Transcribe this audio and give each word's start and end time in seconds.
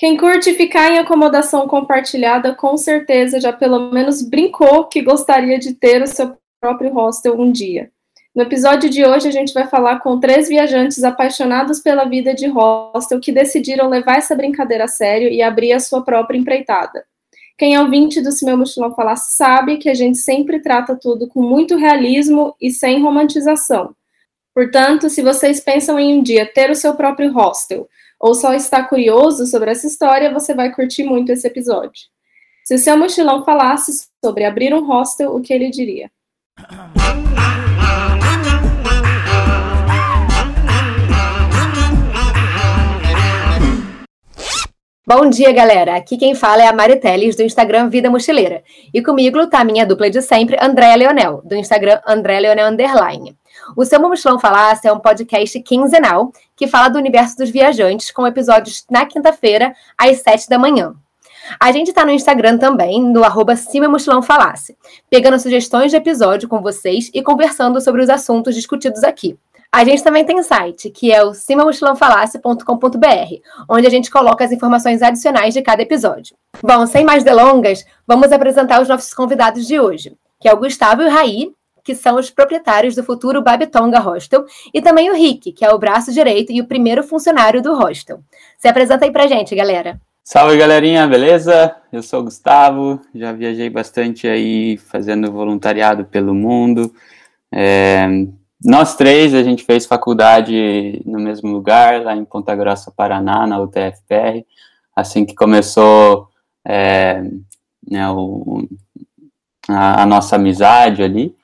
Quem 0.00 0.16
curte 0.16 0.54
ficar 0.54 0.90
em 0.90 0.98
acomodação 0.98 1.68
compartilhada, 1.68 2.54
com 2.54 2.74
certeza 2.74 3.38
já 3.38 3.52
pelo 3.52 3.92
menos 3.92 4.22
brincou 4.22 4.84
que 4.86 5.02
gostaria 5.02 5.58
de 5.58 5.74
ter 5.74 6.02
o 6.02 6.06
seu 6.06 6.38
próprio 6.58 6.90
hostel 6.90 7.38
um 7.38 7.52
dia. 7.52 7.90
No 8.34 8.44
episódio 8.44 8.88
de 8.88 9.04
hoje, 9.04 9.28
a 9.28 9.30
gente 9.30 9.52
vai 9.52 9.68
falar 9.68 9.98
com 9.98 10.18
três 10.18 10.48
viajantes 10.48 11.04
apaixonados 11.04 11.80
pela 11.80 12.06
vida 12.06 12.32
de 12.32 12.46
hostel 12.46 13.20
que 13.20 13.30
decidiram 13.30 13.90
levar 13.90 14.16
essa 14.16 14.34
brincadeira 14.34 14.84
a 14.84 14.88
sério 14.88 15.28
e 15.28 15.42
abrir 15.42 15.74
a 15.74 15.80
sua 15.80 16.02
própria 16.02 16.38
empreitada. 16.38 17.04
Quem 17.58 17.74
é 17.74 17.82
ouvinte 17.82 18.22
do 18.22 18.32
Se 18.32 18.46
Meu 18.46 18.56
Mochilão 18.56 18.94
Falar 18.94 19.16
sabe 19.16 19.76
que 19.76 19.90
a 19.90 19.94
gente 19.94 20.16
sempre 20.16 20.60
trata 20.60 20.96
tudo 20.96 21.28
com 21.28 21.42
muito 21.42 21.76
realismo 21.76 22.56
e 22.58 22.70
sem 22.70 23.02
romantização. 23.02 23.94
Portanto, 24.54 25.10
se 25.10 25.20
vocês 25.20 25.60
pensam 25.60 25.98
em 25.98 26.18
um 26.18 26.22
dia 26.22 26.46
ter 26.46 26.70
o 26.70 26.74
seu 26.74 26.94
próprio 26.94 27.30
hostel 27.30 27.86
ou 28.20 28.34
só 28.34 28.52
está 28.52 28.84
curioso 28.84 29.46
sobre 29.46 29.70
essa 29.70 29.86
história, 29.86 30.32
você 30.32 30.54
vai 30.54 30.70
curtir 30.70 31.04
muito 31.04 31.32
esse 31.32 31.46
episódio. 31.46 32.02
Se 32.62 32.74
o 32.74 32.78
seu 32.78 32.96
mochilão 32.96 33.42
falasse 33.44 34.08
sobre 34.22 34.44
abrir 34.44 34.74
um 34.74 34.86
hostel, 34.86 35.34
o 35.34 35.40
que 35.40 35.54
ele 35.54 35.70
diria? 35.70 36.10
Bom 45.06 45.28
dia, 45.28 45.50
galera! 45.50 45.96
Aqui 45.96 46.16
quem 46.16 46.34
fala 46.34 46.62
é 46.62 46.68
a 46.68 46.72
Mari 46.72 47.00
Teles, 47.00 47.34
do 47.34 47.42
Instagram 47.42 47.88
Vida 47.88 48.10
Mochileira. 48.10 48.62
E 48.94 49.02
comigo 49.02 49.44
tá 49.48 49.60
a 49.60 49.64
minha 49.64 49.84
dupla 49.84 50.10
de 50.10 50.20
sempre, 50.22 50.56
Andréa 50.60 50.94
Leonel, 50.94 51.40
do 51.44 51.56
Instagram 51.56 52.00
André 52.06 52.38
Leonel 52.38 52.68
Underline. 52.68 53.36
O 53.76 53.84
Seu 53.84 54.00
Mochilão 54.00 54.38
Falasse 54.38 54.86
é 54.86 54.92
um 54.92 55.00
podcast 55.00 55.58
quinzenal 55.62 56.32
que 56.60 56.66
fala 56.66 56.90
do 56.90 56.98
universo 56.98 57.38
dos 57.38 57.48
viajantes, 57.48 58.10
com 58.10 58.26
episódios 58.26 58.84
na 58.90 59.06
quinta-feira, 59.06 59.74
às 59.96 60.18
sete 60.18 60.46
da 60.46 60.58
manhã. 60.58 60.92
A 61.58 61.72
gente 61.72 61.88
está 61.88 62.04
no 62.04 62.10
Instagram 62.10 62.58
também, 62.58 63.02
no 63.02 63.24
arroba 63.24 63.54
Mochilão 63.88 64.20
Falasse, 64.20 64.76
pegando 65.08 65.40
sugestões 65.40 65.90
de 65.90 65.96
episódio 65.96 66.50
com 66.50 66.60
vocês 66.60 67.10
e 67.14 67.22
conversando 67.22 67.80
sobre 67.80 68.02
os 68.02 68.10
assuntos 68.10 68.54
discutidos 68.54 69.02
aqui. 69.02 69.38
A 69.72 69.84
gente 69.84 70.02
também 70.02 70.22
tem 70.22 70.42
site, 70.42 70.90
que 70.90 71.10
é 71.10 71.24
o 71.24 71.32
cimamochilãofalasse.com.br, 71.32 73.40
onde 73.66 73.86
a 73.86 73.90
gente 73.90 74.10
coloca 74.10 74.44
as 74.44 74.52
informações 74.52 75.00
adicionais 75.00 75.54
de 75.54 75.62
cada 75.62 75.80
episódio. 75.80 76.36
Bom, 76.62 76.86
sem 76.86 77.06
mais 77.06 77.24
delongas, 77.24 77.86
vamos 78.06 78.30
apresentar 78.32 78.82
os 78.82 78.88
nossos 78.88 79.14
convidados 79.14 79.66
de 79.66 79.80
hoje, 79.80 80.14
que 80.38 80.46
é 80.46 80.52
o 80.52 80.58
Gustavo 80.58 81.00
e 81.00 81.06
o 81.06 81.10
Raí, 81.10 81.54
que 81.84 81.94
são 81.94 82.16
os 82.16 82.30
proprietários 82.30 82.94
do 82.94 83.04
futuro 83.04 83.42
Babitonga 83.42 83.98
Hostel, 83.98 84.44
e 84.72 84.80
também 84.80 85.10
o 85.10 85.14
Rick, 85.14 85.52
que 85.52 85.64
é 85.64 85.72
o 85.72 85.78
braço 85.78 86.12
direito 86.12 86.52
e 86.52 86.60
o 86.60 86.66
primeiro 86.66 87.02
funcionário 87.02 87.62
do 87.62 87.74
hostel. 87.74 88.20
Se 88.58 88.68
apresenta 88.68 89.04
aí 89.04 89.12
pra 89.12 89.26
gente, 89.26 89.54
galera. 89.54 90.00
Salve 90.22 90.56
galerinha, 90.56 91.06
beleza? 91.06 91.74
Eu 91.92 92.02
sou 92.02 92.20
o 92.20 92.24
Gustavo, 92.24 93.00
já 93.14 93.32
viajei 93.32 93.68
bastante 93.68 94.28
aí 94.28 94.76
fazendo 94.76 95.32
voluntariado 95.32 96.04
pelo 96.04 96.34
mundo. 96.34 96.92
É, 97.52 98.06
nós 98.64 98.94
três, 98.94 99.34
a 99.34 99.42
gente 99.42 99.64
fez 99.64 99.86
faculdade 99.86 101.02
no 101.06 101.18
mesmo 101.18 101.50
lugar, 101.50 102.02
lá 102.02 102.14
em 102.14 102.24
Ponta 102.24 102.54
Grossa, 102.54 102.92
Paraná, 102.94 103.46
na 103.46 103.58
UTFPR. 103.58 104.44
Assim 104.94 105.24
que 105.24 105.34
começou 105.34 106.28
é, 106.64 107.22
né, 107.90 108.10
o, 108.10 108.68
a, 109.68 110.02
a 110.02 110.06
nossa 110.06 110.36
amizade 110.36 111.02
ali. 111.02 111.34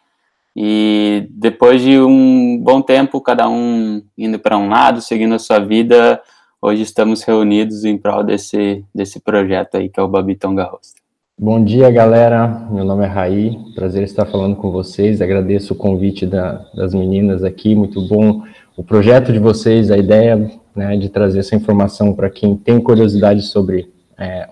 E 0.58 1.28
depois 1.32 1.82
de 1.82 2.00
um 2.00 2.58
bom 2.58 2.80
tempo, 2.80 3.20
cada 3.20 3.46
um 3.46 4.02
indo 4.16 4.38
para 4.38 4.56
um 4.56 4.70
lado, 4.70 5.02
seguindo 5.02 5.34
a 5.34 5.38
sua 5.38 5.58
vida, 5.58 6.18
hoje 6.62 6.80
estamos 6.80 7.22
reunidos 7.22 7.84
em 7.84 7.98
prol 7.98 8.24
desse, 8.24 8.82
desse 8.94 9.20
projeto 9.20 9.76
aí, 9.76 9.90
que 9.90 10.00
é 10.00 10.02
o 10.02 10.08
Babitonga 10.08 10.64
Hostel. 10.64 11.02
Bom 11.38 11.62
dia, 11.62 11.90
galera. 11.90 12.48
Meu 12.70 12.86
nome 12.86 13.04
é 13.04 13.06
Raí. 13.06 13.58
Prazer 13.74 14.02
estar 14.04 14.24
falando 14.24 14.56
com 14.56 14.70
vocês. 14.70 15.20
Agradeço 15.20 15.74
o 15.74 15.76
convite 15.76 16.24
da, 16.24 16.64
das 16.74 16.94
meninas 16.94 17.44
aqui. 17.44 17.74
Muito 17.74 18.00
bom 18.08 18.42
o 18.74 18.82
projeto 18.82 19.34
de 19.34 19.38
vocês, 19.38 19.90
a 19.90 19.98
ideia 19.98 20.50
né, 20.74 20.96
de 20.96 21.10
trazer 21.10 21.40
essa 21.40 21.54
informação 21.54 22.14
para 22.14 22.30
quem 22.30 22.56
tem 22.56 22.80
curiosidade 22.80 23.42
sobre 23.42 23.90
é, 24.18 24.48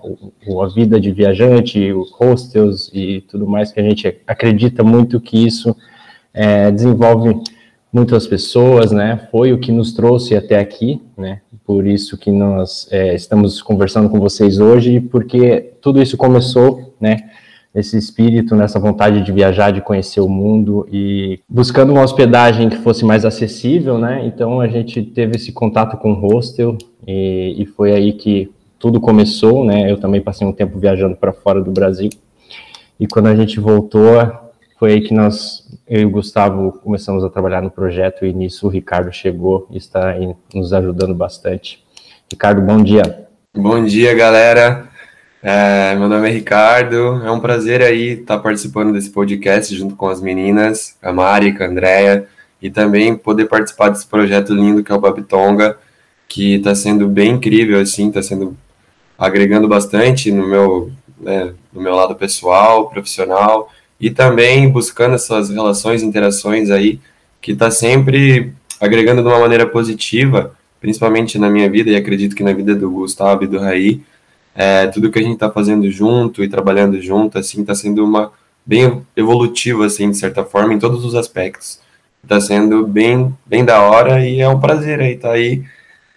o, 0.46 0.60
a 0.60 0.68
vida 0.68 1.00
de 1.00 1.10
viajante, 1.10 1.90
os 1.92 2.10
hostels 2.12 2.90
e 2.92 3.22
tudo 3.22 3.46
mais, 3.46 3.72
que 3.72 3.80
a 3.80 3.82
gente 3.82 4.20
acredita 4.26 4.84
muito 4.84 5.18
que 5.18 5.46
isso 5.46 5.74
é, 6.34 6.70
desenvolve 6.70 7.40
muitas 7.92 8.26
pessoas, 8.26 8.90
né? 8.90 9.28
Foi 9.30 9.52
o 9.52 9.58
que 9.58 9.70
nos 9.70 9.92
trouxe 9.92 10.34
até 10.34 10.58
aqui, 10.58 11.00
né? 11.16 11.40
Por 11.64 11.86
isso 11.86 12.18
que 12.18 12.32
nós 12.32 12.88
é, 12.90 13.14
estamos 13.14 13.62
conversando 13.62 14.10
com 14.10 14.18
vocês 14.18 14.58
hoje, 14.58 15.00
porque 15.00 15.74
tudo 15.80 16.02
isso 16.02 16.16
começou, 16.16 16.92
né? 17.00 17.30
Esse 17.72 17.96
espírito, 17.96 18.54
nessa 18.54 18.78
vontade 18.78 19.22
de 19.22 19.32
viajar, 19.32 19.70
de 19.70 19.80
conhecer 19.80 20.20
o 20.20 20.28
mundo 20.28 20.86
e 20.92 21.40
buscando 21.48 21.92
uma 21.92 22.02
hospedagem 22.02 22.68
que 22.68 22.76
fosse 22.78 23.04
mais 23.04 23.24
acessível, 23.24 23.96
né? 23.96 24.26
Então 24.26 24.60
a 24.60 24.66
gente 24.66 25.00
teve 25.02 25.36
esse 25.36 25.52
contato 25.52 25.96
com 25.96 26.12
o 26.12 26.20
hostel 26.20 26.76
e, 27.06 27.62
e 27.62 27.66
foi 27.66 27.92
aí 27.92 28.12
que 28.12 28.50
tudo 28.78 29.00
começou, 29.00 29.64
né? 29.64 29.90
Eu 29.90 29.98
também 29.98 30.20
passei 30.20 30.46
um 30.46 30.52
tempo 30.52 30.78
viajando 30.78 31.16
para 31.16 31.32
fora 31.32 31.62
do 31.62 31.70
Brasil 31.70 32.10
e 32.98 33.06
quando 33.06 33.26
a 33.26 33.34
gente 33.34 33.58
voltou 33.58 34.18
foi 34.84 34.92
aí 34.92 35.00
que 35.00 35.14
nós, 35.14 35.66
eu 35.88 36.02
e 36.02 36.04
o 36.04 36.10
Gustavo, 36.10 36.72
começamos 36.84 37.24
a 37.24 37.30
trabalhar 37.30 37.62
no 37.62 37.70
projeto 37.70 38.26
e 38.26 38.34
nisso 38.34 38.66
o 38.66 38.68
Ricardo 38.68 39.10
chegou 39.10 39.66
e 39.70 39.78
está 39.78 40.10
aí 40.10 40.36
nos 40.54 40.74
ajudando 40.74 41.14
bastante. 41.14 41.82
Ricardo, 42.30 42.60
bom 42.60 42.82
dia. 42.82 43.26
Bom 43.56 43.82
dia, 43.82 44.12
galera. 44.12 44.86
É, 45.42 45.96
meu 45.96 46.06
nome 46.06 46.28
é 46.28 46.32
Ricardo. 46.32 47.22
É 47.24 47.30
um 47.30 47.40
prazer 47.40 47.80
aí 47.80 48.20
estar 48.20 48.38
participando 48.40 48.92
desse 48.92 49.08
podcast 49.08 49.74
junto 49.74 49.96
com 49.96 50.06
as 50.06 50.20
meninas, 50.20 50.98
a 51.00 51.10
Mari, 51.14 51.56
a 51.58 51.64
Andrea, 51.64 52.28
e 52.60 52.68
também 52.68 53.16
poder 53.16 53.46
participar 53.46 53.88
desse 53.88 54.06
projeto 54.06 54.52
lindo 54.52 54.84
que 54.84 54.92
é 54.92 54.94
o 54.94 55.00
Babitonga, 55.00 55.78
que 56.28 56.56
está 56.56 56.74
sendo 56.74 57.08
bem 57.08 57.36
incrível, 57.36 57.80
assim, 57.80 58.08
está 58.08 58.22
sendo 58.22 58.54
agregando 59.18 59.66
bastante 59.66 60.30
no 60.30 60.46
meu, 60.46 60.92
né, 61.18 61.54
no 61.72 61.80
meu 61.80 61.94
lado 61.94 62.14
pessoal, 62.14 62.90
profissional 62.90 63.70
e 64.00 64.10
também 64.10 64.68
buscando 64.68 65.14
essas 65.14 65.50
relações, 65.50 66.02
interações 66.02 66.70
aí, 66.70 67.00
que 67.40 67.52
está 67.52 67.70
sempre 67.70 68.52
agregando 68.80 69.22
de 69.22 69.28
uma 69.28 69.38
maneira 69.38 69.66
positiva, 69.66 70.54
principalmente 70.80 71.38
na 71.38 71.48
minha 71.48 71.70
vida 71.70 71.90
e 71.90 71.96
acredito 71.96 72.34
que 72.34 72.42
na 72.42 72.52
vida 72.52 72.74
do 72.74 72.90
Gustavo 72.90 73.44
e 73.44 73.46
do 73.46 73.58
Raí, 73.58 74.02
é, 74.54 74.86
tudo 74.86 75.10
que 75.10 75.18
a 75.18 75.22
gente 75.22 75.34
está 75.34 75.50
fazendo 75.50 75.90
junto 75.90 76.44
e 76.44 76.48
trabalhando 76.48 77.00
junto, 77.00 77.38
assim, 77.38 77.60
está 77.60 77.74
sendo 77.74 78.04
uma 78.04 78.32
bem 78.64 79.02
evolutivo, 79.16 79.82
assim, 79.82 80.10
de 80.10 80.16
certa 80.16 80.44
forma, 80.44 80.74
em 80.74 80.78
todos 80.78 81.04
os 81.04 81.14
aspectos. 81.14 81.80
Está 82.22 82.40
sendo 82.40 82.86
bem, 82.86 83.34
bem 83.44 83.64
da 83.64 83.82
hora 83.82 84.26
e 84.26 84.40
é 84.40 84.48
um 84.48 84.58
prazer 84.58 85.00
aí 85.00 85.14
estar 85.14 85.28
tá 85.28 85.34
aí 85.34 85.62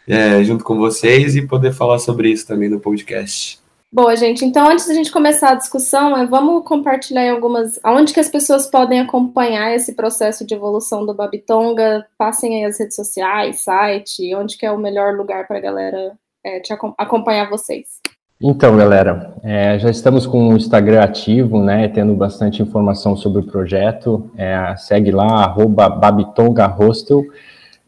é, 0.08 0.44
junto 0.44 0.64
com 0.64 0.78
vocês 0.78 1.36
e 1.36 1.42
poder 1.42 1.74
falar 1.74 2.00
sobre 2.00 2.30
isso 2.30 2.48
também 2.48 2.70
no 2.70 2.80
podcast. 2.80 3.60
Boa, 3.92 4.16
gente. 4.18 4.44
Então, 4.44 4.70
antes 4.70 4.86
da 4.86 4.94
gente 4.94 5.12
começar 5.12 5.52
a 5.52 5.56
discussão, 5.56 6.18
é, 6.18 6.26
vamos 6.26 6.66
compartilhar 6.66 7.32
algumas. 7.32 7.80
Aonde 7.82 8.14
que 8.14 8.20
as 8.20 8.28
pessoas 8.28 8.70
podem 8.70 9.00
acompanhar 9.00 9.74
esse 9.74 9.96
processo 9.96 10.46
de 10.46 10.54
evolução 10.54 11.06
do 11.06 11.14
Babitonga? 11.14 12.06
Passem 12.18 12.58
aí 12.58 12.66
as 12.66 12.78
redes 12.78 12.96
sociais, 12.96 13.62
site, 13.64 14.36
onde 14.36 14.58
que 14.58 14.66
é 14.66 14.72
o 14.72 14.78
melhor 14.78 15.16
lugar 15.16 15.48
para 15.48 15.58
a 15.58 15.62
galera 15.62 16.18
é, 16.44 16.60
te 16.60 16.74
acompanhar 16.98 17.50
vocês. 17.50 18.02
Então, 18.40 18.78
galera, 18.78 19.34
é, 19.42 19.80
já 19.80 19.90
estamos 19.90 20.28
com 20.28 20.50
o 20.50 20.58
Instagram 20.58 21.02
ativo, 21.02 21.64
né? 21.64 21.88
Tendo 21.88 22.14
bastante 22.14 22.62
informação 22.62 23.16
sobre 23.16 23.42
o 23.42 23.48
projeto. 23.48 24.30
É, 24.38 24.76
segue 24.78 25.12
lá, 25.12 25.46
arroba 25.46 25.90
Babitonga 25.90 26.68
Hostel. 26.68 27.24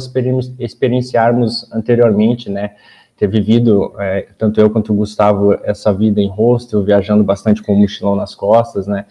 experienciarmos 0.57 1.69
anteriormente, 1.73 2.49
né, 2.49 2.71
ter 3.17 3.27
vivido, 3.27 3.91
é, 3.99 4.27
tanto 4.37 4.61
eu 4.61 4.69
quanto 4.69 4.93
o 4.93 4.95
Gustavo, 4.95 5.53
essa 5.63 5.91
vida 5.91 6.21
em 6.21 6.29
hostel, 6.29 6.81
viajando 6.81 7.25
bastante 7.25 7.61
com 7.61 7.73
o 7.73 7.75
mochilão 7.75 8.15
nas 8.15 8.33
costas, 8.33 8.87
né, 8.87 9.05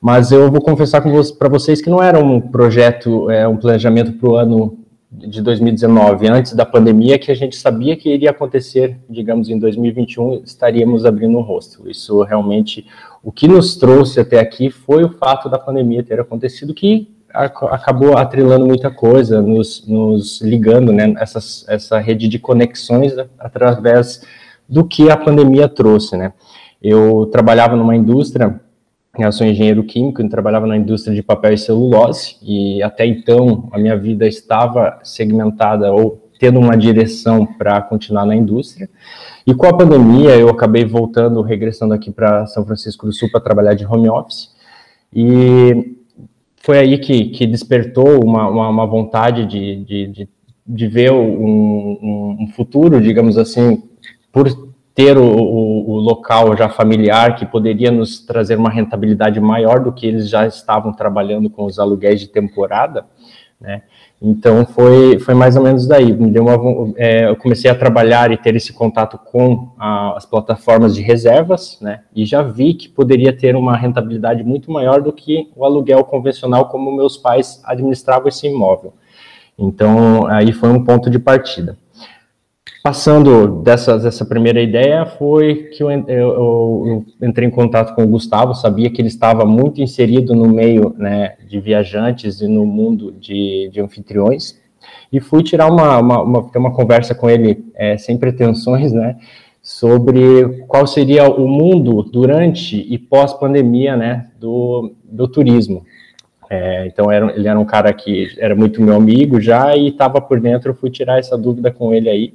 mas 0.00 0.32
eu 0.32 0.50
vou 0.50 0.60
confessar 0.60 1.00
para 1.00 1.48
vocês 1.48 1.80
que 1.80 1.88
não 1.88 2.02
era 2.02 2.18
um 2.18 2.40
projeto, 2.40 3.30
é, 3.30 3.46
um 3.46 3.56
planejamento 3.56 4.14
para 4.14 4.28
o 4.28 4.34
ano 4.34 4.78
de 5.12 5.40
2019, 5.40 6.28
antes 6.28 6.52
da 6.52 6.66
pandemia, 6.66 7.16
que 7.16 7.30
a 7.30 7.36
gente 7.36 7.54
sabia 7.54 7.96
que 7.96 8.12
iria 8.12 8.30
acontecer, 8.30 8.98
digamos, 9.08 9.48
em 9.48 9.60
2021, 9.60 10.42
estaríamos 10.44 11.06
abrindo 11.06 11.38
um 11.38 11.42
hostel. 11.42 11.88
Isso 11.88 12.20
realmente, 12.22 12.84
o 13.22 13.30
que 13.30 13.46
nos 13.46 13.76
trouxe 13.76 14.18
até 14.18 14.40
aqui 14.40 14.70
foi 14.70 15.04
o 15.04 15.10
fato 15.10 15.48
da 15.48 15.58
pandemia 15.58 16.02
ter 16.02 16.18
acontecido, 16.18 16.74
que 16.74 17.08
acabou 17.32 18.16
atrelando 18.16 18.66
muita 18.66 18.90
coisa, 18.90 19.40
nos, 19.40 19.86
nos 19.86 20.40
ligando, 20.40 20.92
né, 20.92 21.14
essas, 21.18 21.64
essa 21.68 21.98
rede 21.98 22.28
de 22.28 22.38
conexões 22.38 23.14
através 23.38 24.22
do 24.68 24.84
que 24.84 25.10
a 25.10 25.16
pandemia 25.16 25.68
trouxe, 25.68 26.16
né. 26.16 26.32
Eu 26.82 27.28
trabalhava 27.30 27.76
numa 27.76 27.94
indústria 27.94 28.60
eu 29.18 29.32
sou 29.32 29.46
engenheiro 29.46 29.82
químico, 29.82 30.22
e 30.22 30.28
trabalhava 30.28 30.66
na 30.66 30.76
indústria 30.76 31.14
de 31.14 31.22
papel 31.22 31.52
e 31.52 31.58
celulose, 31.58 32.36
e 32.42 32.82
até 32.82 33.04
então 33.04 33.68
a 33.72 33.78
minha 33.78 33.96
vida 33.96 34.26
estava 34.26 34.98
segmentada 35.02 35.92
ou 35.92 36.30
tendo 36.38 36.58
uma 36.58 36.76
direção 36.76 37.44
para 37.44 37.82
continuar 37.82 38.24
na 38.24 38.34
indústria. 38.34 38.88
E 39.46 39.54
com 39.54 39.66
a 39.66 39.76
pandemia, 39.76 40.36
eu 40.36 40.48
acabei 40.48 40.84
voltando, 40.84 41.42
regressando 41.42 41.92
aqui 41.92 42.10
para 42.10 42.46
São 42.46 42.64
Francisco 42.64 43.04
do 43.04 43.12
Sul 43.12 43.30
para 43.30 43.40
trabalhar 43.40 43.74
de 43.74 43.84
home 43.84 44.08
office. 44.08 44.50
E 45.12 45.96
foi 46.60 46.78
aí 46.78 46.98
que, 46.98 47.30
que 47.30 47.46
despertou 47.46 48.22
uma, 48.22 48.48
uma, 48.48 48.68
uma 48.68 48.86
vontade 48.86 49.46
de, 49.46 49.84
de, 49.84 50.06
de, 50.06 50.28
de 50.66 50.88
ver 50.88 51.10
um, 51.10 52.36
um, 52.40 52.48
futuro, 52.54 53.00
digamos 53.00 53.38
assim, 53.38 53.82
por 54.30 54.46
ter 54.94 55.16
o, 55.16 55.24
o, 55.24 55.90
o, 55.92 55.96
local 55.96 56.54
já 56.56 56.68
familiar 56.68 57.36
que 57.36 57.46
poderia 57.46 57.90
nos 57.90 58.20
trazer 58.20 58.58
uma 58.58 58.70
rentabilidade 58.70 59.40
maior 59.40 59.80
do 59.80 59.92
que 59.92 60.06
eles 60.06 60.28
já 60.28 60.46
estavam 60.46 60.92
trabalhando 60.92 61.48
com 61.48 61.64
os 61.64 61.78
aluguéis 61.78 62.20
de 62.20 62.28
temporada, 62.28 63.06
né? 63.58 63.82
Então 64.22 64.66
foi, 64.66 65.18
foi 65.18 65.32
mais 65.32 65.56
ou 65.56 65.62
menos 65.62 65.86
daí. 65.86 66.12
Me 66.12 66.30
deu 66.30 66.44
uma, 66.44 66.92
é, 66.96 67.28
eu 67.28 67.36
comecei 67.36 67.70
a 67.70 67.74
trabalhar 67.74 68.30
e 68.30 68.36
ter 68.36 68.54
esse 68.54 68.70
contato 68.72 69.18
com 69.18 69.70
a, 69.78 70.14
as 70.16 70.26
plataformas 70.26 70.94
de 70.94 71.00
reservas, 71.00 71.78
né? 71.80 72.00
E 72.14 72.26
já 72.26 72.42
vi 72.42 72.74
que 72.74 72.88
poderia 72.88 73.32
ter 73.32 73.56
uma 73.56 73.76
rentabilidade 73.76 74.44
muito 74.44 74.70
maior 74.70 75.00
do 75.00 75.10
que 75.10 75.48
o 75.56 75.64
aluguel 75.64 76.04
convencional, 76.04 76.68
como 76.68 76.94
meus 76.94 77.16
pais 77.16 77.62
administravam 77.64 78.28
esse 78.28 78.46
imóvel. 78.46 78.92
Então 79.58 80.26
aí 80.26 80.52
foi 80.52 80.68
um 80.68 80.84
ponto 80.84 81.08
de 81.08 81.18
partida. 81.18 81.78
Passando 82.82 83.60
dessa, 83.62 83.98
dessa 83.98 84.24
primeira 84.24 84.62
ideia, 84.62 85.04
foi 85.04 85.64
que 85.64 85.82
eu, 85.82 85.90
eu, 85.90 86.06
eu, 86.08 87.04
entrei 87.28 87.46
em 87.46 87.50
contato 87.50 87.94
com 87.94 88.02
o 88.02 88.08
Gustavo, 88.08 88.54
sabia 88.54 88.88
que 88.88 89.02
ele 89.02 89.08
estava 89.08 89.44
muito 89.44 89.82
inserido 89.82 90.34
no 90.34 90.48
meio 90.48 90.94
né, 90.96 91.34
de 91.46 91.60
viajantes 91.60 92.40
e 92.40 92.48
no 92.48 92.64
mundo 92.64 93.12
de, 93.12 93.68
de 93.70 93.82
anfitriões, 93.82 94.58
e 95.12 95.20
fui 95.20 95.42
tirar 95.42 95.70
uma, 95.70 95.98
uma, 95.98 96.22
uma, 96.22 96.42
ter 96.50 96.58
uma 96.58 96.72
conversa 96.72 97.14
com 97.14 97.28
ele 97.28 97.66
é, 97.74 97.98
sem 97.98 98.16
pretensões, 98.16 98.92
né, 98.94 99.18
sobre 99.60 100.64
qual 100.66 100.86
seria 100.86 101.28
o 101.28 101.46
mundo 101.46 102.02
durante 102.02 102.76
e 102.76 102.96
pós-pandemia 102.96 103.94
né, 103.94 104.28
do, 104.40 104.94
do 105.04 105.28
turismo. 105.28 105.84
É, 106.48 106.86
então 106.86 107.12
era, 107.12 107.30
ele 107.36 107.46
era 107.46 107.60
um 107.60 107.64
cara 107.64 107.92
que 107.92 108.28
era 108.38 108.56
muito 108.56 108.82
meu 108.82 108.96
amigo 108.96 109.38
já 109.38 109.76
e 109.76 109.88
estava 109.88 110.18
por 110.18 110.40
dentro, 110.40 110.70
eu 110.70 110.74
fui 110.74 110.90
tirar 110.90 111.18
essa 111.18 111.36
dúvida 111.36 111.70
com 111.70 111.92
ele 111.92 112.08
aí, 112.08 112.34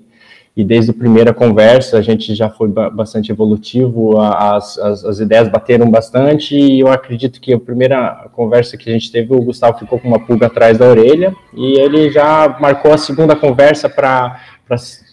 e 0.55 0.63
desde 0.63 0.91
a 0.91 0.93
primeira 0.93 1.33
conversa 1.33 1.97
a 1.97 2.01
gente 2.01 2.33
já 2.33 2.49
foi 2.49 2.69
bastante 2.69 3.29
evolutivo, 3.31 4.19
as, 4.21 4.77
as, 4.77 5.03
as, 5.03 5.19
ideias 5.19 5.49
bateram 5.49 5.89
bastante 5.89 6.55
e 6.55 6.79
eu 6.79 6.87
acredito 6.87 7.41
que 7.41 7.53
a 7.53 7.59
primeira 7.59 8.29
conversa 8.31 8.77
que 8.77 8.89
a 8.89 8.93
gente 8.93 9.11
teve, 9.11 9.33
o 9.33 9.41
Gustavo 9.41 9.79
ficou 9.79 9.99
com 9.99 10.07
uma 10.07 10.25
pulga 10.25 10.47
atrás 10.47 10.77
da 10.77 10.87
orelha 10.87 11.35
e 11.53 11.77
ele 11.77 12.09
já 12.09 12.57
marcou 12.59 12.93
a 12.93 12.97
segunda 12.97 13.35
conversa 13.35 13.89
para 13.89 14.39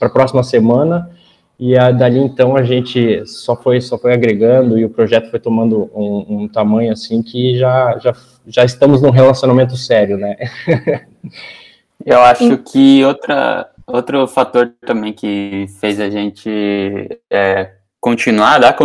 a 0.00 0.08
próxima 0.08 0.44
semana 0.44 1.10
e 1.58 1.76
a, 1.76 1.90
dali 1.90 2.20
então 2.20 2.56
a 2.56 2.62
gente 2.62 3.26
só 3.26 3.56
foi, 3.56 3.80
só 3.80 3.98
foi 3.98 4.12
agregando 4.12 4.78
e 4.78 4.84
o 4.84 4.90
projeto 4.90 5.28
foi 5.28 5.40
tomando 5.40 5.90
um, 5.92 6.42
um 6.42 6.48
tamanho 6.48 6.92
assim 6.92 7.20
que 7.20 7.58
já, 7.58 7.98
já, 7.98 8.14
já 8.46 8.64
estamos 8.64 9.02
num 9.02 9.10
relacionamento 9.10 9.76
sério, 9.76 10.16
né? 10.16 10.36
Eu 12.04 12.20
acho 12.20 12.58
que 12.58 13.04
outra, 13.04 13.68
Outro 13.86 14.26
fator 14.26 14.72
também 14.86 15.12
que 15.12 15.66
fez 15.80 16.00
a 16.00 16.08
gente 16.08 16.50
é, 17.30 17.72
continuar, 18.00 18.58
dar 18.58 18.76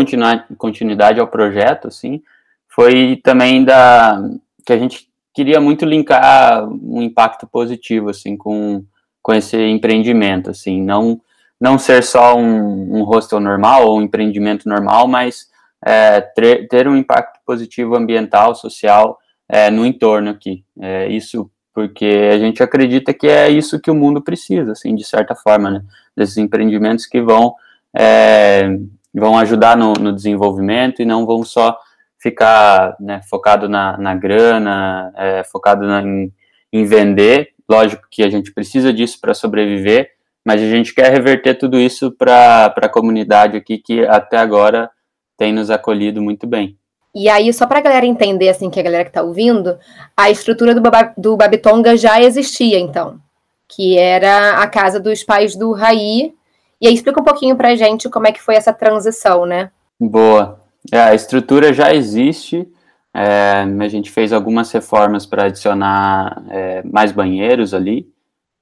continuidade 0.57 1.19
ao 1.19 1.27
projeto, 1.27 1.87
assim, 1.87 2.21
foi 2.67 3.19
também 3.23 3.63
da 3.63 4.21
que 4.65 4.73
a 4.73 4.77
gente 4.77 5.07
queria 5.33 5.61
muito 5.61 5.85
linkar 5.85 6.67
um 6.67 7.01
impacto 7.01 7.47
positivo, 7.47 8.09
assim, 8.09 8.35
com, 8.35 8.83
com 9.21 9.33
esse 9.33 9.57
empreendimento, 9.57 10.49
assim, 10.49 10.81
não 10.81 11.21
não 11.59 11.79
ser 11.79 12.03
só 12.03 12.37
um, 12.37 12.99
um 12.99 13.03
hostel 13.03 13.39
normal 13.39 13.87
ou 13.87 13.97
um 13.97 14.03
empreendimento 14.03 14.69
normal, 14.69 15.07
mas 15.07 15.47
é, 15.83 16.21
ter, 16.21 16.67
ter 16.67 16.87
um 16.87 16.95
impacto 16.95 17.39
positivo 17.45 17.95
ambiental, 17.95 18.53
social 18.55 19.17
é, 19.49 19.69
no 19.69 19.85
entorno 19.85 20.29
aqui. 20.29 20.63
É, 20.79 21.07
isso 21.07 21.49
porque 21.77 22.31
a 22.33 22.39
gente 22.39 22.63
acredita 22.63 23.13
que 23.13 23.27
é 23.27 23.51
isso 23.51 23.79
que 23.79 23.91
o 23.91 23.93
mundo 23.93 24.19
precisa, 24.19 24.71
assim, 24.71 24.95
de 24.95 25.03
certa 25.03 25.35
forma, 25.35 25.69
né? 25.69 25.83
Desses 26.15 26.35
empreendimentos 26.35 27.05
que 27.05 27.21
vão, 27.21 27.53
é, 27.95 28.67
vão 29.13 29.37
ajudar 29.37 29.77
no, 29.77 29.93
no, 29.93 30.11
desenvolvimento 30.11 31.03
e 31.03 31.05
não 31.05 31.23
vão 31.23 31.43
só 31.43 31.77
ficar 32.17 32.97
né, 32.99 33.21
focado 33.29 33.69
na, 33.69 33.95
na 33.95 34.15
grana, 34.15 35.13
é, 35.15 35.43
focado 35.43 35.85
na, 35.85 36.01
em, 36.01 36.33
em 36.73 36.83
vender. 36.83 37.49
Lógico 37.69 38.07
que 38.09 38.23
a 38.23 38.29
gente 38.31 38.51
precisa 38.51 38.91
disso 38.91 39.21
para 39.21 39.35
sobreviver, 39.35 40.09
mas 40.43 40.59
a 40.59 40.65
gente 40.67 40.95
quer 40.95 41.11
reverter 41.11 41.59
tudo 41.59 41.79
isso 41.79 42.11
para 42.11 42.73
a 42.75 42.89
comunidade 42.89 43.55
aqui 43.55 43.77
que 43.77 44.03
até 44.07 44.37
agora 44.37 44.89
tem 45.37 45.53
nos 45.53 45.69
acolhido 45.69 46.23
muito 46.23 46.47
bem. 46.47 46.75
E 47.15 47.29
aí, 47.29 47.51
só 47.51 47.65
para 47.65 47.79
a 47.79 47.81
galera 47.81 48.05
entender, 48.05 48.49
assim, 48.49 48.69
que 48.69 48.79
a 48.79 48.83
galera 48.83 49.03
que 49.03 49.09
está 49.09 49.23
ouvindo, 49.23 49.77
a 50.15 50.29
estrutura 50.29 50.75
do, 50.75 50.81
do 51.17 51.37
Babitonga 51.37 51.97
já 51.97 52.21
existia, 52.21 52.79
então, 52.79 53.19
que 53.67 53.97
era 53.97 54.61
a 54.61 54.67
casa 54.67 54.99
dos 54.99 55.23
pais 55.23 55.55
do 55.55 55.71
Raí. 55.71 56.33
E 56.79 56.87
aí, 56.87 56.93
explica 56.93 57.19
um 57.19 57.25
pouquinho 57.25 57.55
para 57.55 57.69
a 57.69 57.75
gente 57.75 58.09
como 58.09 58.27
é 58.27 58.31
que 58.31 58.41
foi 58.41 58.55
essa 58.55 58.71
transição, 58.71 59.45
né? 59.45 59.71
Boa. 59.99 60.61
É, 60.91 60.99
a 60.99 61.15
estrutura 61.15 61.73
já 61.73 61.93
existe, 61.93 62.67
é, 63.13 63.65
a 63.79 63.87
gente 63.87 64.11
fez 64.11 64.31
algumas 64.31 64.71
reformas 64.71 65.25
para 65.25 65.45
adicionar 65.45 66.43
é, 66.49 66.83
mais 66.83 67.11
banheiros 67.11 67.73
ali, 67.73 68.07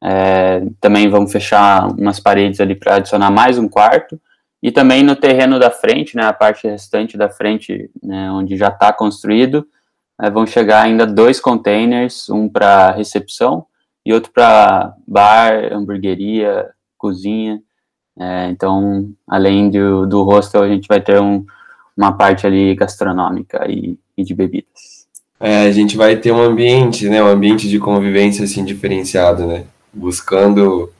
é, 0.04 0.64
também 0.80 1.10
vamos 1.10 1.32
fechar 1.32 1.88
umas 1.88 2.20
paredes 2.20 2.60
ali 2.60 2.76
para 2.76 2.96
adicionar 2.96 3.32
mais 3.32 3.58
um 3.58 3.68
quarto, 3.68 4.20
e 4.66 4.72
também 4.72 5.04
no 5.04 5.16
terreno 5.16 5.60
da 5.60 5.70
frente, 5.70 6.16
né, 6.16 6.24
a 6.26 6.34
parte 6.34 6.68
restante 6.68 7.16
da 7.16 7.30
frente, 7.30 7.88
né, 8.02 8.32
onde 8.32 8.58
já 8.58 8.70
está 8.70 8.92
construído, 8.92 9.64
é, 10.20 10.28
vão 10.28 10.48
chegar 10.48 10.82
ainda 10.82 11.06
dois 11.06 11.40
containers, 11.40 12.32
um 12.32 12.50
para 12.50 12.90
recepção 12.90 13.68
e 14.04 14.12
outro 14.12 14.32
para 14.32 14.96
bar, 15.08 15.72
hamburgueria, 15.72 16.68
cozinha. 16.98 17.62
É, 18.20 18.50
então, 18.50 19.12
além 19.28 19.70
do, 19.70 20.08
do 20.08 20.24
hostel, 20.24 20.64
a 20.64 20.68
gente 20.68 20.88
vai 20.88 21.00
ter 21.00 21.22
um, 21.22 21.46
uma 21.96 22.14
parte 22.14 22.48
ali 22.48 22.74
gastronômica 22.74 23.70
e, 23.70 24.00
e 24.18 24.24
de 24.24 24.34
bebidas. 24.34 25.06
É, 25.40 25.68
a 25.68 25.72
gente 25.72 25.96
vai 25.96 26.16
ter 26.16 26.32
um 26.32 26.42
ambiente, 26.42 27.08
né, 27.08 27.22
um 27.22 27.28
ambiente 27.28 27.70
de 27.70 27.78
convivência 27.78 28.44
assim 28.44 28.66
diferenciado, 28.66 29.46
né, 29.46 29.66
buscando 29.94 30.92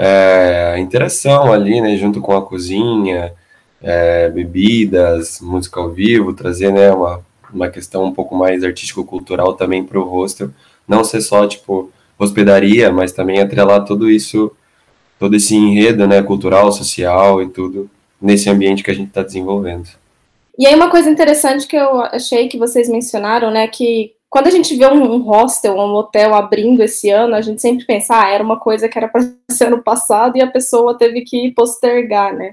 é, 0.00 0.74
a 0.76 0.78
interação 0.78 1.52
ali, 1.52 1.80
né, 1.80 1.96
junto 1.96 2.20
com 2.20 2.36
a 2.36 2.40
cozinha, 2.40 3.34
é, 3.82 4.28
bebidas, 4.28 5.40
música 5.40 5.80
ao 5.80 5.90
vivo, 5.90 6.32
trazer, 6.32 6.72
né, 6.72 6.92
uma, 6.92 7.20
uma 7.52 7.68
questão 7.68 8.04
um 8.04 8.12
pouco 8.12 8.36
mais 8.36 8.62
artístico-cultural 8.62 9.54
também 9.54 9.82
para 9.82 9.98
o 9.98 10.04
hostel, 10.04 10.50
não 10.86 11.02
ser 11.02 11.20
só, 11.20 11.44
tipo, 11.48 11.90
hospedaria, 12.16 12.92
mas 12.92 13.10
também 13.10 13.40
atrelar 13.40 13.84
tudo 13.84 14.08
isso, 14.08 14.52
todo 15.18 15.34
esse 15.34 15.56
enredo, 15.56 16.06
né, 16.06 16.22
cultural, 16.22 16.70
social 16.70 17.42
e 17.42 17.48
tudo, 17.48 17.90
nesse 18.22 18.48
ambiente 18.48 18.84
que 18.84 18.92
a 18.92 18.94
gente 18.94 19.08
está 19.08 19.24
desenvolvendo. 19.24 19.88
E 20.56 20.64
aí 20.64 20.76
uma 20.76 20.90
coisa 20.90 21.10
interessante 21.10 21.66
que 21.66 21.76
eu 21.76 22.00
achei 22.02 22.48
que 22.48 22.56
vocês 22.56 22.88
mencionaram, 22.88 23.50
né, 23.50 23.66
que 23.66 24.12
quando 24.30 24.46
a 24.46 24.50
gente 24.50 24.76
vê 24.76 24.86
um, 24.86 25.22
hostel, 25.22 25.74
um 25.74 25.94
hotel 25.94 26.34
abrindo 26.34 26.82
esse 26.82 27.08
ano, 27.08 27.34
a 27.34 27.40
gente 27.40 27.62
sempre 27.62 27.86
pensa, 27.86 28.14
ah, 28.14 28.28
era 28.28 28.44
uma 28.44 28.58
coisa 28.58 28.88
que 28.88 28.98
era 28.98 29.08
para 29.08 29.22
ser 29.50 29.66
ano 29.66 29.82
passado 29.82 30.36
e 30.36 30.42
a 30.42 30.50
pessoa 30.50 30.98
teve 30.98 31.22
que 31.22 31.50
postergar, 31.52 32.34
né? 32.34 32.52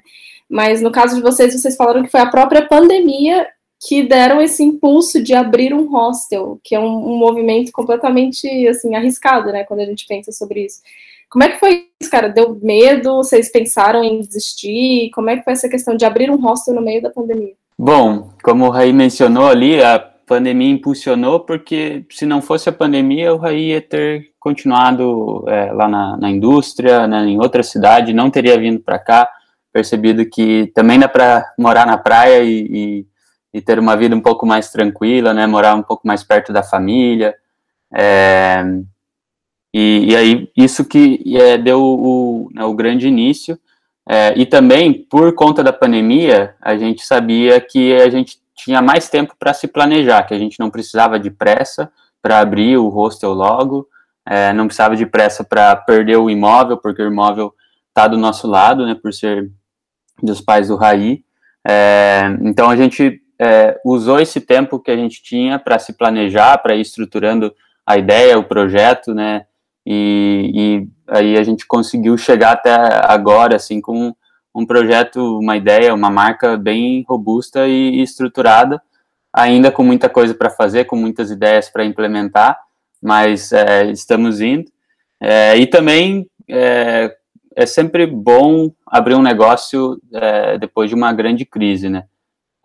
Mas 0.50 0.82
no 0.82 0.92
caso 0.92 1.16
de 1.16 1.22
vocês, 1.22 1.54
vocês 1.54 1.76
falaram 1.76 2.04
que 2.04 2.12
foi 2.12 2.22
a 2.22 2.30
própria 2.30 2.66
pandemia 2.66 3.48
que 3.88 4.04
deram 4.04 4.42
esse 4.42 4.64
impulso 4.64 5.22
de 5.22 5.34
abrir 5.34 5.74
um 5.74 5.88
hostel, 5.92 6.60
que 6.64 6.74
é 6.74 6.80
um, 6.80 7.14
um, 7.14 7.18
movimento 7.18 7.72
completamente 7.72 8.48
assim 8.68 8.96
arriscado, 8.96 9.52
né? 9.52 9.64
Quando 9.64 9.82
a 9.82 9.86
gente 9.86 10.06
pensa 10.08 10.32
sobre 10.32 10.66
isso. 10.66 10.80
Como 11.30 11.44
é 11.44 11.50
que 11.50 11.60
foi 11.60 11.88
isso, 12.00 12.10
cara? 12.10 12.30
Deu 12.30 12.58
medo? 12.62 13.18
Vocês 13.18 13.52
pensaram 13.52 14.04
em 14.04 14.22
desistir? 14.22 15.10
Como 15.14 15.30
é 15.30 15.38
que 15.38 15.44
foi 15.44 15.54
essa 15.54 15.68
questão 15.68 15.98
de 15.98 16.06
abrir 16.06 16.32
um 16.32 16.40
hostel 16.40 16.74
no 16.74 16.82
meio 16.82 17.02
da 17.02 17.10
pandemia? 17.10 17.54
Bom, 17.78 18.30
como 18.42 18.66
o 18.66 18.70
Raí 18.70 18.94
mencionou 18.94 19.48
ali, 19.48 19.84
a 19.84 20.15
pandemia 20.26 20.72
impulsionou, 20.72 21.40
porque 21.40 22.06
se 22.10 22.26
não 22.26 22.42
fosse 22.42 22.70
a 22.70 22.74
pandemia, 22.74 23.36
Raí 23.36 23.72
ia 23.72 23.82
ter 23.82 24.32
continuado 24.40 25.44
é, 25.48 25.72
lá 25.72 25.88
na, 25.88 26.18
na 26.18 26.30
indústria, 26.30 27.08
né, 27.08 27.26
em 27.26 27.40
outra 27.40 27.64
cidade, 27.64 28.14
não 28.14 28.30
teria 28.30 28.58
vindo 28.60 28.80
para 28.80 29.00
cá, 29.00 29.30
percebido 29.74 30.26
que 30.26 30.72
também 30.74 31.00
dá 31.00 31.08
para 31.08 31.54
morar 31.58 31.86
na 31.86 31.98
praia 31.98 32.44
e, 32.44 32.68
e 32.72 33.08
e 33.56 33.62
ter 33.62 33.80
uma 33.80 33.96
vida 33.96 34.14
um 34.14 34.20
pouco 34.20 34.46
mais 34.46 34.70
tranquila, 34.70 35.34
né, 35.34 35.48
morar 35.48 35.76
um 35.76 35.82
pouco 35.82 36.06
mais 36.06 36.22
perto 36.26 36.52
da 36.52 36.62
família, 36.62 37.34
é, 37.96 38.62
e, 39.74 40.08
e, 40.10 40.16
aí 40.16 40.52
isso 40.58 40.84
que 40.84 41.24
é, 41.38 41.58
deu 41.58 41.82
o, 41.82 42.50
né, 42.54 42.66
o 42.66 42.74
grande 42.74 43.08
início, 43.08 43.58
é, 44.10 44.38
e 44.38 44.46
também 44.46 44.92
por 44.92 45.34
conta 45.34 45.64
da 45.64 45.72
pandemia, 45.72 46.54
a 46.60 46.76
gente 46.76 47.06
sabia 47.06 47.62
que 47.62 47.94
a 47.96 48.10
gente 48.10 48.38
tinha 48.66 48.82
mais 48.82 49.08
tempo 49.08 49.36
para 49.38 49.54
se 49.54 49.68
planejar, 49.68 50.24
que 50.24 50.34
a 50.34 50.40
gente 50.40 50.60
não 50.60 50.72
precisava 50.72 51.20
de 51.20 51.30
pressa 51.30 51.92
para 52.20 52.40
abrir 52.40 52.78
o 52.78 52.90
hostel 52.90 53.32
logo, 53.32 53.88
é, 54.26 54.52
não 54.52 54.66
precisava 54.66 54.96
de 54.96 55.06
pressa 55.06 55.44
para 55.44 55.76
perder 55.76 56.18
o 56.18 56.32
imóvel, 56.32 56.78
porque 56.78 57.00
o 57.00 57.08
imóvel 57.08 57.54
está 57.90 58.08
do 58.08 58.18
nosso 58.18 58.48
lado, 58.48 58.84
né, 58.84 58.96
por 59.00 59.14
ser 59.14 59.52
dos 60.24 60.42
pais 60.42 60.70
do 60.70 60.76
Raí, 60.76 61.24
é, 61.68 62.24
então 62.42 62.68
a 62.68 62.76
gente 62.76 63.22
é, 63.40 63.80
usou 63.86 64.20
esse 64.20 64.42
tempo 64.42 64.80
que 64.80 64.90
a 64.90 64.98
gente 64.98 65.22
tinha 65.22 65.60
para 65.60 65.78
se 65.78 65.94
planejar, 65.94 66.58
para 66.58 66.76
ir 66.76 66.82
estruturando 66.82 67.54
a 67.86 67.98
ideia, 67.98 68.40
o 68.40 68.44
projeto, 68.44 69.14
né? 69.14 69.46
E, 69.86 70.52
e, 70.56 70.88
aí 71.08 71.38
a 71.38 71.44
gente 71.44 71.68
conseguiu 71.68 72.18
chegar 72.18 72.54
até 72.54 72.74
agora, 73.04 73.58
assim, 73.58 73.80
com 73.80 74.16
um 74.56 74.66
projeto, 74.66 75.38
uma 75.38 75.58
ideia, 75.58 75.94
uma 75.94 76.10
marca 76.10 76.56
bem 76.56 77.04
robusta 77.06 77.68
e, 77.68 78.02
estruturada, 78.02 78.82
ainda 79.34 79.70
com 79.70 79.84
muita 79.84 80.08
coisa 80.08 80.34
para 80.34 80.50
fazer, 80.50 80.86
com 80.86 80.96
muitas 80.96 81.30
ideias 81.30 81.70
para 81.70 81.84
implementar, 81.84 82.58
mas 83.02 83.52
é, 83.52 83.92
estamos 83.92 84.40
indo. 84.40 84.72
É, 85.20 85.58
e 85.58 85.68
também 85.68 86.26
é, 86.48 87.14
é, 87.54 87.66
sempre 87.66 88.08
bom 88.08 88.72
abrir 88.88 89.16
um 89.16 89.22
negócio 89.22 90.02
é, 90.14 90.58
depois 90.58 90.90
de 90.90 90.96
uma 90.96 91.12
grande 91.12 91.44
crise, 91.44 91.90
né? 91.90 92.06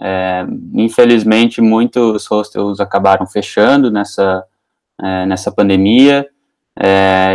É, 0.00 0.46
infelizmente, 0.74 1.60
muitos 1.60 2.24
hostels 2.26 2.78
acabaram 2.78 3.26
fechando 3.26 3.90
nessa, 3.90 4.44
é, 5.02 5.26
nessa 5.26 5.50
pandemia, 5.50 6.28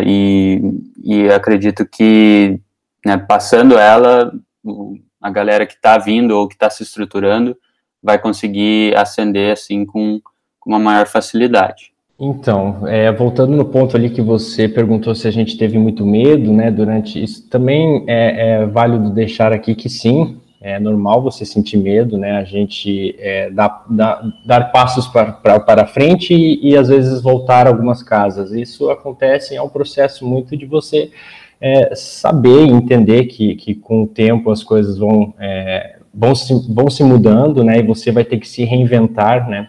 e, 0.04 0.60
e, 1.04 1.30
acredito 1.30 1.86
que, 1.86 2.60
né, 3.06 3.16
passando 3.16 3.78
ela, 3.78 4.34
a 5.22 5.30
galera 5.30 5.66
que 5.66 5.74
está 5.74 5.98
vindo 5.98 6.32
ou 6.32 6.48
que 6.48 6.56
está 6.56 6.70
se 6.70 6.84
estruturando 6.84 7.56
vai 8.02 8.20
conseguir 8.20 8.96
ascender 8.96 9.52
assim 9.52 9.86
com, 9.86 10.22
com 10.60 10.70
uma 10.70 10.80
maior 10.80 11.08
facilidade. 11.08 11.92
Então, 12.20 12.88
é, 12.88 13.12
voltando 13.12 13.58
no 13.58 13.66
ponto 13.66 13.98
ali 13.98 14.10
que 14.10 14.22
você 14.22 14.70
perguntou 14.70 15.14
se 15.14 15.28
a 15.28 15.32
gente 15.32 15.58
teve 15.58 15.78
muito 15.78 16.06
medo, 16.06 16.54
né, 16.54 16.72
durante 16.72 17.22
isso, 17.22 17.50
também 17.50 18.06
é, 18.08 18.62
é 18.62 18.66
válido 18.66 19.10
deixar 19.10 19.52
aqui 19.52 19.76
que 19.76 19.90
sim, 19.90 20.40
é 20.62 20.80
normal 20.80 21.22
você 21.22 21.46
sentir 21.46 21.78
medo, 21.78 22.18
né? 22.18 22.38
A 22.38 22.44
gente 22.44 23.16
é, 23.20 23.52
dá, 23.52 23.86
dá, 23.88 24.24
dar 24.44 24.72
passos 24.72 25.06
para, 25.06 25.32
para, 25.32 25.60
para 25.60 25.86
frente 25.86 26.34
e, 26.34 26.72
e, 26.72 26.76
às 26.76 26.88
vezes 26.88 27.22
voltar 27.22 27.68
algumas 27.68 28.02
casas. 28.02 28.52
Isso 28.52 28.90
acontece, 28.90 29.56
é 29.56 29.62
um 29.62 29.70
processo 29.70 30.26
muito 30.26 30.58
de 30.58 30.66
você 30.66 31.12
é, 31.66 31.96
saber 31.96 32.62
entender 32.68 33.26
que, 33.26 33.56
que 33.56 33.74
com 33.74 34.04
o 34.04 34.08
tempo 34.08 34.52
as 34.52 34.64
coisas 34.64 35.00
vão, 35.00 35.34
é, 35.40 35.96
vão, 36.14 36.36
se, 36.36 36.54
vão 36.72 36.92
se 36.92 37.04
mudando, 37.04 37.64
né? 37.64 37.80
E 37.80 37.82
você 37.82 38.12
vai 38.12 38.24
ter 38.24 38.38
que 38.38 38.48
se 38.48 38.64
reinventar, 38.64 39.50
né? 39.50 39.68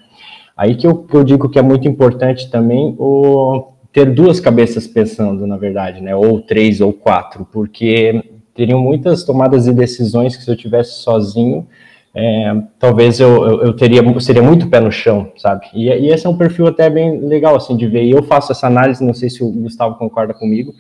Aí 0.55 0.75
que 0.75 0.87
eu, 0.87 0.95
que 0.95 1.15
eu 1.15 1.25
digo 1.25 1.49
que 1.49 1.59
é 1.59 1.63
muito 1.63 1.89
importante 1.89 2.51
também 2.51 2.95
o 2.99 3.73
ter 3.91 4.13
duas 4.13 4.39
cabeças 4.39 4.87
pensando, 4.87 5.47
na 5.47 5.57
verdade, 5.57 6.03
né? 6.03 6.15
Ou 6.15 6.43
três 6.43 6.83
ou 6.83 6.93
quatro, 6.93 7.49
porque 7.51 8.23
teriam 8.55 8.79
muitas 8.79 9.25
tomadas 9.25 9.65
de 9.65 9.73
decisões 9.73 10.37
que 10.37 10.45
se 10.45 10.51
eu 10.51 10.57
tivesse 10.57 11.03
sozinho, 11.03 11.67
é, 12.15 12.55
talvez 12.79 13.21
eu, 13.21 13.47
eu, 13.47 13.63
eu, 13.63 13.73
teria 13.73 14.03
seria 14.21 14.43
muito 14.43 14.69
pé 14.69 14.81
no 14.81 14.93
chão, 14.93 15.33
sabe? 15.39 15.67
E, 15.73 15.89
e, 15.89 16.09
esse 16.09 16.27
é 16.27 16.29
um 16.29 16.37
perfil 16.37 16.67
até 16.67 16.91
bem 16.91 17.21
legal 17.21 17.57
assim 17.57 17.75
de 17.75 17.87
ver. 17.87 18.05
E 18.05 18.11
eu 18.11 18.23
faço 18.23 18.53
essa 18.53 18.67
análise, 18.67 19.03
não 19.03 19.15
sei 19.15 19.31
se 19.31 19.43
o 19.43 19.51
Gustavo 19.51 19.97
concorda 19.97 20.35
comigo, 20.35 20.75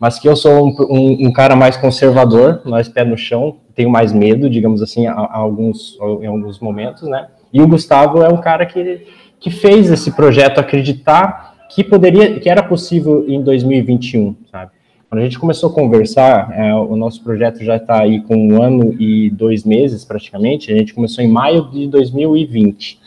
mas 0.00 0.18
que 0.18 0.26
eu 0.26 0.34
sou 0.34 0.66
um, 0.66 0.74
um, 0.88 1.28
um 1.28 1.32
cara 1.32 1.54
mais 1.54 1.76
conservador, 1.76 2.62
mais 2.64 2.88
pé 2.88 3.04
no 3.04 3.18
chão, 3.18 3.58
tenho 3.74 3.90
mais 3.90 4.12
medo, 4.12 4.48
digamos 4.48 4.80
assim, 4.80 5.06
a, 5.06 5.12
a 5.12 5.36
alguns 5.36 5.98
em 6.22 6.26
alguns 6.26 6.58
momentos, 6.58 7.08
né? 7.08 7.28
E 7.52 7.60
o 7.60 7.68
Gustavo 7.68 8.22
é 8.22 8.28
um 8.28 8.38
cara 8.38 8.64
que 8.64 9.06
que 9.38 9.50
fez 9.50 9.90
esse 9.90 10.10
projeto 10.12 10.58
acreditar 10.58 11.66
que 11.70 11.82
poderia, 11.82 12.38
que 12.38 12.48
era 12.48 12.62
possível 12.62 13.24
em 13.28 13.42
2021, 13.42 14.36
sabe? 14.50 14.72
Quando 15.08 15.20
a 15.20 15.24
gente 15.24 15.38
começou 15.38 15.70
a 15.70 15.72
conversar, 15.72 16.52
é, 16.52 16.74
o 16.74 16.94
nosso 16.94 17.22
projeto 17.24 17.64
já 17.64 17.76
está 17.76 18.00
aí 18.00 18.20
com 18.20 18.36
um 18.36 18.62
ano 18.62 18.94
e 19.00 19.30
dois 19.30 19.64
meses 19.64 20.04
praticamente. 20.04 20.72
A 20.72 20.76
gente 20.76 20.94
começou 20.94 21.24
em 21.24 21.28
maio 21.28 21.68
de 21.70 21.88
2020, 21.88 23.00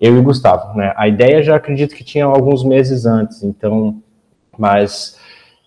eu 0.00 0.16
e 0.16 0.18
o 0.18 0.22
Gustavo. 0.22 0.76
Né? 0.78 0.92
A 0.96 1.06
ideia 1.06 1.42
já 1.42 1.56
acredito 1.56 1.94
que 1.94 2.04
tinha 2.04 2.24
alguns 2.24 2.64
meses 2.64 3.04
antes, 3.04 3.42
então, 3.42 4.02
mas 4.56 5.18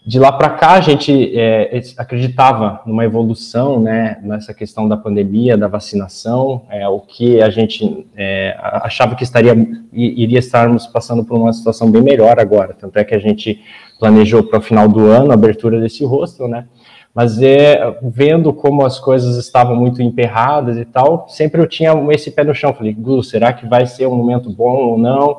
de 0.07 0.19
lá 0.19 0.31
para 0.31 0.51
cá 0.51 0.71
a 0.71 0.79
gente 0.79 1.37
é, 1.37 1.81
acreditava 1.97 2.79
numa 2.85 3.03
evolução, 3.03 3.77
né, 3.77 4.17
nessa 4.23 4.53
questão 4.53 4.87
da 4.87 4.95
pandemia, 4.95 5.57
da 5.57 5.67
vacinação, 5.67 6.61
é, 6.69 6.87
o 6.87 7.01
que 7.01 7.41
a 7.41 7.49
gente 7.49 8.07
é, 8.15 8.55
achava 8.57 9.15
que 9.17 9.23
estaria 9.25 9.53
iria 9.91 10.39
estarmos 10.39 10.87
passando 10.87 11.25
por 11.25 11.37
uma 11.37 11.51
situação 11.51 11.91
bem 11.91 12.01
melhor 12.01 12.39
agora, 12.39 12.73
tanto 12.73 12.97
é 12.97 13.03
que 13.03 13.13
a 13.13 13.19
gente 13.19 13.61
planejou 13.99 14.43
para 14.43 14.59
o 14.59 14.61
final 14.61 14.87
do 14.87 15.07
ano 15.07 15.31
a 15.31 15.33
abertura 15.33 15.77
desse 15.77 16.05
hostel, 16.05 16.47
né, 16.47 16.67
mas 17.13 17.41
é, 17.41 17.97
vendo 18.01 18.53
como 18.53 18.85
as 18.85 18.97
coisas 18.97 19.35
estavam 19.35 19.75
muito 19.75 20.01
emperradas 20.01 20.77
e 20.77 20.85
tal, 20.85 21.27
sempre 21.27 21.59
eu 21.59 21.67
tinha 21.67 21.91
esse 22.11 22.31
pé 22.31 22.45
no 22.45 22.55
chão, 22.55 22.73
falei, 22.73 22.93
Gu, 22.93 23.21
será 23.23 23.51
que 23.51 23.67
vai 23.67 23.85
ser 23.85 24.07
um 24.07 24.15
momento 24.15 24.49
bom 24.49 24.73
ou 24.73 24.97
não? 24.97 25.37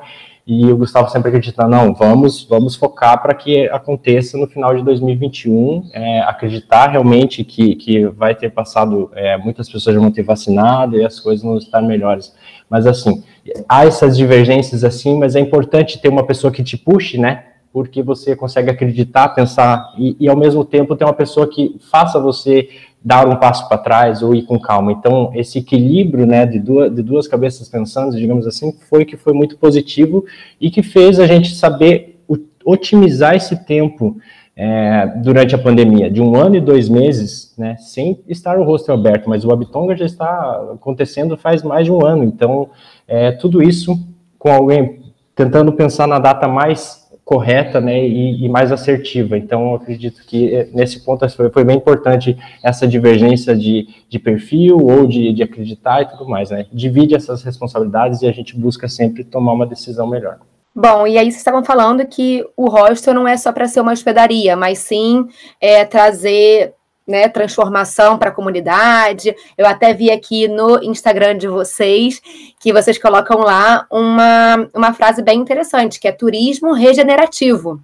E 0.49 0.73
o 0.73 0.79
Gustavo 0.79 1.11
sempre 1.11 1.29
acredita, 1.29 1.69
não, 1.69 1.93
vamos, 1.93 2.43
vamos 2.43 2.75
focar 2.75 3.21
para 3.21 3.35
que 3.35 3.69
aconteça 3.69 4.39
no 4.39 4.47
final 4.47 4.75
de 4.75 4.83
2021, 4.83 5.91
é, 5.93 6.21
acreditar 6.21 6.87
realmente 6.87 7.45
que, 7.45 7.75
que 7.75 8.07
vai 8.07 8.35
ter 8.35 8.51
passado, 8.51 9.11
é, 9.15 9.37
muitas 9.37 9.69
pessoas 9.69 9.95
vão 9.97 10.11
ter 10.11 10.23
vacinado 10.23 10.97
e 10.97 11.05
as 11.05 11.21
coisas 11.21 11.45
vão 11.45 11.59
estar 11.59 11.83
melhores. 11.83 12.35
Mas 12.71 12.87
assim, 12.87 13.23
há 13.69 13.85
essas 13.85 14.17
divergências 14.17 14.85
assim, 14.85 15.19
mas 15.19 15.37
é 15.37 15.41
importante 15.41 16.01
ter 16.01 16.09
uma 16.09 16.25
pessoa 16.25 16.51
que 16.51 16.65
te 16.65 16.79
puxe, 16.79 17.19
né? 17.19 17.45
Porque 17.71 18.03
você 18.03 18.35
consegue 18.35 18.71
acreditar, 18.71 19.29
pensar 19.29 19.93
e, 19.99 20.17
e 20.19 20.31
ao 20.31 20.37
mesmo 20.37 20.65
tempo 20.65 20.97
ter 20.97 21.05
uma 21.05 21.13
pessoa 21.13 21.47
que 21.47 21.77
faça 21.91 22.19
você 22.19 22.71
dar 23.05 23.29
um 23.29 23.37
passo 23.37 23.69
para 23.69 23.79
trás 23.79 24.23
ou 24.23 24.35
ir 24.35 24.43
com 24.43 24.59
calma. 24.59 24.93
Então, 24.93 25.31
esse 25.35 25.59
equilíbrio, 25.59 26.27
né, 26.27 26.45
de 26.45 26.59
duas, 26.59 26.95
de 26.95 27.03
duas 27.03 27.29
cabeças 27.29 27.69
pensando, 27.69 28.17
digamos 28.17 28.47
assim, 28.47 28.73
foi 28.89 29.05
que 29.05 29.17
foi 29.17 29.33
muito 29.33 29.57
positivo 29.57 30.25
e 30.61 30.71
que 30.71 30.83
fez 30.83 31.19
a 31.21 31.27
gente 31.27 31.55
saber 31.55 32.17
otimizar 32.65 33.35
esse 33.35 33.65
tempo 33.65 34.19
é, 34.55 35.07
durante 35.23 35.55
a 35.55 35.59
pandemia, 35.59 36.11
de 36.11 36.21
um 36.21 36.37
ano 36.37 36.57
e 36.57 36.61
dois 36.61 36.89
meses, 36.89 37.55
né, 37.57 37.77
sem 37.79 38.21
estar 38.29 38.59
o 38.59 38.65
rosto 38.65 38.93
aberto, 38.93 39.31
mas 39.31 39.45
o 39.45 39.53
Abitonga 39.53 39.97
já 39.97 40.05
está 40.05 40.73
acontecendo 40.75 41.37
faz 41.37 41.63
mais 41.63 41.87
de 41.87 41.93
um 41.93 42.05
ano, 42.05 42.25
então, 42.25 42.69
é, 43.07 43.31
tudo 43.31 43.63
isso 43.63 43.97
com 44.39 44.51
alguém 44.51 45.01
tentando 45.35 45.73
pensar 45.73 46.07
na 46.09 46.19
data 46.19 46.49
mais 46.49 47.08
correta 47.29 47.79
né, 47.79 48.09
e, 48.09 48.43
e, 48.43 48.49
mais 48.49 48.73
assertiva. 48.73 49.37
Então, 49.37 49.69
eu 49.69 49.75
acredito 49.75 50.23
que 50.27 50.55
eh, 50.55 50.71
nesse 50.73 51.05
ponto 51.05 51.29
foi, 51.29 51.51
foi 51.51 51.63
bem 51.63 51.77
importante 51.77 52.35
essa 52.63 52.89
divergência 52.89 53.55
de, 53.55 53.87
de 54.09 54.19
perfil 54.19 54.79
ou 54.79 55.07
de, 55.07 55.35
de 55.35 55.43
acreditar 55.43 56.01
e 56.01 56.07
tudo 56.07 56.27
mais. 56.27 56.49
Né? 56.49 56.65
Divide 56.73 57.15
essas 57.15 57.43
responsabilidades 57.43 58.23
e 58.23 58.27
a 58.27 58.33
gente 58.33 58.59
busca 58.59 58.89
sempre 58.89 59.25
tomar 59.25 59.53
uma 59.53 59.67
decisão 59.67 60.09
melhor. 60.09 60.39
Bom, 60.75 61.07
e 61.07 61.19
aí 61.19 61.27
vocês 61.27 61.37
estavam 61.37 61.63
falando 61.63 62.07
que 62.07 62.43
o 62.57 62.71
hostel 62.71 63.13
não 63.13 63.29
é 63.29 63.37
só 63.37 63.53
para 63.53 63.69
ser 63.69 63.83
uma 63.83 63.93
hospedaria, 63.93 64.57
mas 64.57 64.79
sim 64.79 65.27
é, 65.61 65.85
trazer 65.85 66.73
né, 67.09 67.27
transformação 67.27 68.19
para 68.19 68.29
a 68.29 68.35
comunidade. 68.35 69.35
Eu 69.57 69.67
até 69.67 69.95
vi 69.95 70.11
aqui 70.11 70.47
no 70.47 70.83
Instagram 70.85 71.39
de 71.39 71.49
vocês 71.49 72.21
que 72.61 72.71
vocês 72.71 72.99
colocam 72.99 73.39
lá 73.39 73.87
uma, 73.91 74.69
uma 74.75 74.93
frase 74.93 75.23
bem 75.23 75.41
interessante, 75.41 75.99
que 75.99 76.07
é 76.07 76.13
turismo 76.13 76.75
regenerativo. 76.75 77.81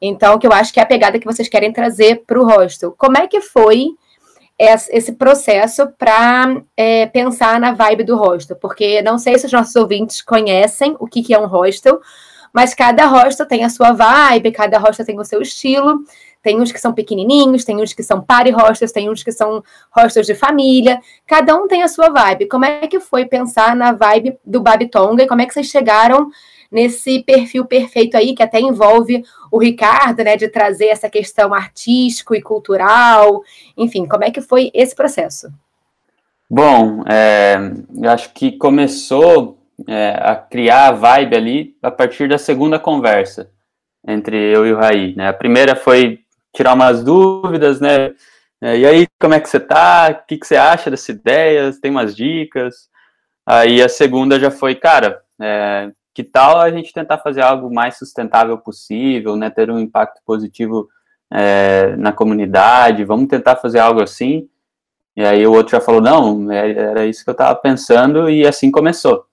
Então, 0.00 0.38
que 0.38 0.46
eu 0.46 0.52
acho 0.52 0.72
que 0.72 0.78
é 0.78 0.84
a 0.84 0.86
pegada 0.86 1.18
que 1.18 1.26
vocês 1.26 1.48
querem 1.48 1.72
trazer 1.72 2.22
para 2.24 2.40
o 2.40 2.46
hostel. 2.46 2.94
Como 2.96 3.18
é 3.18 3.26
que 3.26 3.40
foi 3.40 3.88
esse 4.58 5.12
processo 5.12 5.88
para 5.98 6.62
é, 6.76 7.06
pensar 7.06 7.58
na 7.58 7.72
vibe 7.72 8.04
do 8.04 8.16
hostel? 8.16 8.56
Porque 8.56 9.02
não 9.02 9.18
sei 9.18 9.36
se 9.36 9.46
os 9.46 9.52
nossos 9.52 9.74
ouvintes 9.74 10.22
conhecem 10.22 10.94
o 11.00 11.06
que, 11.06 11.22
que 11.22 11.34
é 11.34 11.38
um 11.38 11.46
hostel, 11.46 12.00
mas 12.52 12.74
cada 12.74 13.06
hostel 13.06 13.46
tem 13.46 13.64
a 13.64 13.70
sua 13.70 13.92
vibe, 13.92 14.52
cada 14.52 14.78
hostel 14.78 15.06
tem 15.06 15.18
o 15.18 15.24
seu 15.24 15.40
estilo. 15.40 16.04
Tem 16.42 16.60
uns 16.60 16.72
que 16.72 16.80
são 16.80 16.92
pequenininhos, 16.92 17.64
tem 17.64 17.76
uns 17.76 17.92
que 17.92 18.02
são 18.02 18.20
party 18.20 18.50
hostels, 18.50 18.92
tem 18.92 19.10
uns 19.10 19.22
que 19.22 19.32
são 19.32 19.62
hostels 19.94 20.26
de 20.26 20.34
família. 20.34 21.00
Cada 21.26 21.54
um 21.54 21.68
tem 21.68 21.82
a 21.82 21.88
sua 21.88 22.08
vibe. 22.08 22.46
Como 22.46 22.64
é 22.64 22.86
que 22.86 22.98
foi 22.98 23.26
pensar 23.26 23.76
na 23.76 23.92
vibe 23.92 24.38
do 24.44 24.60
Babitonga 24.60 25.22
e 25.22 25.28
como 25.28 25.42
é 25.42 25.46
que 25.46 25.52
vocês 25.52 25.66
chegaram 25.66 26.30
nesse 26.70 27.22
perfil 27.24 27.64
perfeito 27.64 28.16
aí, 28.16 28.34
que 28.34 28.42
até 28.42 28.60
envolve 28.60 29.24
o 29.50 29.58
Ricardo, 29.58 30.22
né, 30.22 30.36
de 30.36 30.48
trazer 30.48 30.86
essa 30.86 31.10
questão 31.10 31.52
artístico 31.52 32.34
e 32.34 32.40
cultural, 32.40 33.42
enfim, 33.76 34.06
como 34.06 34.24
é 34.24 34.30
que 34.30 34.40
foi 34.40 34.70
esse 34.72 34.94
processo? 34.94 35.52
Bom, 36.48 37.02
é, 37.08 37.56
eu 38.00 38.10
acho 38.10 38.32
que 38.32 38.52
começou 38.52 39.58
é, 39.88 40.16
a 40.20 40.36
criar 40.36 40.88
a 40.88 40.92
vibe 40.92 41.36
ali 41.36 41.76
a 41.82 41.90
partir 41.90 42.28
da 42.28 42.38
segunda 42.38 42.78
conversa 42.78 43.50
entre 44.06 44.36
eu 44.36 44.66
e 44.66 44.72
o 44.72 44.76
Raí, 44.76 45.14
né, 45.16 45.28
a 45.28 45.32
primeira 45.32 45.74
foi 45.74 46.20
tirar 46.54 46.74
umas 46.74 47.04
dúvidas, 47.04 47.80
né, 47.80 48.14
é, 48.62 48.78
e 48.78 48.86
aí, 48.86 49.08
como 49.18 49.32
é 49.34 49.40
que 49.40 49.48
você 49.48 49.58
tá? 49.58 50.10
O 50.10 50.26
que, 50.26 50.36
que 50.36 50.46
você 50.46 50.56
acha 50.56 50.90
dessa 50.90 51.10
ideia? 51.10 51.72
Tem 51.80 51.90
umas 51.90 52.14
dicas? 52.14 52.90
Aí 53.46 53.82
a 53.82 53.88
segunda 53.88 54.38
já 54.38 54.50
foi, 54.50 54.74
cara, 54.74 55.22
é, 55.40 55.90
que 56.14 56.22
tal 56.22 56.60
a 56.60 56.70
gente 56.70 56.92
tentar 56.92 57.18
fazer 57.18 57.40
algo 57.42 57.72
mais 57.72 57.96
sustentável 57.98 58.58
possível, 58.58 59.34
né, 59.36 59.50
ter 59.50 59.70
um 59.70 59.78
impacto 59.78 60.20
positivo 60.26 60.88
é, 61.32 61.96
na 61.96 62.12
comunidade, 62.12 63.04
vamos 63.04 63.28
tentar 63.28 63.56
fazer 63.56 63.78
algo 63.78 64.02
assim. 64.02 64.48
E 65.16 65.24
aí 65.24 65.46
o 65.46 65.52
outro 65.52 65.72
já 65.72 65.80
falou, 65.80 66.00
não, 66.00 66.50
é, 66.52 66.70
era 66.70 67.06
isso 67.06 67.24
que 67.24 67.30
eu 67.30 67.32
estava 67.32 67.54
pensando, 67.56 68.28
e 68.28 68.46
assim 68.46 68.70
começou. 68.70 69.24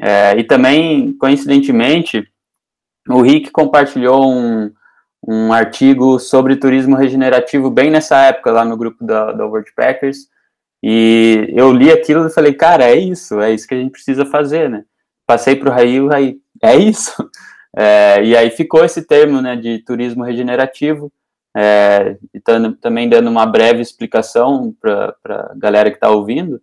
É, 0.00 0.36
e 0.36 0.44
também, 0.44 1.12
coincidentemente, 1.18 2.28
o 3.08 3.22
Rick 3.22 3.50
compartilhou 3.52 4.28
um, 4.28 4.72
um 5.26 5.52
artigo 5.52 6.18
sobre 6.18 6.56
turismo 6.56 6.96
regenerativo 6.96 7.70
bem 7.70 7.90
nessa 7.90 8.16
época, 8.24 8.50
lá 8.50 8.64
no 8.64 8.76
grupo 8.76 9.04
da, 9.04 9.32
da 9.32 9.46
WordPackers, 9.46 10.28
e 10.82 11.52
eu 11.54 11.72
li 11.72 11.92
aquilo 11.92 12.26
e 12.26 12.30
falei, 12.30 12.54
cara, 12.54 12.84
é 12.84 12.96
isso, 12.96 13.40
é 13.40 13.52
isso 13.52 13.68
que 13.68 13.74
a 13.74 13.78
gente 13.78 13.92
precisa 13.92 14.26
fazer, 14.26 14.68
né? 14.68 14.84
passei 15.26 15.56
para 15.56 15.70
o 15.70 15.72
Raí, 15.72 16.00
o 16.00 16.08
Raí, 16.08 16.38
é 16.62 16.76
isso? 16.76 17.12
É, 17.74 18.22
e 18.22 18.36
aí 18.36 18.50
ficou 18.50 18.84
esse 18.84 19.02
termo, 19.02 19.40
né, 19.40 19.56
de 19.56 19.78
turismo 19.78 20.22
regenerativo, 20.22 21.10
é, 21.56 22.18
e 22.34 22.38
também 22.82 23.08
dando 23.08 23.30
uma 23.30 23.46
breve 23.46 23.80
explicação 23.80 24.76
para 24.78 25.16
a 25.24 25.54
galera 25.56 25.90
que 25.90 25.96
está 25.96 26.10
ouvindo, 26.10 26.60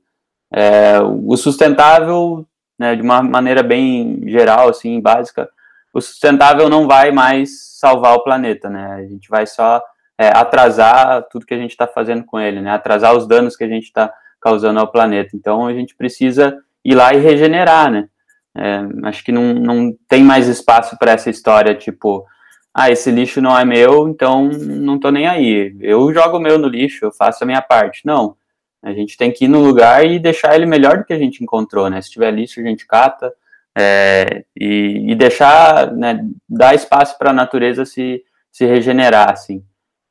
é, 0.53 0.99
o 1.01 1.35
sustentável, 1.35 2.45
né, 2.77 2.95
de 2.95 3.01
uma 3.01 3.23
maneira 3.23 3.63
bem 3.63 4.21
geral, 4.27 4.69
assim, 4.69 5.01
básica, 5.01 5.49
o 5.93 6.01
sustentável 6.01 6.69
não 6.69 6.87
vai 6.87 7.11
mais 7.11 7.77
salvar 7.77 8.15
o 8.15 8.23
planeta, 8.23 8.69
né, 8.69 8.93
a 8.93 9.07
gente 9.07 9.29
vai 9.29 9.45
só 9.45 9.81
é, 10.17 10.27
atrasar 10.27 11.23
tudo 11.31 11.45
que 11.45 11.53
a 11.53 11.57
gente 11.57 11.71
está 11.71 11.87
fazendo 11.87 12.23
com 12.23 12.39
ele, 12.39 12.61
né, 12.61 12.71
atrasar 12.71 13.15
os 13.15 13.27
danos 13.27 13.55
que 13.55 13.63
a 13.63 13.69
gente 13.69 13.85
está 13.85 14.13
causando 14.41 14.79
ao 14.79 14.91
planeta, 14.91 15.35
então 15.35 15.65
a 15.65 15.73
gente 15.73 15.95
precisa 15.95 16.57
ir 16.83 16.95
lá 16.95 17.13
e 17.13 17.19
regenerar, 17.19 17.91
né, 17.91 18.09
é, 18.55 18.81
acho 19.07 19.23
que 19.23 19.31
não, 19.31 19.53
não 19.53 19.93
tem 20.07 20.23
mais 20.23 20.47
espaço 20.47 20.97
para 20.97 21.11
essa 21.11 21.29
história, 21.29 21.75
tipo, 21.75 22.25
ah, 22.73 22.89
esse 22.89 23.11
lixo 23.11 23.41
não 23.41 23.57
é 23.57 23.65
meu, 23.65 24.07
então 24.07 24.47
não 24.47 24.99
tô 24.99 25.09
nem 25.09 25.27
aí. 25.27 25.75
Eu 25.79 26.13
jogo 26.13 26.37
o 26.37 26.39
meu 26.39 26.57
no 26.57 26.67
lixo, 26.67 27.05
eu 27.05 27.11
faço 27.11 27.43
a 27.43 27.47
minha 27.47 27.61
parte. 27.61 28.05
Não. 28.05 28.35
A 28.81 28.93
gente 28.93 29.17
tem 29.17 29.31
que 29.31 29.45
ir 29.45 29.47
no 29.47 29.59
lugar 29.59 30.05
e 30.05 30.19
deixar 30.19 30.55
ele 30.55 30.65
melhor 30.65 30.99
do 30.99 31.03
que 31.03 31.13
a 31.13 31.17
gente 31.17 31.43
encontrou, 31.43 31.89
né? 31.89 32.01
Se 32.01 32.11
tiver 32.11 32.31
lixo, 32.31 32.59
a 32.59 32.63
gente 32.63 32.87
cata 32.87 33.33
é, 33.79 34.43
e, 34.59 35.11
e, 35.11 35.15
deixar, 35.15 35.91
né, 35.91 36.25
dar 36.47 36.75
espaço 36.75 37.17
para 37.17 37.29
a 37.29 37.33
natureza 37.33 37.85
se, 37.85 38.23
se 38.51 38.65
regenerar, 38.65 39.31
assim. 39.31 39.63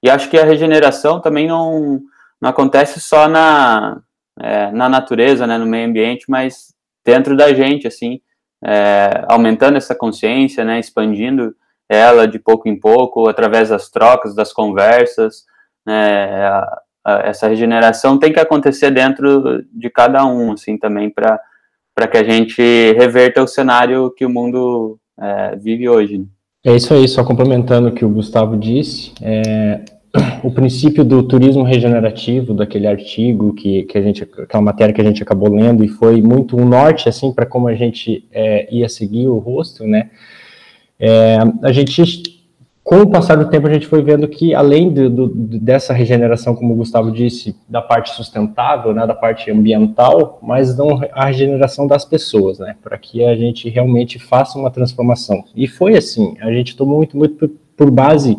E 0.03 0.09
acho 0.09 0.31
que 0.31 0.39
a 0.39 0.45
regeneração 0.45 1.21
também 1.21 1.47
não, 1.47 2.01
não 2.41 2.51
acontece 2.51 3.01
só 3.01 3.29
na, 3.29 4.01
é, 4.41 4.71
na 4.71 4.89
natureza, 4.89 5.47
né, 5.47 5.59
no 5.59 5.67
meio 5.67 5.89
ambiente, 5.89 6.27
mas 6.29 6.75
dentro 7.05 7.37
da 7.37 7.53
gente, 7.53 7.87
assim 7.87 8.21
é, 8.65 9.25
aumentando 9.29 9.77
essa 9.77 9.95
consciência, 9.95 10.65
né, 10.65 10.79
expandindo 10.79 11.55
ela 11.89 12.27
de 12.27 12.39
pouco 12.39 12.69
em 12.69 12.79
pouco, 12.79 13.29
através 13.29 13.71
das 13.71 13.89
trocas, 13.89 14.35
das 14.35 14.53
conversas, 14.53 15.45
né, 15.87 16.47
a, 16.47 16.83
a, 17.05 17.13
essa 17.21 17.49
regeneração 17.49 18.19
tem 18.19 18.33
que 18.33 18.41
acontecer 18.41 18.91
dentro 18.91 19.65
de 19.73 19.89
cada 19.89 20.25
um, 20.27 20.53
assim, 20.53 20.77
também, 20.77 21.09
para 21.09 21.41
que 22.07 22.17
a 22.17 22.25
gente 22.25 22.63
reverta 22.93 23.43
o 23.43 23.49
cenário 23.49 24.11
que 24.11 24.25
o 24.25 24.31
mundo 24.31 24.99
é, 25.21 25.57
vive 25.57 25.89
hoje. 25.89 26.19
Né? 26.19 26.25
É 26.65 26.77
isso 26.77 26.93
aí, 26.93 27.09
só 27.09 27.25
complementando 27.25 27.89
o 27.89 27.93
que 27.93 28.05
o 28.05 28.09
Gustavo 28.09 28.57
disse, 28.57 29.13
é, 29.23 29.81
o 30.43 30.51
princípio 30.51 31.05
do 31.05 31.23
turismo 31.23 31.63
regenerativo, 31.63 32.55
daquele 32.55 32.87
artigo 32.87 33.55
que, 33.55 33.85
que 33.85 33.97
a 33.97 34.03
gente, 34.03 34.23
aquela 34.23 34.63
matéria 34.63 34.95
que 34.95 35.01
a 35.01 35.05
gente 35.05 35.23
acabou 35.23 35.51
lendo 35.53 35.85
e 35.85 35.89
foi 35.89 36.21
muito 36.21 36.57
um 36.57 36.65
norte 36.65 37.09
assim 37.09 37.33
para 37.33 37.47
como 37.47 37.69
a 37.69 37.75
gente 37.75 38.27
é, 38.33 38.73
ia 38.75 38.89
seguir 38.89 39.29
o 39.29 39.39
rosto, 39.39 39.87
né? 39.87 40.11
É, 41.01 41.39
a 41.63 41.73
gente, 41.73 42.03
com 42.89 43.03
o 43.03 43.11
passar 43.11 43.37
do 43.37 43.51
tempo, 43.51 43.67
a 43.67 43.73
gente 43.73 43.87
foi 43.87 44.01
vendo 44.01 44.27
que 44.27 44.55
além 44.55 44.91
do, 44.91 45.11
do, 45.11 45.29
dessa 45.59 45.93
regeneração, 45.93 46.55
como 46.55 46.73
o 46.73 46.77
Gustavo 46.79 47.13
disse, 47.13 47.55
da 47.69 47.83
parte 47.83 48.15
sustentável, 48.15 48.95
né, 48.95 49.07
da 49.07 49.15
parte 49.15 49.51
ambiental, 49.51 50.39
mas 50.43 50.75
não 50.75 50.99
a 51.13 51.27
regeneração 51.27 51.87
das 51.87 52.07
pessoas, 52.07 52.59
né? 52.59 52.77
Para 52.83 52.97
que 52.97 53.23
a 53.23 53.37
gente 53.37 53.69
realmente 53.69 54.19
faça 54.19 54.59
uma 54.59 54.71
transformação. 54.71 55.45
E 55.55 55.69
foi 55.69 55.99
assim, 55.99 56.35
a 56.41 56.51
gente 56.51 56.75
tomou 56.79 56.97
muito, 56.97 57.15
muito 57.15 57.35
por, 57.35 57.51
por 57.77 57.91
base 57.91 58.39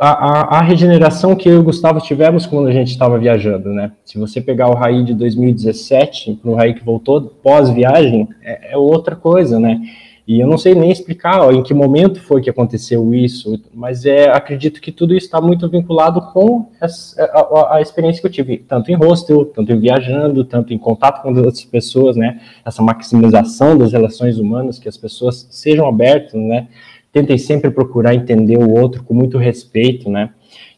a, 0.00 0.08
a, 0.08 0.58
a, 0.58 0.62
regeneração 0.62 1.34
que 1.34 1.48
eu 1.48 1.54
e 1.54 1.58
o 1.58 1.64
Gustavo 1.64 2.00
tivemos 2.00 2.46
quando 2.46 2.68
a 2.68 2.72
gente 2.72 2.92
estava 2.92 3.18
viajando, 3.18 3.70
né? 3.70 3.90
Se 4.04 4.18
você 4.18 4.40
pegar 4.40 4.68
o 4.68 4.74
Raí 4.74 5.02
de 5.02 5.14
2017 5.14 6.38
para 6.40 6.50
o 6.50 6.54
Raí 6.54 6.74
que 6.74 6.84
voltou 6.84 7.20
pós-viagem, 7.20 8.28
é, 8.40 8.72
é, 8.72 8.76
outra 8.76 9.16
coisa, 9.16 9.58
né? 9.58 9.80
E 10.26 10.40
eu 10.40 10.46
não 10.46 10.56
sei 10.56 10.74
nem 10.74 10.90
explicar 10.90 11.42
ó, 11.42 11.52
em 11.52 11.62
que 11.62 11.74
momento 11.74 12.20
foi 12.20 12.40
que 12.40 12.48
aconteceu 12.48 13.14
isso, 13.14 13.60
mas 13.74 14.06
é, 14.06 14.30
acredito 14.30 14.80
que 14.80 14.90
tudo 14.90 15.14
isso 15.14 15.26
está 15.26 15.38
muito 15.38 15.68
vinculado 15.68 16.20
com 16.32 16.70
essa, 16.80 17.22
a, 17.24 17.76
a, 17.76 17.82
experiência 17.82 18.22
que 18.22 18.26
eu 18.26 18.32
tive, 18.32 18.56
tanto 18.56 18.90
em 18.90 18.94
hostel, 18.94 19.44
tanto 19.44 19.70
em 19.70 19.78
viajando, 19.78 20.42
tanto 20.42 20.72
em 20.72 20.78
contato 20.78 21.20
com 21.20 21.28
outras 21.28 21.62
pessoas, 21.64 22.16
né? 22.16 22.40
Essa 22.64 22.82
maximização 22.82 23.76
das 23.76 23.92
relações 23.92 24.38
humanas, 24.38 24.78
que 24.78 24.88
as 24.88 24.96
pessoas 24.96 25.46
sejam 25.50 25.86
abertas, 25.86 26.32
né? 26.32 26.68
tentem 27.14 27.38
sempre 27.38 27.70
procurar 27.70 28.12
entender 28.12 28.58
o 28.58 28.74
outro 28.74 29.04
com 29.04 29.14
muito 29.14 29.38
respeito, 29.38 30.10
né? 30.10 30.30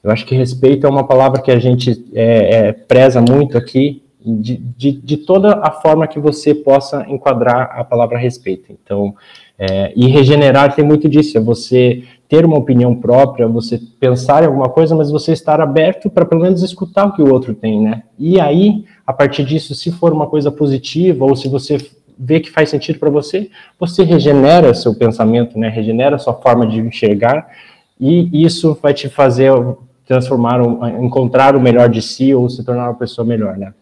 Eu 0.05 0.11
acho 0.11 0.27
que 0.27 0.35
respeito 0.35 0.87
é 0.87 0.91
uma 0.91 1.05
palavra 1.05 1.41
que 1.41 1.51
a 1.51 1.59
gente 1.59 2.05
é, 2.15 2.69
é, 2.69 2.73
preza 2.73 3.23
muito 3.23 3.57
aqui, 3.57 4.03
de, 4.27 4.57
de, 4.57 4.93
de, 4.93 5.17
toda 5.19 5.61
a 5.63 5.71
forma 5.71 6.07
que 6.09 6.19
você 6.19 6.53
possa 6.53 7.07
enquadrar 7.09 7.79
a 7.79 7.85
palavra 7.85 8.19
respeito. 8.19 8.73
Então, 8.73 9.15
é, 9.57 9.93
e 9.95 10.07
regenerar 10.09 10.75
tem 10.75 10.85
muito 10.85 11.09
disso, 11.09 11.39
é 11.39 11.41
você 11.41 12.03
ter 12.29 12.45
uma 12.45 12.59
opinião 12.59 12.95
própria, 12.95 13.47
você 13.47 13.81
pensar 14.01 14.43
em 14.43 14.47
alguma 14.47 14.69
coisa, 14.69 14.97
mas 14.97 15.11
você 15.11 15.33
estar 15.33 15.61
aberto 15.61 16.11
para 16.11 16.27
pelo 16.27 16.43
menos 16.43 16.63
escutar 16.63 17.07
o 17.07 17.13
que 17.13 17.23
o 17.23 17.33
outro 17.33 17.55
tem, 17.55 17.81
né? 17.81 18.03
E 18.19 18.41
aí, 18.41 18.85
a 19.07 19.13
partir 19.13 19.45
disso, 19.45 19.75
se 19.75 19.93
for 19.93 20.13
uma 20.13 20.27
coisa 20.27 20.51
positiva, 20.51 21.25
ou 21.25 21.37
se 21.37 21.49
você 21.49 21.79
vê 22.19 22.41
que 22.41 22.51
faz 22.51 22.71
sentido 22.71 22.99
para 22.99 23.11
você, 23.11 23.49
você 23.79 24.03
regenera 24.03 24.75
seu 24.75 24.95
pensamento, 24.95 25.57
né? 25.57 25.69
Regenera 25.69 26.19
sua 26.19 26.35
forma 26.35 26.67
de 26.67 26.81
enxergar 26.81 27.49
e 28.01 28.45
isso 28.45 28.77
vai 28.83 28.93
te 28.93 29.09
fazer 29.09 29.53
transformar, 30.07 30.61
encontrar 31.03 31.57
o 31.57 31.61
melhor 31.61 31.89
de 31.89 32.01
si 32.01 32.33
ou 32.33 32.49
se 32.49 32.65
tornar 32.65 32.85
uma 32.85 32.95
pessoa 32.95 33.27
melhor, 33.27 33.57
né? 33.57 33.75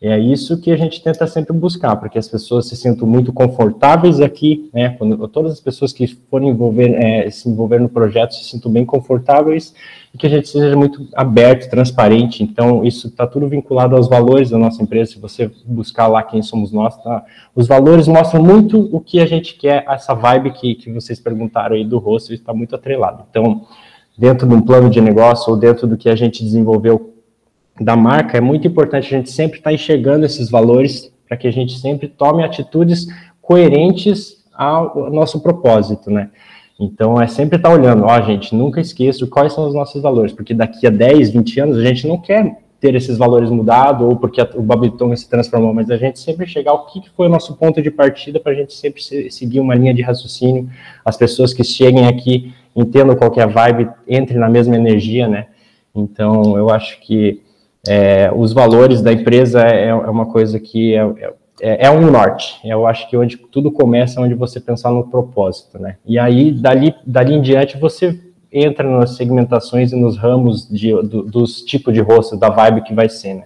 É 0.00 0.16
isso 0.16 0.60
que 0.60 0.70
a 0.70 0.76
gente 0.76 1.02
tenta 1.02 1.26
sempre 1.26 1.52
buscar, 1.52 1.96
para 1.96 2.08
que 2.08 2.16
as 2.16 2.28
pessoas 2.28 2.68
se 2.68 2.76
sintam 2.76 3.04
muito 3.04 3.32
confortáveis 3.32 4.20
aqui, 4.20 4.70
né? 4.72 4.90
Quando, 4.90 5.26
todas 5.26 5.54
as 5.54 5.60
pessoas 5.60 5.92
que 5.92 6.06
forem 6.06 6.50
envolver, 6.50 6.94
é, 6.94 7.28
se 7.32 7.48
envolver 7.48 7.80
no 7.80 7.88
projeto 7.88 8.32
se 8.32 8.44
sintam 8.44 8.70
bem 8.70 8.84
confortáveis 8.84 9.74
e 10.14 10.16
que 10.18 10.24
a 10.24 10.30
gente 10.30 10.48
seja 10.48 10.76
muito 10.76 11.08
aberto, 11.16 11.68
transparente. 11.68 12.44
Então, 12.44 12.84
isso 12.84 13.08
está 13.08 13.26
tudo 13.26 13.48
vinculado 13.48 13.96
aos 13.96 14.08
valores 14.08 14.50
da 14.50 14.56
nossa 14.56 14.80
empresa. 14.80 15.14
Se 15.14 15.18
você 15.18 15.50
buscar 15.66 16.06
lá 16.06 16.22
quem 16.22 16.42
somos 16.42 16.70
nós, 16.70 16.96
tá? 17.02 17.24
Os 17.52 17.66
valores 17.66 18.06
mostram 18.06 18.40
muito 18.40 18.88
o 18.94 19.00
que 19.00 19.18
a 19.18 19.26
gente 19.26 19.56
quer, 19.56 19.84
essa 19.88 20.14
vibe 20.14 20.52
que, 20.52 20.76
que 20.76 20.92
vocês 20.92 21.18
perguntaram 21.18 21.74
aí 21.74 21.84
do 21.84 21.98
rosto, 21.98 22.32
está 22.32 22.54
muito 22.54 22.76
atrelado. 22.76 23.24
Então, 23.28 23.66
dentro 24.16 24.46
de 24.46 24.54
um 24.54 24.60
plano 24.60 24.88
de 24.88 25.00
negócio 25.00 25.52
ou 25.52 25.58
dentro 25.58 25.88
do 25.88 25.96
que 25.96 26.08
a 26.08 26.14
gente 26.14 26.44
desenvolveu 26.44 27.17
da 27.80 27.96
marca, 27.96 28.36
é 28.36 28.40
muito 28.40 28.66
importante 28.66 29.06
a 29.06 29.18
gente 29.18 29.30
sempre 29.30 29.58
estar 29.58 29.70
tá 29.70 29.74
enxergando 29.74 30.26
esses 30.26 30.50
valores 30.50 31.12
para 31.26 31.36
que 31.36 31.46
a 31.46 31.52
gente 31.52 31.78
sempre 31.78 32.08
tome 32.08 32.42
atitudes 32.42 33.06
coerentes 33.40 34.44
ao 34.52 35.10
nosso 35.10 35.40
propósito, 35.40 36.10
né? 36.10 36.30
Então, 36.80 37.20
é 37.20 37.26
sempre 37.26 37.56
estar 37.56 37.70
tá 37.70 37.74
olhando, 37.74 38.04
ó, 38.04 38.20
gente, 38.20 38.54
nunca 38.54 38.80
esqueça 38.80 39.26
quais 39.26 39.52
são 39.52 39.66
os 39.66 39.74
nossos 39.74 40.00
valores, 40.00 40.32
porque 40.32 40.54
daqui 40.54 40.86
a 40.86 40.90
10, 40.90 41.30
20 41.30 41.60
anos 41.60 41.76
a 41.76 41.82
gente 41.82 42.06
não 42.06 42.18
quer 42.18 42.56
ter 42.80 42.94
esses 42.94 43.18
valores 43.18 43.50
mudados 43.50 44.06
ou 44.06 44.14
porque 44.16 44.40
o 44.54 44.62
Babiton 44.62 45.14
se 45.16 45.28
transformou, 45.28 45.74
mas 45.74 45.90
a 45.90 45.96
gente 45.96 46.20
sempre 46.20 46.46
chegar 46.46 46.70
ao 46.70 46.86
que 46.86 47.02
foi 47.16 47.26
o 47.26 47.30
nosso 47.30 47.56
ponto 47.56 47.82
de 47.82 47.90
partida 47.90 48.38
para 48.38 48.52
a 48.52 48.54
gente 48.54 48.72
sempre 48.72 49.02
seguir 49.02 49.58
uma 49.58 49.74
linha 49.74 49.92
de 49.92 50.02
raciocínio, 50.02 50.68
as 51.04 51.16
pessoas 51.16 51.52
que 51.52 51.64
cheguem 51.64 52.06
aqui 52.06 52.52
entendam 52.76 53.16
qual 53.16 53.32
é 53.36 53.42
a 53.42 53.46
vibe, 53.46 53.88
entrem 54.06 54.38
na 54.38 54.48
mesma 54.48 54.76
energia, 54.76 55.26
né? 55.26 55.46
Então, 55.92 56.56
eu 56.56 56.70
acho 56.70 57.00
que 57.00 57.42
é, 57.86 58.30
os 58.34 58.52
valores 58.52 59.02
da 59.02 59.12
empresa 59.12 59.62
é, 59.62 59.88
é 59.88 59.94
uma 59.94 60.26
coisa 60.26 60.58
que 60.58 60.94
é, 60.94 61.32
é, 61.60 61.86
é, 61.86 61.90
um 61.90 62.10
norte. 62.10 62.58
Eu 62.64 62.86
acho 62.86 63.08
que 63.08 63.16
onde 63.16 63.36
tudo 63.36 63.70
começa 63.70 64.20
é 64.20 64.22
onde 64.22 64.34
você 64.34 64.60
pensar 64.60 64.90
no 64.90 65.08
propósito, 65.08 65.78
né? 65.78 65.96
E 66.06 66.18
aí, 66.18 66.50
dali, 66.50 66.94
dali 67.06 67.34
em 67.34 67.42
diante, 67.42 67.78
você 67.78 68.18
entra 68.52 68.88
nas 68.88 69.16
segmentações 69.16 69.92
e 69.92 69.96
nos 69.96 70.16
ramos 70.16 70.68
de, 70.68 70.90
do, 71.02 71.22
dos 71.22 71.62
tipos 71.62 71.92
de 71.92 72.00
rosto, 72.00 72.36
da 72.36 72.48
vibe 72.48 72.82
que 72.82 72.94
vai 72.94 73.08
ser, 73.08 73.34
né? 73.34 73.44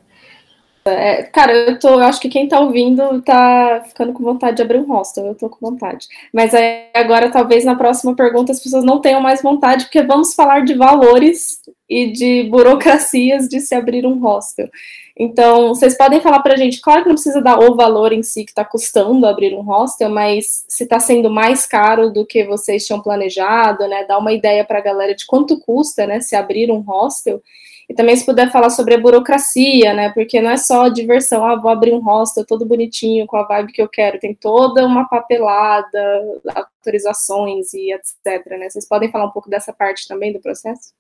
É, 0.85 1.23
cara, 1.23 1.53
eu 1.53 1.79
tô, 1.79 1.91
eu 1.91 2.01
acho 2.01 2.21
que 2.21 2.29
quem 2.29 2.49
tá 2.49 2.59
ouvindo 2.59 3.23
tá 3.23 3.85
ficando 3.87 4.13
com 4.13 4.25
vontade 4.25 4.57
de 4.57 4.63
abrir 4.63 4.79
um 4.79 4.87
hostel, 4.87 5.27
eu 5.27 5.35
tô 5.35 5.49
com 5.49 5.71
vontade. 5.71 6.09
Mas 6.35 6.53
aí, 6.55 6.87
agora, 6.93 7.31
talvez 7.31 7.65
na 7.65 7.77
próxima 7.77 8.17
pergunta 8.17 8.51
as 8.51 8.61
pessoas 8.61 8.83
não 8.83 9.01
tenham 9.01 9.21
mais 9.21 9.41
vontade, 9.41 9.85
porque 9.85 10.03
vamos 10.03 10.35
falar 10.35 10.65
de 10.65 10.75
valores 10.75 11.61
e 11.93 12.11
de 12.11 12.45
burocracias 12.45 13.47
de 13.47 13.61
se 13.61 13.75
abrir 13.75 14.07
um 14.07 14.19
hostel. 14.19 14.71
Então, 15.15 15.69
vocês 15.69 15.97
podem 15.97 16.23
falar 16.23 16.41
pra 16.41 16.57
gente, 16.57 16.81
claro 16.81 17.03
que 17.03 17.09
não 17.09 17.17
precisa 17.17 17.43
dar 17.43 17.59
o 17.59 17.77
valor 17.77 18.13
em 18.13 18.23
si 18.23 18.45
que 18.45 18.51
está 18.51 18.65
custando 18.65 19.27
abrir 19.27 19.55
um 19.55 19.61
hostel, 19.61 20.09
mas 20.09 20.65
se 20.67 20.85
está 20.85 20.99
sendo 20.99 21.31
mais 21.31 21.67
caro 21.67 22.11
do 22.11 22.25
que 22.25 22.45
vocês 22.45 22.87
tinham 22.87 23.03
planejado, 23.03 23.87
né? 23.87 24.07
Dá 24.07 24.17
uma 24.19 24.33
ideia 24.33 24.65
para 24.65 24.79
a 24.79 24.83
galera 24.83 25.15
de 25.15 25.27
quanto 25.27 25.61
custa, 25.61 26.07
né, 26.07 26.21
se 26.21 26.35
abrir 26.35 26.71
um 26.71 26.81
hostel 26.81 27.43
e 27.89 27.95
também 27.95 28.17
se 28.17 28.25
puder 28.25 28.51
falar 28.51 28.71
sobre 28.71 28.95
a 28.95 28.99
burocracia, 28.99 29.93
né? 29.93 30.11
Porque 30.15 30.41
não 30.41 30.51
é 30.51 30.57
só 30.57 30.89
diversão, 30.89 31.45
ah, 31.45 31.57
vou 31.57 31.71
abrir 31.71 31.93
um 31.93 32.01
hostel 32.01 32.47
todo 32.47 32.65
bonitinho, 32.65 33.27
com 33.27 33.37
a 33.37 33.43
vibe 33.43 33.73
que 33.73 33.83
eu 33.83 33.89
quero. 33.89 34.19
Tem 34.19 34.35
toda 34.35 34.87
uma 34.87 35.07
papelada, 35.07 36.41
autorizações 36.55 37.75
e 37.75 37.93
etc. 37.93 38.47
Né? 38.59 38.71
Vocês 38.71 38.89
podem 38.89 39.11
falar 39.11 39.27
um 39.27 39.31
pouco 39.31 39.51
dessa 39.51 39.75
parte 39.75 40.09
também 40.09 40.33
do 40.33 40.41
processo? 40.41 40.93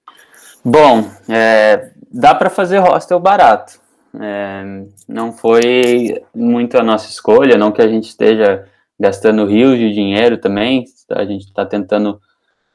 Bom, 0.65 1.11
é, 1.29 1.91
dá 2.11 2.35
para 2.35 2.49
fazer 2.49 2.79
hostel 2.79 3.19
barato. 3.19 3.81
É, 4.21 4.85
não 5.09 5.33
foi 5.33 6.23
muito 6.35 6.79
a 6.79 6.83
nossa 6.83 7.09
escolha, 7.09 7.57
não 7.57 7.73
que 7.73 7.83
a 7.83 7.89
gente 7.89 8.09
esteja 8.09 8.69
gastando 8.99 9.47
rios 9.47 9.79
de 9.79 9.93
dinheiro 9.93 10.39
também, 10.39 10.85
a 11.11 11.25
gente 11.25 11.47
está 11.47 11.65
tentando 11.67 12.21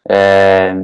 é, 0.09 0.75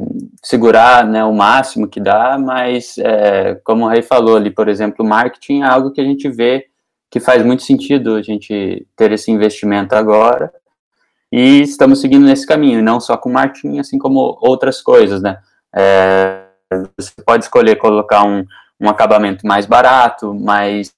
segurar 0.42 1.06
né, 1.06 1.24
o 1.26 1.34
máximo 1.34 1.88
que 1.88 2.00
dá, 2.00 2.38
mas 2.38 2.98
é, 3.00 3.56
como 3.64 3.86
o 3.86 3.90
Rei 3.90 4.02
falou 4.02 4.38
ali, 4.38 4.52
por 4.52 4.70
exemplo, 4.70 5.06
marketing 5.06 5.62
é 5.62 5.66
algo 5.66 5.92
que 5.92 6.00
a 6.00 6.04
gente 6.04 6.30
vê 6.30 6.68
que 7.10 7.20
faz 7.20 7.44
muito 7.44 7.64
sentido 7.64 8.16
a 8.16 8.22
gente 8.22 8.88
ter 8.96 9.12
esse 9.12 9.32
investimento 9.32 9.96
agora, 9.96 10.52
e 11.32 11.62
estamos 11.62 12.00
seguindo 12.00 12.26
nesse 12.26 12.46
caminho, 12.46 12.84
não 12.84 13.00
só 13.00 13.18
com 13.18 13.30
marketing, 13.30 13.80
assim 13.80 13.98
como 13.98 14.38
outras 14.40 14.82
coisas, 14.82 15.22
né? 15.22 15.40
É, 15.76 16.43
você 16.98 17.12
pode 17.26 17.46
escolher 17.46 17.76
colocar 17.78 18.24
um, 18.24 18.46
um 18.80 18.90
acabamento 18.90 19.46
mais 19.46 19.66
barato, 19.66 20.34
mais 20.34 20.94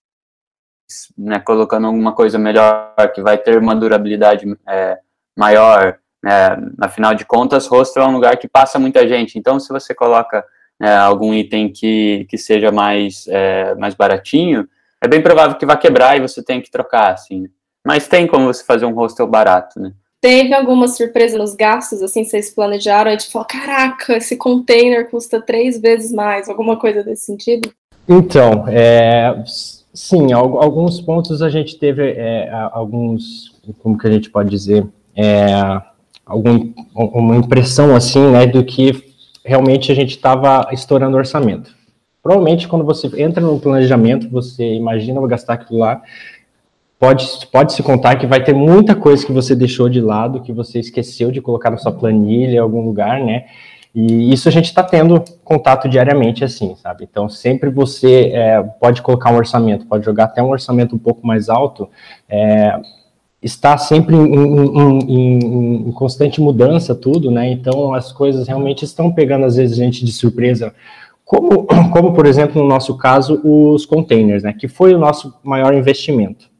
né, 1.18 1.40
colocando 1.40 1.88
alguma 1.88 2.14
coisa 2.14 2.38
melhor 2.38 2.94
que 3.14 3.22
vai 3.22 3.38
ter 3.38 3.58
uma 3.58 3.76
durabilidade 3.76 4.46
é, 4.68 5.00
maior, 5.36 5.98
é, 6.26 6.58
afinal 6.82 7.14
de 7.14 7.26
contas, 7.26 7.68
hostel 7.68 8.04
é 8.04 8.08
um 8.08 8.14
lugar 8.14 8.38
que 8.38 8.48
passa 8.48 8.80
muita 8.80 9.08
gente. 9.08 9.38
Então, 9.38 9.60
se 9.60 9.70
você 9.70 9.94
coloca 9.94 10.44
é, 10.82 10.96
algum 10.96 11.34
item 11.34 11.72
que, 11.72 12.26
que 12.30 12.38
seja 12.38 12.72
mais, 12.72 13.28
é, 13.28 13.76
mais 13.76 13.96
baratinho, 13.96 14.68
é 15.02 15.08
bem 15.08 15.22
provável 15.22 15.58
que 15.58 15.66
vá 15.66 15.78
quebrar 15.78 16.18
e 16.18 16.22
você 16.22 16.44
tenha 16.44 16.62
que 16.62 16.72
trocar, 16.72 17.14
assim. 17.14 17.48
Mas 17.86 18.08
tem 18.08 18.26
como 18.26 18.46
você 18.46 18.64
fazer 18.64 18.86
um 18.86 18.94
hostel 18.94 19.28
barato, 19.28 19.80
né? 19.80 19.94
Teve 20.26 20.56
alguma 20.56 20.88
surpresa 20.88 21.38
nos 21.38 21.54
gastos, 21.54 22.02
assim, 22.02 22.24
vocês 22.24 22.50
planejaram? 22.50 23.12
A 23.12 23.14
gente 23.14 23.32
falou, 23.32 23.48
caraca, 23.48 24.18
esse 24.18 24.36
container 24.36 25.08
custa 25.08 25.40
três 25.40 25.80
vezes 25.80 26.12
mais, 26.12 26.50
alguma 26.50 26.78
coisa 26.78 27.04
desse 27.04 27.28
sentido? 27.28 27.70
Então, 28.10 28.68
é, 28.68 29.44
sim, 29.94 30.34
alguns 30.34 31.00
pontos 31.00 31.44
a 31.44 31.50
gente 31.52 31.78
teve 31.78 32.02
é, 32.02 32.50
alguns, 32.72 33.54
como 33.84 34.00
que 34.00 34.08
a 34.08 34.12
gente 34.12 34.32
pode 34.32 34.50
dizer, 34.50 34.88
é, 35.16 35.46
algum, 36.26 36.74
uma 36.96 37.36
impressão 37.36 37.96
assim, 37.96 38.32
né, 38.32 38.48
do 38.48 38.66
que 38.66 39.06
realmente 39.46 39.92
a 39.92 39.96
gente 39.96 40.16
estava 40.16 40.70
estourando 40.72 41.18
orçamento. 41.18 41.70
Provavelmente 42.24 42.68
quando 42.68 42.84
você 42.84 43.08
entra 43.22 43.42
no 43.42 43.60
planejamento, 43.60 44.28
você 44.28 44.74
imagina 44.74 45.22
gastar 45.28 45.54
aquilo 45.54 45.82
lá, 45.82 46.02
pode, 47.06 47.48
pode 47.52 47.74
se 47.74 47.84
contar 47.84 48.16
que 48.16 48.26
vai 48.26 48.44
ter 48.44 48.54
muita 48.54 48.96
coisa 48.96 49.24
que 49.24 49.32
você 49.32 49.56
deixou 49.56 49.88
de 49.88 50.02
lado, 50.02 50.42
que 50.42 50.52
você 50.52 50.80
esqueceu 50.80 51.30
de 51.30 51.40
colocar 51.40 51.70
na 51.70 51.78
sua 51.78 51.92
planilha 51.92 52.56
em 52.56 52.58
algum 52.58 52.84
lugar, 52.84 53.24
né? 53.24 53.46
E 53.94 54.34
isso 54.34 54.50
a 54.50 54.52
gente 54.52 54.66
está 54.66 54.82
tendo 54.82 55.24
contato 55.44 55.88
diariamente, 55.88 56.44
assim, 56.44 56.76
sabe? 56.76 57.08
Então, 57.10 57.30
sempre 57.30 57.70
você 57.70 58.32
é, 58.34 58.62
pode 58.82 59.04
colocar 59.04 59.32
um 59.32 59.38
orçamento, 59.38 59.86
pode 59.86 60.04
jogar 60.04 60.24
até 60.26 60.42
um 60.42 60.50
orçamento 60.50 60.96
um 60.96 60.98
pouco 60.98 61.26
mais 61.26 61.48
alto, 61.48 61.88
é, 62.28 62.76
está 63.40 63.78
sempre 63.78 64.16
em, 64.16 64.26
em, 64.26 65.00
em, 65.08 65.88
em, 65.88 65.92
constante 65.92 66.42
mudança 66.42 66.96
tudo, 66.96 67.30
né? 67.30 67.48
Então 67.52 67.94
as 67.94 68.12
coisas 68.12 68.48
realmente 68.48 68.84
estão 68.84 69.12
pegando 69.12 69.46
às 69.46 69.58
vezes 69.58 69.78
gente 69.78 70.04
de 70.04 70.12
surpresa, 70.12 70.74
como, 71.24 71.68
como 71.94 72.14
por 72.14 72.26
exemplo 72.26 72.60
no 72.60 72.68
nosso 72.68 72.98
caso 72.98 73.40
os 73.44 73.86
containers, 73.86 74.42
né? 74.42 74.54
Que 74.54 74.68
foi 74.68 74.96
o 74.96 74.98
nosso 74.98 75.36
maior 75.44 75.72
investimento. 75.72 76.55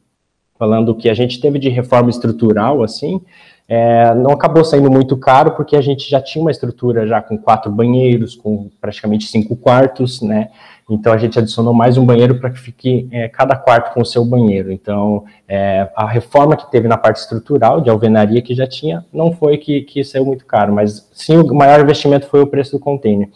Falando 0.58 0.94
que 0.94 1.08
a 1.08 1.14
gente 1.14 1.40
teve 1.40 1.58
de 1.58 1.68
reforma 1.68 2.10
estrutural, 2.10 2.82
assim, 2.82 3.20
é, 3.68 4.14
não 4.14 4.30
acabou 4.30 4.64
saindo 4.64 4.90
muito 4.90 5.16
caro 5.16 5.50
porque 5.52 5.76
a 5.76 5.80
gente 5.80 6.08
já 6.08 6.20
tinha 6.20 6.40
uma 6.40 6.52
estrutura 6.52 7.06
já 7.06 7.20
com 7.20 7.36
quatro 7.36 7.70
banheiros, 7.70 8.36
com 8.36 8.70
praticamente 8.80 9.26
cinco 9.26 9.56
quartos, 9.56 10.22
né? 10.22 10.48
Então 10.88 11.12
a 11.12 11.18
gente 11.18 11.36
adicionou 11.36 11.74
mais 11.74 11.98
um 11.98 12.06
banheiro 12.06 12.38
para 12.38 12.48
que 12.50 12.60
fique 12.60 13.08
é, 13.10 13.28
cada 13.28 13.56
quarto 13.56 13.92
com 13.92 14.00
o 14.00 14.06
seu 14.06 14.24
banheiro. 14.24 14.70
Então 14.70 15.24
é, 15.48 15.90
a 15.96 16.06
reforma 16.06 16.56
que 16.56 16.70
teve 16.70 16.86
na 16.86 16.96
parte 16.96 17.16
estrutural 17.16 17.80
de 17.80 17.90
alvenaria 17.90 18.40
que 18.40 18.54
já 18.54 18.68
tinha 18.68 19.04
não 19.12 19.32
foi 19.32 19.58
que, 19.58 19.80
que 19.80 20.04
saiu 20.04 20.24
muito 20.24 20.46
caro, 20.46 20.72
mas 20.72 21.10
sim 21.12 21.36
o 21.36 21.54
maior 21.54 21.80
investimento 21.80 22.28
foi 22.28 22.40
o 22.40 22.46
preço 22.46 22.70
do 22.72 22.78
container. 22.78 23.28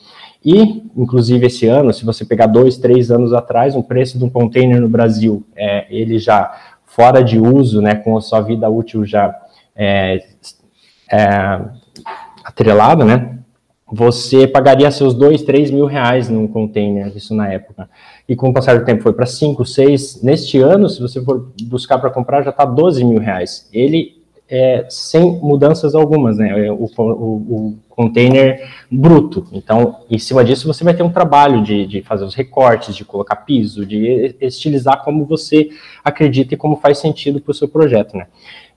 E, 0.42 0.83
inclusive, 0.96 1.46
esse 1.46 1.66
ano, 1.66 1.92
se 1.92 2.02
você 2.02 2.24
pegar 2.24 2.46
dois, 2.46 2.78
três 2.78 3.11
anos 3.11 3.35
atrás, 3.35 3.76
o 3.76 3.83
preço 3.83 4.16
de 4.16 4.24
um 4.24 4.30
container 4.30 4.80
no 4.80 4.88
Brasil, 4.88 5.44
é, 5.54 5.87
ele 5.90 6.18
já 6.18 6.50
fora 7.00 7.24
de 7.24 7.38
uso, 7.38 7.80
né, 7.80 7.94
com 7.94 8.14
a 8.14 8.20
sua 8.20 8.42
vida 8.42 8.68
útil 8.68 9.06
já 9.06 9.34
é, 9.74 10.22
é, 11.10 11.60
atrelada, 12.44 13.06
né, 13.06 13.38
você 13.90 14.46
pagaria 14.46 14.90
seus 14.90 15.14
dois, 15.14 15.40
três 15.40 15.70
mil 15.70 15.86
reais 15.86 16.28
num 16.28 16.46
container, 16.46 17.10
isso 17.16 17.34
na 17.34 17.50
época. 17.50 17.88
E 18.28 18.36
com 18.36 18.50
o 18.50 18.52
passar 18.52 18.78
do 18.78 18.84
tempo 18.84 19.02
foi 19.02 19.14
para 19.14 19.24
cinco, 19.24 19.64
seis. 19.64 20.22
Neste 20.22 20.58
ano, 20.58 20.90
se 20.90 21.00
você 21.00 21.24
for 21.24 21.50
buscar 21.62 21.98
para 21.98 22.10
comprar, 22.10 22.42
já 22.42 22.50
está 22.50 22.66
12 22.66 23.02
mil 23.02 23.18
reais. 23.18 23.68
Ele 23.72 24.19
é 24.50 24.84
sem 24.88 25.38
mudanças 25.38 25.94
algumas, 25.94 26.38
né? 26.38 26.66
É 26.66 26.72
o, 26.72 26.90
o, 26.98 27.02
o, 27.02 27.78
container 27.88 28.66
bruto. 28.90 29.46
Então, 29.52 30.00
em 30.10 30.18
cima 30.18 30.42
disso, 30.42 30.66
você 30.66 30.82
vai 30.82 30.94
ter 30.94 31.02
um 31.02 31.10
trabalho 31.10 31.62
de, 31.62 31.86
de 31.86 32.02
fazer 32.02 32.24
os 32.24 32.34
recortes, 32.34 32.96
de 32.96 33.04
colocar 33.04 33.36
piso, 33.36 33.84
de 33.84 34.34
estilizar 34.40 35.04
como 35.04 35.26
você 35.26 35.68
acredita 36.02 36.54
e 36.54 36.56
como 36.56 36.76
faz 36.76 36.98
sentido 36.98 37.40
para 37.40 37.50
o 37.50 37.54
seu 37.54 37.68
projeto, 37.68 38.16
né? 38.16 38.26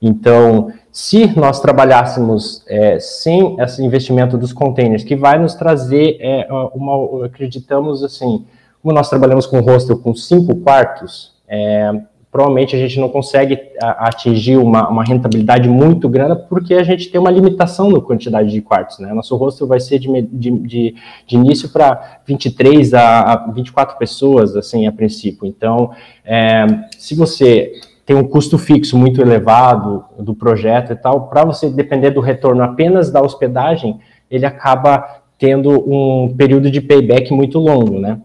Então, 0.01 0.71
se 0.91 1.27
nós 1.39 1.61
trabalhássemos 1.61 2.63
é, 2.67 2.99
sem 2.99 3.55
esse 3.59 3.81
investimento 3.81 4.37
dos 4.37 4.51
containers, 4.51 5.03
que 5.03 5.15
vai 5.15 5.39
nos 5.39 5.55
trazer 5.55 6.17
é, 6.19 6.45
uma, 6.73 7.25
acreditamos 7.25 8.03
assim, 8.03 8.45
como 8.81 8.93
nós 8.93 9.09
trabalhamos 9.09 9.45
com 9.45 9.61
hostel 9.61 9.97
com 9.97 10.13
cinco 10.13 10.55
quartos, 10.57 11.33
é, 11.47 11.89
provavelmente 12.33 12.75
a 12.75 12.79
gente 12.79 12.99
não 12.99 13.09
consegue 13.09 13.59
atingir 13.79 14.57
uma, 14.57 14.89
uma, 14.89 15.03
rentabilidade 15.03 15.69
muito 15.69 16.09
grande 16.09 16.41
porque 16.49 16.73
a 16.73 16.81
gente 16.81 17.09
tem 17.09 17.21
uma 17.21 17.29
limitação 17.29 17.91
na 17.91 18.01
quantidade 18.01 18.49
de 18.49 18.59
quartos, 18.59 18.97
né? 18.97 19.13
Nosso 19.13 19.35
hostel 19.35 19.67
vai 19.67 19.79
ser 19.79 19.99
de, 19.99 20.09
de, 20.23 20.49
de, 20.49 20.95
de 21.27 21.35
início 21.35 21.69
para 21.69 22.21
23 22.25 22.95
a, 22.95 23.33
a 23.33 23.51
24 23.51 23.99
pessoas, 23.99 24.55
assim, 24.55 24.87
a 24.87 24.91
princípio. 24.91 25.45
Então, 25.45 25.91
é, 26.25 26.65
se 26.97 27.13
você 27.13 27.71
tem 28.03 28.15
um 28.15 28.23
custo 28.23 28.57
fixo 28.57 28.97
muito 28.97 29.21
elevado 29.21 30.03
do 30.17 30.33
projeto 30.33 30.91
e 30.91 30.95
tal, 30.95 31.27
para 31.27 31.45
você 31.45 31.69
depender 31.69 32.09
do 32.09 32.19
retorno 32.19 32.63
apenas 32.63 33.11
da 33.11 33.21
hospedagem, 33.21 33.99
ele 34.29 34.45
acaba 34.47 35.21
tendo 35.37 35.69
um 35.87 36.33
período 36.35 36.71
de 36.71 36.81
payback 36.81 37.31
muito 37.31 37.59
longo, 37.59 37.99
né? 37.99 38.19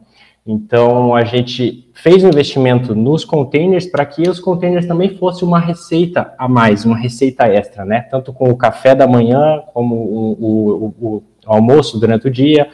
Então, 0.50 1.14
a 1.14 1.24
gente 1.24 1.87
fez 1.92 2.24
um 2.24 2.28
investimento 2.28 2.94
nos 2.94 3.22
containers 3.22 3.84
para 3.84 4.06
que 4.06 4.26
os 4.26 4.40
containers 4.40 4.87
também 4.87 5.11
fossem 5.11 5.46
uma 5.46 5.61
receita 5.61 6.32
a 6.38 6.48
mais, 6.48 6.87
uma 6.87 6.96
receita 6.96 7.46
extra, 7.46 7.84
né? 7.84 8.00
Tanto 8.11 8.32
com 8.32 8.48
o 8.48 8.56
café 8.56 8.94
da 8.94 9.06
manhã, 9.06 9.61
como 9.74 9.94
o, 9.94 10.32
o, 10.40 10.94
o, 10.98 11.16
o 11.16 11.22
almoço 11.44 12.00
durante 12.00 12.28
o 12.28 12.30
dia, 12.30 12.70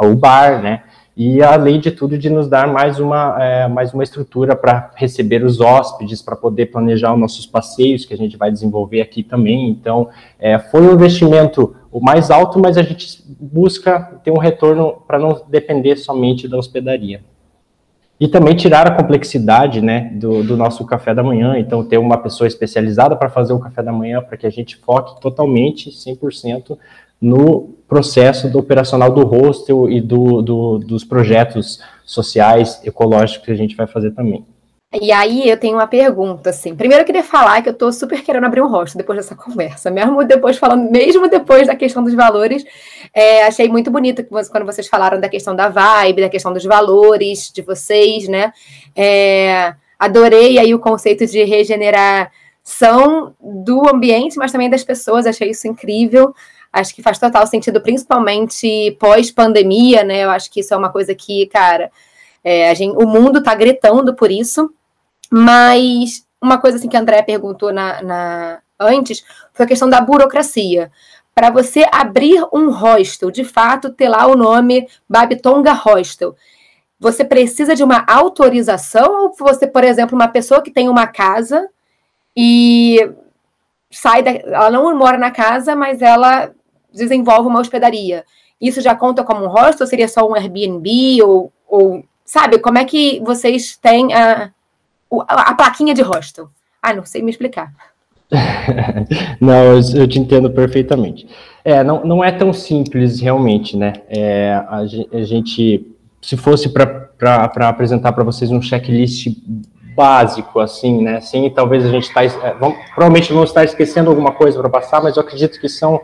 o 0.00 0.14
bar, 0.14 0.62
né? 0.62 0.84
E 1.18 1.42
além 1.42 1.80
de 1.80 1.90
tudo, 1.90 2.16
de 2.16 2.30
nos 2.30 2.46
dar 2.46 2.68
mais 2.68 3.00
uma, 3.00 3.42
é, 3.42 3.66
mais 3.66 3.92
uma 3.92 4.04
estrutura 4.04 4.54
para 4.54 4.92
receber 4.94 5.42
os 5.42 5.60
hóspedes, 5.60 6.22
para 6.22 6.36
poder 6.36 6.66
planejar 6.66 7.12
os 7.12 7.18
nossos 7.18 7.44
passeios, 7.44 8.04
que 8.04 8.14
a 8.14 8.16
gente 8.16 8.36
vai 8.36 8.52
desenvolver 8.52 9.00
aqui 9.00 9.24
também. 9.24 9.68
Então, 9.68 10.10
é, 10.38 10.60
foi 10.60 10.80
um 10.80 10.92
investimento 10.92 11.74
o 11.90 12.00
mais 12.00 12.30
alto, 12.30 12.60
mas 12.60 12.78
a 12.78 12.84
gente 12.84 13.20
busca 13.40 14.20
ter 14.22 14.30
um 14.30 14.38
retorno 14.38 15.02
para 15.08 15.18
não 15.18 15.42
depender 15.48 15.96
somente 15.96 16.46
da 16.46 16.56
hospedaria. 16.56 17.20
E 18.20 18.28
também 18.28 18.54
tirar 18.54 18.86
a 18.86 18.94
complexidade 18.94 19.80
né, 19.80 20.12
do, 20.14 20.44
do 20.44 20.56
nosso 20.56 20.86
café 20.86 21.12
da 21.12 21.22
manhã, 21.24 21.58
então 21.58 21.84
ter 21.84 21.98
uma 21.98 22.18
pessoa 22.18 22.46
especializada 22.46 23.16
para 23.16 23.28
fazer 23.28 23.52
o 23.52 23.58
café 23.58 23.82
da 23.82 23.92
manhã, 23.92 24.22
para 24.22 24.36
que 24.36 24.46
a 24.46 24.50
gente 24.50 24.76
foque 24.76 25.20
totalmente, 25.20 25.90
100%, 25.90 26.78
no 27.20 27.74
processo 27.88 28.48
do 28.48 28.58
operacional 28.58 29.10
do 29.10 29.24
hostel 29.24 29.88
e 29.90 30.00
do, 30.00 30.42
do, 30.42 30.78
dos 30.78 31.04
projetos 31.04 31.80
sociais, 32.04 32.80
ecológicos 32.84 33.46
que 33.46 33.52
a 33.52 33.56
gente 33.56 33.74
vai 33.74 33.86
fazer 33.86 34.10
também. 34.10 34.44
E 35.00 35.12
aí 35.12 35.48
eu 35.48 35.58
tenho 35.58 35.76
uma 35.76 35.86
pergunta, 35.86 36.48
assim. 36.48 36.74
Primeiro 36.74 37.02
eu 37.02 37.06
queria 37.06 37.22
falar 37.22 37.60
que 37.60 37.68
eu 37.68 37.74
tô 37.74 37.92
super 37.92 38.22
querendo 38.22 38.44
abrir 38.44 38.62
um 38.62 38.68
rosto 38.68 38.96
depois 38.96 39.18
dessa 39.18 39.34
conversa. 39.36 39.90
Mesmo 39.90 40.24
depois 40.24 40.56
falando, 40.56 40.90
mesmo 40.90 41.28
depois 41.28 41.66
da 41.66 41.76
questão 41.76 42.02
dos 42.02 42.14
valores, 42.14 42.64
é, 43.12 43.44
achei 43.44 43.68
muito 43.68 43.90
bonito 43.90 44.24
quando 44.24 44.64
vocês 44.64 44.88
falaram 44.88 45.20
da 45.20 45.28
questão 45.28 45.54
da 45.54 45.68
vibe, 45.68 46.22
da 46.22 46.30
questão 46.30 46.54
dos 46.54 46.64
valores 46.64 47.50
de 47.52 47.60
vocês, 47.60 48.28
né? 48.28 48.50
É, 48.96 49.74
adorei 49.98 50.58
aí 50.58 50.74
o 50.74 50.78
conceito 50.78 51.26
de 51.26 51.44
regeneração 51.44 53.34
do 53.38 53.86
ambiente, 53.86 54.38
mas 54.38 54.52
também 54.52 54.70
das 54.70 54.84
pessoas. 54.84 55.26
Achei 55.26 55.50
isso 55.50 55.68
incrível. 55.68 56.34
Acho 56.72 56.94
que 56.94 57.02
faz 57.02 57.18
total 57.18 57.46
sentido, 57.46 57.80
principalmente 57.80 58.96
pós-pandemia, 59.00 60.04
né? 60.04 60.24
Eu 60.24 60.30
acho 60.30 60.50
que 60.50 60.60
isso 60.60 60.74
é 60.74 60.76
uma 60.76 60.90
coisa 60.90 61.14
que, 61.14 61.46
cara, 61.46 61.90
é, 62.44 62.74
gente, 62.74 62.96
o 62.96 63.06
mundo 63.06 63.38
está 63.38 63.54
gritando 63.54 64.14
por 64.14 64.30
isso. 64.30 64.72
Mas 65.30 66.26
uma 66.40 66.58
coisa 66.58 66.78
assim 66.78 66.88
que 66.88 66.96
a 66.96 67.00
André 67.00 67.22
perguntou 67.22 67.72
na, 67.72 68.02
na 68.02 68.58
antes 68.78 69.24
foi 69.52 69.64
a 69.66 69.68
questão 69.68 69.88
da 69.88 70.00
burocracia. 70.00 70.90
Para 71.34 71.50
você 71.50 71.86
abrir 71.92 72.44
um 72.52 72.70
hostel, 72.70 73.30
de 73.30 73.44
fato, 73.44 73.90
ter 73.90 74.08
lá 74.08 74.26
o 74.26 74.36
nome 74.36 74.88
Babitonga 75.08 75.72
Hostel, 75.72 76.34
você 76.98 77.24
precisa 77.24 77.76
de 77.76 77.84
uma 77.84 78.04
autorização 78.08 79.24
ou 79.24 79.34
você, 79.38 79.66
por 79.66 79.84
exemplo, 79.84 80.16
uma 80.16 80.28
pessoa 80.28 80.62
que 80.62 80.70
tem 80.70 80.88
uma 80.88 81.06
casa 81.06 81.68
e 82.36 82.98
sai 83.90 84.22
da, 84.22 84.30
ela 84.32 84.70
não 84.70 84.96
mora 84.96 85.16
na 85.16 85.30
casa, 85.30 85.76
mas 85.76 86.02
ela 86.02 86.52
desenvolve 86.92 87.48
uma 87.48 87.60
hospedaria. 87.60 88.24
Isso 88.60 88.80
já 88.80 88.94
conta 88.94 89.22
como 89.22 89.44
um 89.44 89.48
hostel? 89.48 89.86
Seria 89.86 90.08
só 90.08 90.28
um 90.28 90.34
Airbnb 90.34 91.22
ou, 91.22 91.52
ou 91.68 92.04
sabe? 92.24 92.58
Como 92.58 92.78
é 92.78 92.84
que 92.84 93.20
vocês 93.20 93.76
têm 93.76 94.12
a, 94.12 94.50
a, 95.28 95.54
plaquinha 95.54 95.94
de 95.94 96.02
hostel. 96.02 96.48
Ah, 96.82 96.92
não 96.92 97.04
sei 97.04 97.22
me 97.22 97.30
explicar. 97.30 97.72
não, 99.40 99.76
eu, 99.94 100.06
te 100.06 100.18
entendo 100.18 100.50
perfeitamente. 100.50 101.26
É, 101.64 101.82
não, 101.82 102.04
não 102.04 102.24
é 102.24 102.30
tão 102.30 102.52
simples 102.52 103.20
realmente, 103.20 103.76
né? 103.76 103.94
É, 104.08 104.52
a, 104.68 104.78
a 104.78 105.24
gente, 105.24 105.86
se 106.20 106.36
fosse 106.36 106.68
para 106.68 107.68
apresentar 107.68 108.12
para 108.12 108.24
vocês 108.24 108.50
um 108.50 108.60
checklist 108.60 109.28
básico, 109.96 110.60
assim, 110.60 111.02
né? 111.02 111.20
Sim, 111.20 111.50
talvez 111.50 111.84
a 111.84 111.90
gente 111.90 112.04
está, 112.04 112.22
é, 112.22 112.30
provavelmente 112.94 113.32
vamos 113.32 113.50
estar 113.50 113.64
esquecendo 113.64 114.10
alguma 114.10 114.32
coisa 114.32 114.60
para 114.60 114.68
passar, 114.68 115.02
mas 115.02 115.16
eu 115.16 115.22
acredito 115.22 115.58
que 115.58 115.68
são 115.68 116.00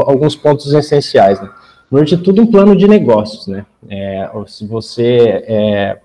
alguns 0.00 0.34
pontos 0.34 0.72
essenciais, 0.72 1.40
né? 1.40 1.48
Primeiro 1.88 2.08
de 2.08 2.16
tudo, 2.16 2.40
um 2.40 2.46
plano 2.46 2.74
de 2.74 2.88
negócios, 2.88 3.46
né? 3.46 3.66
É, 3.88 4.30
se 4.46 4.66
você 4.66 5.44
é, 5.46 5.98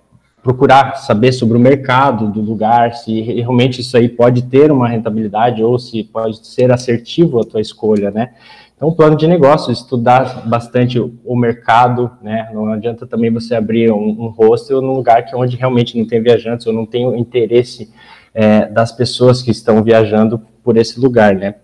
procurar 0.43 0.95
saber 0.97 1.31
sobre 1.31 1.57
o 1.57 1.59
mercado 1.59 2.29
do 2.29 2.41
lugar, 2.41 2.93
se 2.93 3.21
realmente 3.21 3.81
isso 3.81 3.95
aí 3.95 4.09
pode 4.09 4.43
ter 4.43 4.71
uma 4.71 4.87
rentabilidade 4.87 5.63
ou 5.63 5.79
se 5.79 6.03
pode 6.03 6.45
ser 6.45 6.71
assertivo 6.71 7.39
a 7.39 7.43
tua 7.43 7.61
escolha, 7.61 8.11
né? 8.11 8.31
Então, 8.77 8.93
plano 8.93 9.15
de 9.15 9.25
negócio, 9.27 9.71
estudar 9.71 10.47
bastante 10.47 10.99
o 10.99 11.35
mercado, 11.35 12.11
né? 12.21 12.49
Não 12.53 12.71
adianta 12.71 13.07
também 13.07 13.31
você 13.31 13.55
abrir 13.55 13.91
um, 13.91 14.09
um 14.09 14.27
hostel 14.27 14.81
num 14.81 14.93
lugar 14.93 15.25
que 15.25 15.35
onde 15.35 15.57
realmente 15.57 15.97
não 15.97 16.05
tem 16.05 16.21
viajantes 16.21 16.67
ou 16.67 16.73
não 16.73 16.85
tem 16.85 17.07
o 17.07 17.15
interesse 17.15 17.91
é, 18.33 18.67
das 18.67 18.91
pessoas 18.91 19.41
que 19.41 19.49
estão 19.49 19.81
viajando 19.81 20.39
por 20.63 20.77
esse 20.77 20.99
lugar, 20.99 21.33
né? 21.33 21.55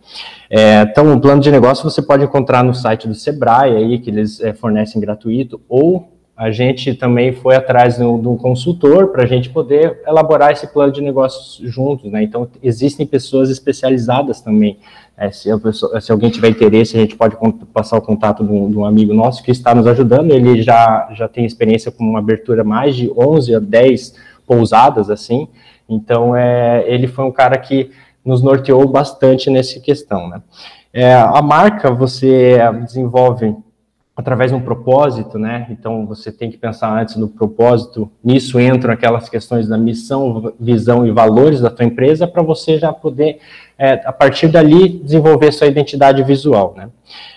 É, 0.56 0.84
então, 0.84 1.12
um 1.12 1.20
plano 1.20 1.42
de 1.42 1.50
negócio 1.50 1.84
você 1.84 2.00
pode 2.00 2.24
encontrar 2.24 2.64
no 2.64 2.76
site 2.76 3.08
do 3.08 3.16
Sebrae 3.16 3.76
aí, 3.76 3.98
que 3.98 4.12
eles 4.12 4.40
é, 4.40 4.54
fornecem 4.54 5.02
gratuito, 5.02 5.60
ou 5.68 6.14
a 6.38 6.52
gente 6.52 6.94
também 6.94 7.34
foi 7.34 7.56
atrás 7.56 7.98
de 7.98 8.04
um, 8.04 8.38
consultor 8.38 9.08
para 9.08 9.24
a 9.24 9.26
gente 9.26 9.50
poder 9.50 10.04
elaborar 10.06 10.52
esse 10.52 10.68
plano 10.68 10.94
de 10.94 11.02
negócios 11.02 11.60
juntos, 11.72 12.12
né? 12.12 12.22
Então, 12.22 12.48
existem 12.62 13.04
pessoas 13.04 13.50
especializadas 13.50 14.42
também. 14.42 14.78
É, 15.18 15.32
se, 15.32 15.50
pessoa, 15.58 16.00
se, 16.00 16.12
alguém 16.12 16.30
tiver 16.30 16.50
interesse, 16.50 16.98
a 16.98 17.00
gente 17.00 17.16
pode 17.16 17.36
passar 17.74 17.98
o 17.98 18.02
contato 18.02 18.44
de 18.44 18.52
um, 18.52 18.70
de 18.70 18.78
um, 18.78 18.86
amigo 18.86 19.12
nosso 19.12 19.42
que 19.42 19.50
está 19.50 19.74
nos 19.74 19.88
ajudando. 19.88 20.32
Ele 20.32 20.62
já, 20.62 21.10
já 21.16 21.28
tem 21.28 21.46
experiência 21.46 21.92
com 21.92 22.04
uma 22.04 22.20
abertura 22.20 22.64
mais 22.64 22.96
de 22.96 23.12
11 23.18 23.56
a 23.56 23.60
10 23.60 24.14
pousadas, 24.46 25.10
assim. 25.10 25.48
Então, 25.90 26.36
é, 26.36 26.84
ele 26.88 27.08
foi 27.08 27.26
um 27.26 27.32
cara 27.32 27.58
que 27.58 27.90
nos 28.26 28.42
norteou 28.42 28.88
bastante 28.88 29.50
nessa 29.50 29.80
questão, 29.80 30.28
né? 30.28 30.42
É, 30.94 31.16
a 31.16 31.42
marca 31.42 31.92
você 31.92 32.58
desenvolve 32.84 33.56
através 34.16 34.52
de 34.52 34.58
um 34.58 34.62
propósito, 34.62 35.40
né? 35.40 35.66
Então 35.72 36.06
você 36.06 36.32
tem 36.32 36.52
que 36.52 36.58
pensar 36.58 36.96
antes 36.96 37.16
no 37.16 37.28
propósito. 37.28 38.12
Nisso 38.24 38.60
entram 38.60 38.94
aquelas 38.94 39.28
questões 39.28 39.68
da 39.68 39.78
missão, 39.78 40.54
visão 40.60 41.06
e 41.06 41.12
valores 41.12 41.62
da 41.62 41.72
tua 41.72 41.86
empresa 41.86 42.28
para 42.28 42.44
você 42.44 42.78
já 42.78 42.94
poder 42.94 43.40
é, 43.78 43.94
a 44.06 44.14
partir 44.14 44.50
dali 44.50 44.88
desenvolver 44.88 45.52
sua 45.52 45.66
identidade 45.66 46.22
visual, 46.24 46.76
né? 46.78 46.90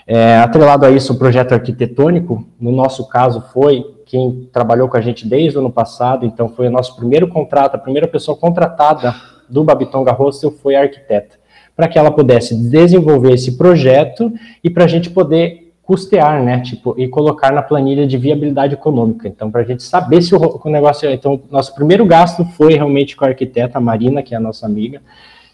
É, 0.07 0.37
atrelado 0.39 0.85
a 0.85 0.91
isso, 0.91 1.15
o 1.15 1.19
projeto 1.19 1.53
arquitetônico, 1.53 2.47
no 2.61 2.71
nosso 2.71 3.09
caso 3.09 3.41
foi 3.53 3.85
quem 4.05 4.49
trabalhou 4.53 4.89
com 4.89 4.97
a 4.97 5.01
gente 5.01 5.27
desde 5.27 5.57
o 5.57 5.61
ano 5.61 5.73
passado, 5.73 6.25
então 6.25 6.49
foi 6.49 6.69
o 6.69 6.71
nosso 6.71 6.95
primeiro 6.95 7.27
contrato, 7.27 7.75
a 7.75 7.79
primeira 7.79 8.07
pessoa 8.07 8.37
contratada 8.37 9.15
do 9.49 9.65
Babitonga 9.65 10.13
Hostel 10.13 10.51
foi 10.51 10.75
a 10.75 10.83
arquiteta, 10.83 11.37
para 11.75 11.89
que 11.89 11.99
ela 11.99 12.11
pudesse 12.11 12.55
desenvolver 12.55 13.35
esse 13.35 13.57
projeto 13.57 14.33
e 14.63 14.71
para 14.71 14.85
a 14.85 14.89
gente 14.89 15.11
poder 15.11 15.73
custear, 15.83 16.43
né, 16.43 16.61
tipo, 16.61 16.95
e 16.99 17.07
colocar 17.07 17.53
na 17.53 17.63
planilha 17.63 18.07
de 18.07 18.19
viabilidade 18.19 18.75
econômica. 18.75 19.29
Então, 19.29 19.53
para 19.53 19.61
a 19.61 19.65
gente 19.65 19.85
saber 19.85 20.21
se 20.21 20.35
o, 20.35 20.61
o 20.65 20.69
negócio... 20.69 21.09
Então, 21.09 21.41
nosso 21.49 21.73
primeiro 21.77 22.05
gasto 22.05 22.45
foi 22.45 22.75
realmente 22.75 23.15
com 23.15 23.25
a 23.25 23.29
arquiteta 23.29 23.79
Marina, 23.79 24.21
que 24.21 24.35
é 24.35 24.37
a 24.37 24.41
nossa 24.41 24.67
amiga, 24.67 25.01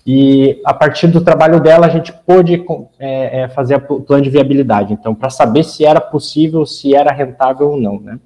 e 0.06 0.60
a 0.64 0.74
partir 0.74 1.06
do 1.06 1.20
trabalho 1.20 1.60
dela, 1.60 1.86
a 1.86 1.90
gente 1.90 2.12
pôde 2.12 2.64
é, 2.98 3.42
é, 3.42 3.48
fazer 3.48 3.76
o 3.76 4.00
plano 4.00 4.22
de 4.22 4.30
viabilidade. 4.30 4.92
Então, 4.92 5.14
para 5.14 5.30
saber 5.30 5.62
se 5.64 5.84
era 5.84 6.00
possível, 6.00 6.66
se 6.66 6.94
era 6.94 7.12
rentável 7.12 7.70
ou 7.70 7.76
não, 7.76 8.00
né. 8.00 8.18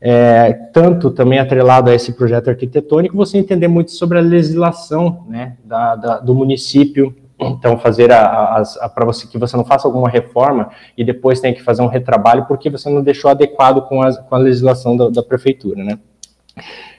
É, 0.00 0.52
tanto 0.72 1.10
também 1.10 1.38
atrelado 1.38 1.90
a 1.90 1.94
esse 1.94 2.12
projeto 2.12 2.48
arquitetônico, 2.48 3.16
você 3.16 3.38
entender 3.38 3.68
muito 3.68 3.92
sobre 3.92 4.18
a 4.18 4.20
legislação 4.20 5.24
né, 5.28 5.56
da, 5.64 5.96
da, 5.96 6.18
do 6.18 6.34
município, 6.34 7.14
então, 7.38 7.78
fazer 7.78 8.10
a, 8.10 8.22
a, 8.24 8.62
a 8.80 8.88
para 8.88 9.04
você 9.04 9.26
que 9.26 9.38
você 9.38 9.56
não 9.56 9.64
faça 9.64 9.86
alguma 9.86 10.08
reforma 10.08 10.70
e 10.96 11.04
depois 11.04 11.38
tem 11.38 11.52
que 11.52 11.62
fazer 11.62 11.82
um 11.82 11.86
retrabalho 11.86 12.46
porque 12.46 12.70
você 12.70 12.88
não 12.88 13.02
deixou 13.02 13.30
adequado 13.30 13.82
com 13.82 14.00
a, 14.02 14.14
com 14.14 14.34
a 14.34 14.38
legislação 14.38 14.96
da, 14.96 15.10
da 15.10 15.22
prefeitura, 15.22 15.84
né? 15.84 15.98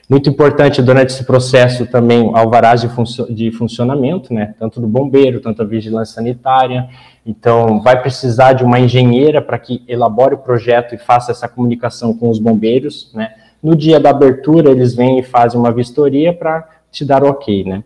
Muito 0.08 0.30
importante 0.30 0.80
durante 0.80 1.10
esse 1.10 1.24
processo 1.24 1.84
também 1.84 2.30
alvarás 2.34 2.80
de, 2.80 2.88
funcio 2.88 3.26
de 3.32 3.52
funcionamento, 3.52 4.32
né? 4.32 4.54
Tanto 4.58 4.80
do 4.80 4.86
bombeiro, 4.86 5.38
tanto 5.38 5.60
a 5.60 5.66
vigilância 5.66 6.14
sanitária. 6.14 6.88
Então, 7.26 7.82
vai 7.82 8.00
precisar 8.00 8.54
de 8.54 8.64
uma 8.64 8.80
engenheira 8.80 9.42
para 9.42 9.58
que 9.58 9.82
elabore 9.86 10.34
o 10.34 10.38
projeto 10.38 10.94
e 10.94 10.98
faça 10.98 11.30
essa 11.30 11.46
comunicação 11.46 12.16
com 12.16 12.30
os 12.30 12.38
bombeiros, 12.38 13.10
né? 13.12 13.34
No 13.62 13.76
dia 13.76 14.00
da 14.00 14.10
abertura, 14.10 14.70
eles 14.70 14.94
vêm 14.94 15.18
e 15.18 15.22
fazem 15.22 15.60
uma 15.60 15.70
vistoria 15.70 16.32
para 16.32 16.66
te 16.90 17.04
dar 17.04 17.22
o 17.22 17.28
ok, 17.28 17.64
né? 17.64 17.84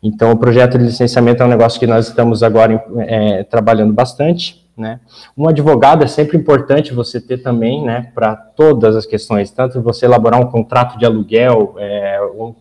Então, 0.00 0.30
o 0.30 0.36
projeto 0.36 0.78
de 0.78 0.84
licenciamento 0.84 1.42
é 1.42 1.46
um 1.46 1.48
negócio 1.48 1.80
que 1.80 1.88
nós 1.88 2.06
estamos 2.06 2.44
agora 2.44 2.84
é, 3.00 3.42
trabalhando 3.42 3.92
bastante, 3.92 4.63
né? 4.76 5.00
Um 5.36 5.48
advogado 5.48 6.02
é 6.02 6.06
sempre 6.06 6.36
importante 6.36 6.92
você 6.92 7.20
ter 7.20 7.38
também, 7.38 7.84
né, 7.84 8.10
para 8.14 8.34
todas 8.34 8.96
as 8.96 9.06
questões, 9.06 9.50
tanto 9.50 9.80
você 9.80 10.04
elaborar 10.04 10.40
um 10.40 10.50
contrato 10.50 10.98
de 10.98 11.06
aluguel, 11.06 11.76
é, 11.78 12.20
um, 12.36 12.54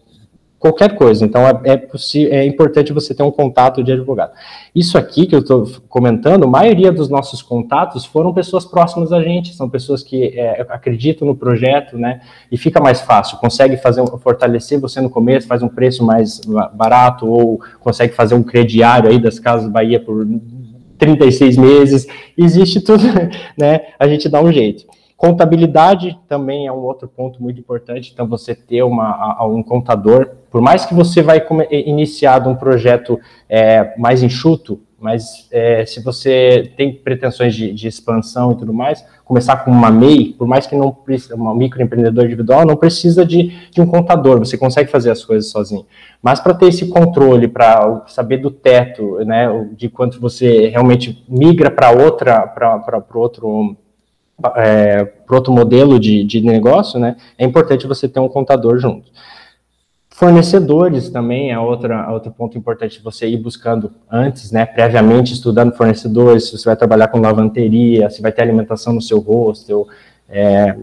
qualquer 0.63 0.95
coisa. 0.95 1.26
Então, 1.26 1.45
é, 1.45 1.60
é, 1.65 1.88
é 2.30 2.45
importante 2.45 2.93
você 2.93 3.13
ter 3.13 3.21
um 3.21 3.30
contato 3.30 3.84
de 3.84 3.91
advogado. 3.91 4.32
Isso 4.73 4.97
aqui 4.97 5.26
que 5.26 5.36
eu 5.36 5.39
estou 5.39 5.67
comentando, 5.89 6.45
a 6.45 6.47
maioria 6.47 6.89
dos 6.89 7.10
nossos 7.10 7.41
contatos 7.41 8.06
foram 8.06 8.34
pessoas 8.34 8.63
próximas 8.63 9.12
a 9.12 9.21
gente, 9.21 9.54
são 9.54 9.69
pessoas 9.69 10.02
que 10.02 10.39
é, 10.39 10.65
acreditam 10.69 11.28
no 11.28 11.36
projeto, 11.36 11.97
né? 11.97 12.21
E 12.49 12.58
fica 12.58 12.80
mais 12.80 13.02
fácil, 13.02 13.38
consegue 13.39 13.76
fazer 13.76 14.06
fortalecer 14.19 14.80
você 14.80 15.02
no 15.02 15.10
começo, 15.10 15.47
faz 15.47 15.62
um 15.62 15.67
preço 15.67 16.02
mais 16.02 16.39
barato, 16.73 17.28
ou 17.28 17.60
consegue 17.82 18.13
fazer 18.13 18.36
um 18.36 18.43
crediário 18.43 19.10
aí 19.10 19.19
das 19.19 19.39
Casas 19.39 19.69
Bahia 19.69 19.99
por 19.99 20.26
36 21.03 21.57
meses, 21.57 22.07
existe 22.37 22.79
tudo, 22.79 23.03
né? 23.57 23.81
A 23.99 24.07
gente 24.07 24.29
dá 24.29 24.41
um 24.41 24.51
jeito. 24.51 24.85
Contabilidade 25.17 26.17
também 26.27 26.65
é 26.67 26.71
um 26.71 26.79
outro 26.79 27.07
ponto 27.07 27.41
muito 27.41 27.59
importante, 27.59 28.11
então 28.13 28.27
você 28.27 28.55
ter 28.55 28.83
uma, 28.83 29.41
um 29.45 29.61
contador, 29.61 30.31
por 30.49 30.61
mais 30.61 30.85
que 30.85 30.93
você 30.93 31.21
vai 31.21 31.45
iniciar 31.71 32.47
um 32.47 32.55
projeto 32.55 33.19
é, 33.47 33.93
mais 33.97 34.23
enxuto, 34.23 34.81
mas 35.03 35.49
é, 35.51 35.85
se 35.85 36.01
você 36.01 36.71
tem 36.77 36.93
pretensões 36.93 37.53
de, 37.53 37.73
de, 37.73 37.89
expansão 37.89 38.53
e 38.53 38.55
tudo 38.55 38.73
mais, 38.73 39.05
começar 39.25 39.57
com 39.57 39.69
uma 39.69 39.91
MEI, 39.91 40.33
por 40.37 40.47
mais 40.47 40.65
que 40.65 40.77
não 40.77 40.93
precisa, 40.93 41.35
uma 41.35 41.53
microempreendedor 41.53 42.23
individual, 42.23 42.65
não 42.65 42.77
precisa 42.77 43.25
de, 43.25 43.51
de 43.69 43.81
um 43.81 43.85
contador, 43.85 44.39
você 44.39 44.57
consegue 44.57 44.89
fazer 44.89 45.11
as 45.11 45.25
coisas 45.25 45.51
sozinho. 45.51 45.85
Mas 46.21 46.39
para 46.39 46.53
ter 46.53 46.67
esse 46.67 46.87
controle, 46.87 47.49
para 47.49 48.05
saber 48.07 48.37
do 48.37 48.49
teto, 48.49 49.17
né, 49.25 49.49
de 49.75 49.89
quanto 49.89 50.21
você 50.21 50.69
realmente 50.69 51.21
migra 51.27 51.69
para 51.69 51.91
outra, 51.91 52.47
para 52.47 53.03
outro 53.13 53.75
é, 54.55 55.03
para 55.03 55.35
outro 55.35 55.51
modelo 55.51 55.99
de, 55.99 56.23
de 56.23 56.39
negócio, 56.39 56.97
né, 56.97 57.17
é 57.37 57.43
importante 57.43 57.85
você 57.85 58.07
ter 58.07 58.21
um 58.21 58.29
contador 58.29 58.77
junto. 58.77 59.11
Fornecedores 60.15 61.10
também 61.10 61.52
é 61.52 61.58
outra, 61.60 62.12
outro 62.12 62.32
ponto 62.32 62.56
importante 62.56 63.02
você 63.04 63.28
ir 63.28 63.38
buscando 63.38 63.91
antes, 64.10 64.52
né, 64.52 64.63
previamente 64.63 65.34
estudando 65.34 65.76
fornecedores, 65.76 66.45
se 66.45 66.58
você 66.58 66.65
vai 66.65 66.76
trabalhar 66.76 67.08
com 67.08 67.19
lavanderia, 67.19 68.10
se 68.12 68.21
vai 68.21 68.32
ter 68.32 68.43
alimentação 68.43 68.93
no 68.93 69.02
seu 69.02 69.19
hostel, 69.19 69.88
é, 70.30 70.78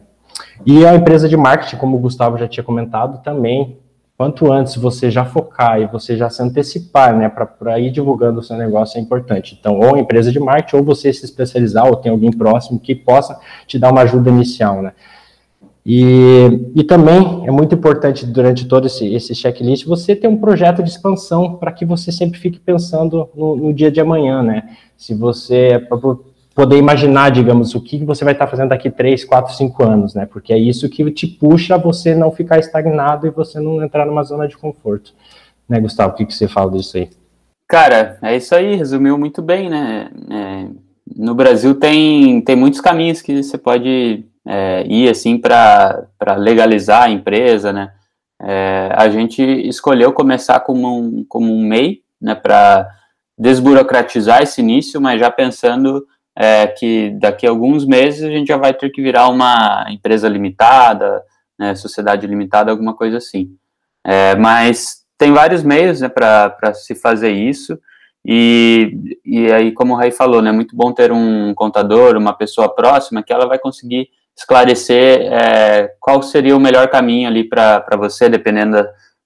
e 0.66 0.85
a 0.85 0.97
empresa 0.97 1.29
de 1.29 1.37
marketing, 1.37 1.77
como 1.77 1.97
o 1.97 2.01
Gustavo 2.01 2.37
já 2.37 2.49
tinha 2.49 2.64
comentado, 2.64 3.23
também 3.23 3.79
quanto 4.19 4.53
antes 4.53 4.75
você 4.75 5.11
já 5.11 5.25
focar 5.25 5.81
e 5.81 5.87
você 5.87 6.16
já 6.16 6.29
se 6.29 6.43
antecipar, 6.43 7.16
né, 7.16 7.29
para 7.29 7.79
ir 7.79 7.93
divulgando 7.93 8.40
o 8.40 8.43
seu 8.43 8.57
negócio 8.57 8.99
é 8.99 9.01
importante. 9.01 9.57
Então, 9.59 9.79
ou 9.79 9.97
empresa 9.97 10.33
de 10.33 10.40
marketing, 10.40 10.77
ou 10.77 10.83
você 10.83 11.12
se 11.12 11.25
especializar, 11.25 11.87
ou 11.87 11.95
tem 11.97 12.11
alguém 12.11 12.33
próximo 12.33 12.81
que 12.81 12.97
possa 12.97 13.38
te 13.64 13.79
dar 13.79 13.93
uma 13.93 14.03
ajuda 14.03 14.29
inicial, 14.29 14.83
né. 14.83 14.93
E, 15.92 16.70
e 16.76 16.85
também 16.85 17.44
é 17.48 17.50
muito 17.50 17.74
importante 17.74 18.24
durante 18.24 18.64
todo 18.68 18.87
esse, 18.87 19.12
esse 19.12 19.35
checklist 19.35 19.85
você 19.85 20.14
ter 20.14 20.29
um 20.29 20.37
projeto 20.37 20.85
de 20.85 20.88
expansão 20.88 21.57
para 21.57 21.72
que 21.72 21.85
você 21.85 22.12
sempre 22.12 22.38
fique 22.38 22.61
pensando 22.61 23.29
no, 23.35 23.57
no, 23.57 23.74
dia 23.74 23.90
de 23.90 24.00
amanhã, 24.00 24.40
né. 24.40 24.68
Se 24.96 25.16
você, 25.16 25.85
poder 26.55 26.76
imaginar, 26.76 27.33
digamos, 27.33 27.74
o 27.74 27.81
que 27.81 28.05
você 28.05 28.22
vai 28.22 28.35
estar 28.35 28.46
fazendo 28.46 28.68
daqui 28.68 28.88
3, 28.88 29.24
4, 29.24 29.53
5 29.53 29.83
anos, 29.83 30.14
né? 30.14 30.26
Porque 30.26 30.53
é 30.53 30.59
isso 30.59 30.88
que 30.88 31.11
te 31.11 31.26
puxa 31.26 31.74
a 31.74 31.79
você 31.79 32.14
não 32.14 32.31
ficar 32.31 32.61
estagnado 32.61 33.26
e 33.26 33.31
você 33.31 33.59
não 33.59 33.83
entrar 33.83 34.07
numa 34.07 34.22
zona 34.22 34.46
de 34.46 34.57
conforto. 34.57 35.12
Né, 35.68 35.81
Gustavo? 35.81 36.12
O 36.12 36.16
que, 36.16 36.24
que 36.24 36.35
você 36.35 36.46
fala 36.46 36.70
disso 36.70 36.98
aí? 36.98 37.11
Cara, 37.68 38.16
é 38.22 38.37
isso 38.37 38.55
aí, 38.55 38.76
resumiu 38.76 39.18
muito 39.18 39.42
bem, 39.42 39.68
né? 39.68 40.09
É, 40.31 40.66
no 41.16 41.35
Brasil 41.35 41.74
tem, 41.74 42.40
tem 42.42 42.55
muitos 42.55 42.81
caminhos 42.81 43.20
que 43.20 43.42
você 43.42 43.59
pode 43.59 44.24
é, 44.46 44.85
ir, 44.87 45.09
assim, 45.09 45.38
para 45.38 46.09
legalizar 46.37 47.05
a 47.05 47.11
empresa, 47.11 47.72
né? 47.72 47.92
É, 48.42 48.90
a 48.96 49.09
gente 49.11 49.42
escolheu 49.42 50.12
começar 50.12 50.61
como 50.61 50.98
um, 50.98 51.24
como 51.29 51.53
um 51.53 51.62
MEI, 51.62 52.03
né, 52.20 52.35
para 52.35 52.88
desburocratizar 53.38 54.42
esse 54.42 54.61
início, 54.62 55.00
mas 55.00 55.20
já 55.20 55.31
pensando 55.31 56.07
é, 56.37 56.66
que 56.66 57.11
daqui 57.20 57.46
a 57.46 57.50
alguns 57.50 57.85
meses 57.85 58.22
a 58.22 58.31
gente 58.31 58.48
já 58.48 58.57
vai 58.57 58.72
ter 58.72 58.90
que 58.90 59.03
virar 59.03 59.29
uma 59.29 59.87
empresa 59.90 60.26
limitada, 60.26 61.22
né, 61.59 61.74
sociedade 61.74 62.26
limitada, 62.26 62.70
alguma 62.70 62.94
coisa 62.94 63.18
assim. 63.18 63.55
É, 64.07 64.35
mas 64.37 65.05
tem 65.18 65.33
vários 65.33 65.62
meios 65.62 66.00
né, 66.00 66.09
para 66.09 66.72
se 66.72 66.94
fazer 66.94 67.33
isso, 67.33 67.79
e, 68.24 69.18
e 69.24 69.53
aí, 69.53 69.72
como 69.72 69.94
o 69.94 69.96
Ray 69.96 70.11
falou, 70.11 70.42
né, 70.42 70.50
é 70.50 70.53
muito 70.53 70.76
bom 70.76 70.92
ter 70.92 71.11
um 71.12 71.55
contador, 71.55 72.16
uma 72.16 72.33
pessoa 72.33 72.74
próxima, 72.74 73.22
que 73.22 73.33
ela 73.33 73.46
vai 73.46 73.59
conseguir 73.59 74.09
esclarecer 74.40 75.31
é, 75.31 75.94
qual 76.00 76.22
seria 76.22 76.57
o 76.57 76.61
melhor 76.61 76.88
caminho 76.88 77.29
ali 77.29 77.44
para 77.44 77.85
você, 77.98 78.29
dependendo 78.29 78.76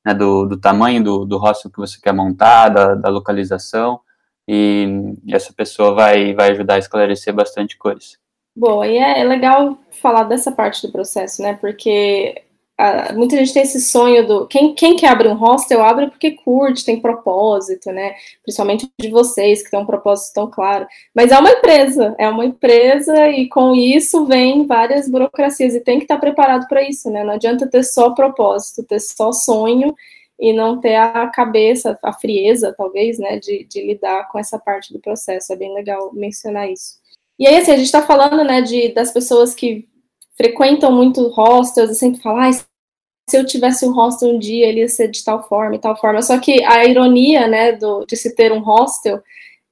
né, 0.05 0.13
do, 0.13 0.45
do, 0.45 0.61
tamanho 0.61 1.03
do, 1.03 1.25
do 1.25 1.39
hostel 1.39 1.71
que 1.71 1.79
você 1.79 2.01
quer 2.03 2.13
montar, 2.13 2.69
da, 2.69 2.95
da 2.97 3.09
localização 3.09 4.01
e 4.47 5.15
essa 5.31 5.53
pessoa 5.53 5.95
vai, 5.95 6.35
vai 6.35 6.51
ajudar 6.51 6.75
a 6.75 6.79
esclarecer 6.79 7.33
bastante 7.33 7.79
coisa. 7.79 8.19
Bom, 8.57 8.85
e 8.85 8.99
é, 8.99 9.21
é 9.21 9.25
legal 9.25 9.79
falar 10.03 10.25
dessa 10.25 10.51
parte 10.51 10.85
do 10.85 10.93
processo, 10.93 11.43
né? 11.43 11.55
Porque 11.61 12.43
a, 12.77 13.13
muita 13.13 13.37
gente 13.37 13.53
tem 13.53 13.63
esse 13.63 13.81
sonho 13.81 14.27
do. 14.27 14.47
Quem, 14.47 14.75
quem 14.75 14.97
quer 14.97 15.09
abrir 15.09 15.29
um 15.29 15.37
hostel, 15.37 15.83
abre 15.83 16.09
porque 16.11 16.33
curte, 16.33 16.85
tem 16.85 17.01
propósito, 17.01 17.93
né? 17.93 18.15
Principalmente 18.43 18.91
de 19.01 19.09
vocês, 19.11 19.63
que 19.63 19.71
têm 19.71 19.81
um 19.81 19.87
propósito 19.87 20.35
tão 20.35 20.51
claro. 20.51 20.87
Mas 21.15 21.31
é 21.31 21.39
uma 21.39 21.51
empresa, 21.51 22.15
é 22.19 22.29
uma 22.29 22.45
empresa, 22.45 23.29
e 23.29 23.49
com 23.49 23.75
isso 23.75 24.27
vem 24.27 24.67
várias 24.67 25.09
burocracias, 25.09 25.75
e 25.75 25.81
tem 25.81 25.99
que 25.99 26.05
estar 26.05 26.19
preparado 26.19 26.67
para 26.69 26.83
isso, 26.83 27.11
né? 27.11 27.23
Não 27.23 27.35
adianta 27.35 27.69
ter 27.69 27.85
só 27.85 28.11
propósito, 28.11 28.83
ter 28.83 29.01
só 29.01 29.33
sonho 29.33 29.95
e 30.39 30.53
não 30.53 30.81
ter 30.81 30.97
a 30.97 31.29
cabeça, 31.29 31.97
a 32.03 32.13
frieza, 32.13 32.75
talvez, 32.77 33.19
né, 33.19 33.39
de, 33.39 33.65
de 33.65 33.87
lidar 33.87 34.29
com 34.29 34.39
essa 34.39 34.59
parte 34.59 34.93
do 34.93 34.99
processo. 34.99 35.53
É 35.53 35.57
bem 35.57 35.73
legal 35.73 36.13
mencionar 36.13 36.69
isso. 36.69 36.99
E 37.39 37.47
aí, 37.47 37.57
assim, 37.57 37.73
a 37.73 37.77
gente 37.77 37.87
está 37.87 38.03
falando, 38.03 38.43
né, 38.45 38.61
de, 38.61 38.93
das 38.93 39.13
pessoas 39.13 39.55
que 39.55 39.87
frequentam 40.37 40.93
muito 40.93 41.29
hostels 41.29 41.91
e 41.91 41.95
sempre 41.95 42.21
falam, 42.21 42.43
ah, 42.43 42.53
se 42.53 43.39
eu 43.39 43.47
tivesse 43.47 43.87
um 43.87 43.93
hostel 43.93 44.31
um 44.31 44.39
dia, 44.39 44.67
ele 44.67 44.81
ia 44.81 44.89
ser 44.89 45.09
de 45.09 45.25
tal 45.25 45.47
forma 45.49 45.77
e 45.77 45.79
tal 45.79 45.97
forma. 45.97 46.21
Só 46.23 46.39
que 46.39 46.63
a 46.65 46.85
ironia, 46.85 47.47
né, 47.49 47.73
do, 47.73 48.05
de 48.05 48.17
se 48.17 48.35
ter 48.35 48.53
um 48.53 48.61
hostel 48.61 49.23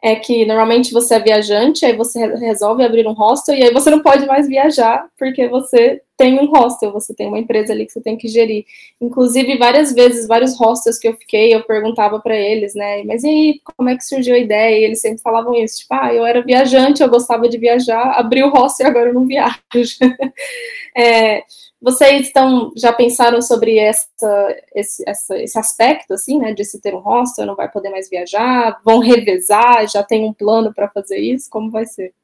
é 0.02 0.16
que 0.16 0.44
normalmente 0.44 0.92
você 0.92 1.14
é 1.14 1.20
viajante, 1.20 1.86
aí 1.86 1.96
você 1.96 2.26
resolve 2.36 2.82
abrir 2.82 3.06
um 3.06 3.12
hostel 3.12 3.54
e 3.54 3.62
aí 3.62 3.72
você 3.72 3.88
não 3.88 4.02
pode 4.02 4.26
mais 4.26 4.48
viajar 4.48 5.06
porque 5.16 5.48
você 5.48 6.02
tem 6.22 6.38
um 6.38 6.46
hostel, 6.46 6.92
você 6.92 7.12
tem 7.12 7.26
uma 7.26 7.40
empresa 7.40 7.72
ali 7.72 7.84
que 7.84 7.92
você 7.92 8.00
tem 8.00 8.16
que 8.16 8.28
gerir. 8.28 8.64
Inclusive, 9.00 9.58
várias 9.58 9.92
vezes, 9.92 10.28
vários 10.28 10.56
hostels 10.56 10.96
que 10.96 11.08
eu 11.08 11.14
fiquei, 11.14 11.52
eu 11.52 11.64
perguntava 11.64 12.20
para 12.20 12.36
eles, 12.36 12.76
né, 12.76 13.02
mas 13.02 13.24
e 13.24 13.28
aí, 13.28 13.60
como 13.76 13.88
é 13.88 13.96
que 13.96 14.04
surgiu 14.04 14.36
a 14.36 14.38
ideia? 14.38 14.78
E 14.78 14.84
eles 14.84 15.00
sempre 15.00 15.20
falavam 15.20 15.52
isso, 15.56 15.78
tipo, 15.78 15.92
ah, 15.94 16.14
eu 16.14 16.24
era 16.24 16.40
viajante, 16.40 17.02
eu 17.02 17.08
gostava 17.08 17.48
de 17.48 17.58
viajar, 17.58 18.12
abri 18.16 18.40
o 18.44 18.50
hostel 18.50 18.86
e 18.86 18.90
agora 18.90 19.10
eu 19.10 19.14
não 19.14 19.26
viajo. 19.26 19.58
é, 20.96 21.42
vocês 21.80 22.28
estão, 22.28 22.70
já 22.76 22.92
pensaram 22.92 23.42
sobre 23.42 23.76
essa, 23.80 24.56
esse, 24.76 25.02
essa, 25.04 25.36
esse 25.38 25.58
aspecto, 25.58 26.14
assim, 26.14 26.38
né, 26.38 26.54
de 26.54 26.64
se 26.64 26.80
ter 26.80 26.94
um 26.94 27.00
hostel, 27.00 27.46
não 27.46 27.56
vai 27.56 27.68
poder 27.68 27.90
mais 27.90 28.08
viajar, 28.08 28.80
vão 28.84 29.00
revezar, 29.00 29.88
já 29.88 30.04
tem 30.04 30.24
um 30.24 30.32
plano 30.32 30.72
para 30.72 30.88
fazer 30.88 31.18
isso, 31.18 31.50
como 31.50 31.68
vai 31.68 31.84
ser? 31.84 32.14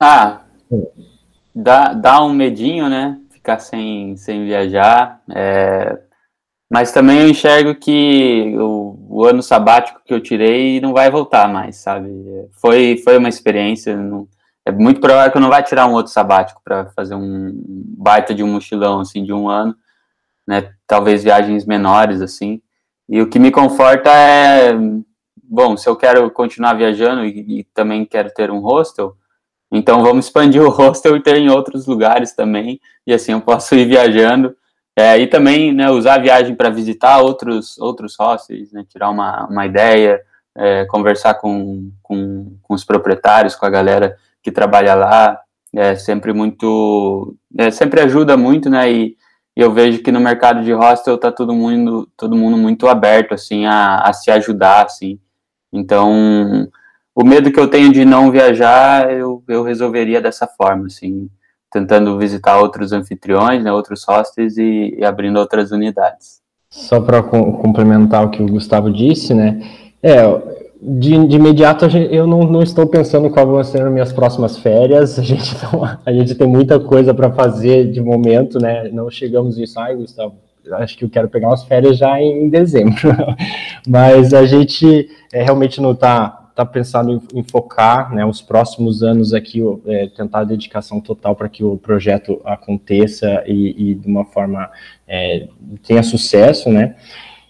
Ah, 0.00 0.42
dá, 1.54 1.92
dá 1.92 2.24
um 2.24 2.34
medinho, 2.34 2.88
né, 2.88 3.20
ficar 3.44 3.58
sem, 3.58 4.16
sem 4.16 4.46
viajar, 4.46 5.22
é, 5.30 5.98
mas 6.72 6.90
também 6.90 7.20
eu 7.20 7.28
enxergo 7.28 7.74
que 7.74 8.56
o, 8.56 8.96
o, 9.10 9.24
ano 9.26 9.42
sabático 9.42 10.00
que 10.02 10.14
eu 10.14 10.20
tirei 10.20 10.80
não 10.80 10.94
vai 10.94 11.10
voltar 11.10 11.46
mais, 11.46 11.76
sabe, 11.76 12.08
foi, 12.58 12.96
foi 13.04 13.18
uma 13.18 13.28
experiência, 13.28 13.94
não, 13.94 14.26
é 14.64 14.72
muito 14.72 14.98
provável 14.98 15.30
que 15.30 15.36
eu 15.36 15.42
não 15.42 15.50
vai 15.50 15.62
tirar 15.62 15.86
um 15.86 15.92
outro 15.92 16.10
sabático 16.10 16.62
para 16.64 16.86
fazer 16.96 17.14
um 17.14 17.52
baita 17.98 18.34
de 18.34 18.42
um 18.42 18.50
mochilão 18.50 19.00
assim 19.00 19.22
de 19.22 19.32
um 19.32 19.46
ano, 19.46 19.76
né? 20.46 20.72
Talvez 20.86 21.22
viagens 21.22 21.66
menores 21.66 22.22
assim. 22.22 22.62
E 23.06 23.20
o 23.20 23.28
que 23.28 23.38
me 23.38 23.50
conforta 23.50 24.10
é, 24.10 24.72
bom, 25.42 25.76
se 25.76 25.86
eu 25.86 25.94
quero 25.94 26.30
continuar 26.30 26.72
viajando 26.72 27.26
e, 27.26 27.60
e 27.60 27.64
também 27.74 28.06
quero 28.06 28.32
ter 28.32 28.50
um 28.50 28.60
hostel, 28.60 29.14
então 29.72 30.02
vamos 30.02 30.26
expandir 30.26 30.62
o 30.62 30.68
hostel 30.70 31.16
e 31.16 31.22
ter 31.22 31.36
em 31.36 31.48
outros 31.48 31.86
lugares 31.86 32.32
também, 32.32 32.80
e 33.06 33.12
assim 33.12 33.32
eu 33.32 33.40
posso 33.40 33.74
ir 33.74 33.86
viajando. 33.86 34.54
É, 34.96 35.18
e 35.18 35.26
também 35.26 35.72
né, 35.72 35.90
usar 35.90 36.14
a 36.14 36.18
viagem 36.18 36.54
para 36.54 36.70
visitar 36.70 37.18
outros, 37.18 37.76
outros 37.78 38.14
hostels, 38.16 38.70
né, 38.72 38.84
tirar 38.88 39.10
uma, 39.10 39.44
uma 39.46 39.66
ideia, 39.66 40.20
é, 40.56 40.84
conversar 40.84 41.34
com, 41.34 41.90
com, 42.00 42.56
com 42.62 42.74
os 42.74 42.84
proprietários, 42.84 43.56
com 43.56 43.66
a 43.66 43.70
galera 43.70 44.16
que 44.40 44.52
trabalha 44.52 44.94
lá, 44.94 45.40
é 45.74 45.96
sempre 45.96 46.32
muito, 46.32 47.34
é, 47.58 47.72
sempre 47.72 48.00
ajuda 48.02 48.36
muito, 48.36 48.70
né, 48.70 48.88
e, 48.88 49.16
e, 49.56 49.60
eu 49.60 49.72
vejo 49.72 50.00
que 50.00 50.12
no 50.12 50.20
mercado 50.20 50.62
de 50.62 50.72
hostel 50.72 51.18
tá 51.18 51.32
todo 51.32 51.52
mundo, 51.52 52.08
todo 52.16 52.36
mundo 52.36 52.56
muito 52.56 52.86
aberto, 52.86 53.34
assim, 53.34 53.66
a, 53.66 53.96
a 53.96 54.12
se 54.12 54.30
ajudar, 54.30 54.84
assim, 54.84 55.18
então, 55.72 56.70
o 57.14 57.24
medo 57.24 57.52
que 57.52 57.60
eu 57.60 57.68
tenho 57.68 57.92
de 57.92 58.04
não 58.04 58.30
viajar, 58.30 59.12
eu, 59.12 59.42
eu 59.46 59.62
resolveria 59.62 60.20
dessa 60.20 60.46
forma, 60.46 60.86
assim, 60.86 61.28
tentando 61.70 62.18
visitar 62.18 62.58
outros 62.58 62.92
anfitriões, 62.92 63.62
né, 63.62 63.72
outros 63.72 64.04
hostels 64.04 64.56
e, 64.56 64.96
e 64.98 65.04
abrindo 65.04 65.38
outras 65.38 65.70
unidades. 65.70 66.42
Só 66.68 67.00
para 67.00 67.22
complementar 67.22 68.24
o 68.24 68.30
que 68.30 68.42
o 68.42 68.48
Gustavo 68.48 68.92
disse, 68.92 69.32
né? 69.32 69.62
É, 70.02 70.24
de, 70.82 71.26
de 71.28 71.36
imediato 71.36 71.86
eu 71.86 72.26
não, 72.26 72.40
não, 72.42 72.62
estou 72.62 72.86
pensando 72.86 73.30
qual 73.30 73.46
vão 73.46 73.62
ser 73.62 73.82
as 73.82 73.92
minhas 73.92 74.12
próximas 74.12 74.58
férias. 74.58 75.16
A 75.18 75.22
gente, 75.22 75.56
não, 75.62 75.84
a 76.04 76.12
gente 76.12 76.34
tem 76.34 76.48
muita 76.48 76.80
coisa 76.80 77.14
para 77.14 77.30
fazer 77.30 77.90
de 77.92 78.00
momento, 78.00 78.58
né? 78.58 78.88
Não 78.92 79.08
chegamos 79.08 79.56
nisso, 79.56 79.78
ai, 79.78 79.94
Gustavo, 79.94 80.34
acho 80.72 80.98
que 80.98 81.04
eu 81.04 81.10
quero 81.10 81.28
pegar 81.28 81.48
umas 81.48 81.62
férias 81.62 81.96
já 81.96 82.20
em 82.20 82.48
dezembro. 82.48 82.94
Mas 83.86 84.34
a 84.34 84.44
gente 84.44 85.08
é, 85.32 85.44
realmente 85.44 85.80
não 85.80 85.92
está 85.92 86.43
tá 86.54 86.64
pensando 86.64 87.12
em, 87.12 87.38
em, 87.40 87.42
focar 87.42 88.14
né, 88.14 88.24
os 88.24 88.40
próximos 88.40 89.02
anos 89.02 89.34
aqui, 89.34 89.60
é, 89.86 90.06
tentar 90.08 90.40
a 90.40 90.44
dedicação 90.44 91.00
total 91.00 91.34
para 91.34 91.48
que 91.48 91.64
o 91.64 91.76
projeto 91.76 92.40
aconteça 92.44 93.42
e, 93.46 93.90
e 93.90 93.94
de 93.94 94.06
uma 94.06 94.24
forma 94.24 94.70
é, 95.06 95.48
tenha 95.86 96.02
sucesso, 96.02 96.70
né? 96.70 96.94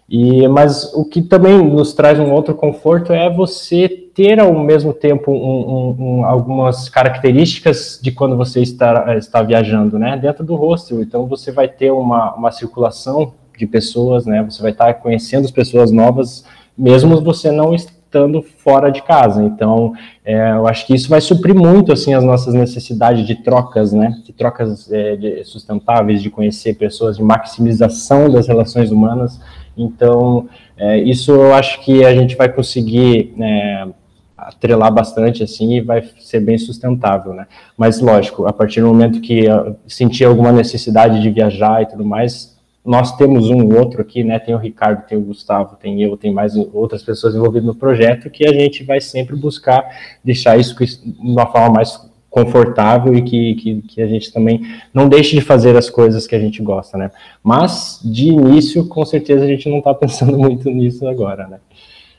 E, 0.09 0.47
mas 0.49 0.93
o 0.95 1.05
que 1.05 1.23
também 1.23 1.57
nos 1.65 1.95
traz 1.95 2.19
um 2.19 2.31
outro 2.31 2.55
conforto 2.55 3.13
é 3.13 3.31
você 3.31 3.89
ter 3.89 4.39
ao 4.39 4.53
mesmo 4.59 4.93
tempo 4.93 5.33
um, 5.33 5.37
um, 5.37 5.97
um, 5.99 6.25
algumas 6.25 6.89
características 6.89 7.99
de 8.03 8.13
quando 8.13 8.37
você 8.37 8.61
está, 8.61 9.17
está 9.17 9.43
viajando, 9.43 9.99
né? 9.99 10.17
Dentro 10.17 10.45
do 10.45 10.55
hostel, 10.55 11.01
então 11.01 11.27
você 11.27 11.51
vai 11.51 11.69
ter 11.69 11.91
uma, 11.91 12.35
uma 12.35 12.51
circulação 12.51 13.33
de 13.57 13.67
pessoas, 13.67 14.27
né? 14.27 14.43
Você 14.43 14.61
vai 14.61 14.73
estar 14.73 14.93
conhecendo 14.95 15.45
as 15.45 15.51
pessoas 15.51 15.91
novas, 15.91 16.45
mesmo 16.77 17.21
você 17.21 17.51
não 17.51 17.75
estando 18.15 18.43
fora 18.43 18.91
de 18.91 19.03
casa. 19.03 19.43
Então, 19.43 19.93
é, 20.25 20.53
eu 20.53 20.69
acho 20.69 20.87
que 20.87 20.95
isso 20.95 21.09
vai 21.09 21.21
suprir 21.21 21.55
muito 21.55 21.93
assim 21.93 22.15
as 22.15 22.23
nossas 22.23 22.55
necessidades 22.55 23.27
de 23.27 23.35
trocas, 23.35 23.93
né? 23.93 24.15
De 24.25 24.33
trocas 24.33 24.91
é, 24.93 25.17
de 25.17 25.45
sustentáveis, 25.45 26.23
de 26.23 26.31
conhecer 26.31 26.75
pessoas, 26.75 27.17
de 27.17 27.23
maximização 27.23 28.31
das 28.31 28.47
relações 28.47 28.93
humanas. 28.93 29.41
Então, 29.77 30.49
é, 30.77 30.99
isso 30.99 31.33
eu 31.33 31.53
acho 31.53 31.85
que 31.85 32.05
a 32.05 32.15
gente 32.15 32.37
vai 32.37 32.49
conseguir 32.49 33.35
é, 33.41 33.89
atrelar 34.37 34.93
bastante 34.93 35.43
assim 35.43 35.75
e 35.75 35.81
vai 35.81 36.05
ser 36.21 36.39
bem 36.39 36.57
sustentável, 36.57 37.35
né? 37.35 37.47
Mas 37.77 38.01
lógico, 38.01 38.47
a 38.47 38.53
partir 38.53 38.81
do 38.81 38.87
momento 38.87 39.21
que 39.21 39.47
sentir 39.89 40.25
alguma 40.25 40.53
necessidade 40.53 41.21
de 41.21 41.31
viajar 41.31 41.83
e 41.83 41.87
tudo 41.87 42.05
mais, 42.05 42.54
nós 42.85 43.17
temos 43.17 43.49
um 43.49 43.75
outro 43.77 44.03
aqui, 44.03 44.23
né? 44.23 44.39
Tem 44.39 44.55
o 44.55 44.59
Ricardo, 44.59 45.07
tem 45.07 45.17
o 45.17 45.23
Gustavo, 45.23 45.77
tem 45.77 46.03
eu, 46.03 46.17
tem 46.17 46.33
mais 46.33 46.55
outras 46.55 47.03
pessoas 47.03 47.35
envolvidas 47.35 47.67
no 47.67 47.75
projeto 47.75 48.29
que 48.29 48.47
a 48.47 48.53
gente 48.53 48.85
vai 48.85 49.01
sempre 49.01 49.35
buscar 49.35 49.89
deixar 50.23 50.59
isso 50.59 50.77
de 50.77 50.99
uma 51.19 51.47
forma 51.47 51.77
mais 51.77 51.99
confortável 52.29 53.15
e 53.15 53.23
que, 53.23 53.55
que, 53.55 53.83
que, 53.83 54.03
a 54.03 54.09
gente 54.09 54.33
também 54.33 54.61
não 54.93 55.09
deixe 55.09 55.37
de 55.37 55.41
fazer 55.41 55.77
as 55.77 55.89
coisas 55.89 56.27
que 56.27 56.35
a 56.35 56.39
gente 56.41 56.61
gosta, 56.61 56.99
né? 56.99 57.11
Mas 57.43 58.01
de 58.05 58.27
início, 58.29 58.87
com 58.89 59.05
certeza 59.07 59.45
a 59.45 59.47
gente 59.47 59.69
não 59.69 59.79
está 59.79 59.95
pensando 59.95 60.37
muito 60.37 60.69
nisso 60.69 61.07
agora, 61.07 61.47
né? 61.47 61.59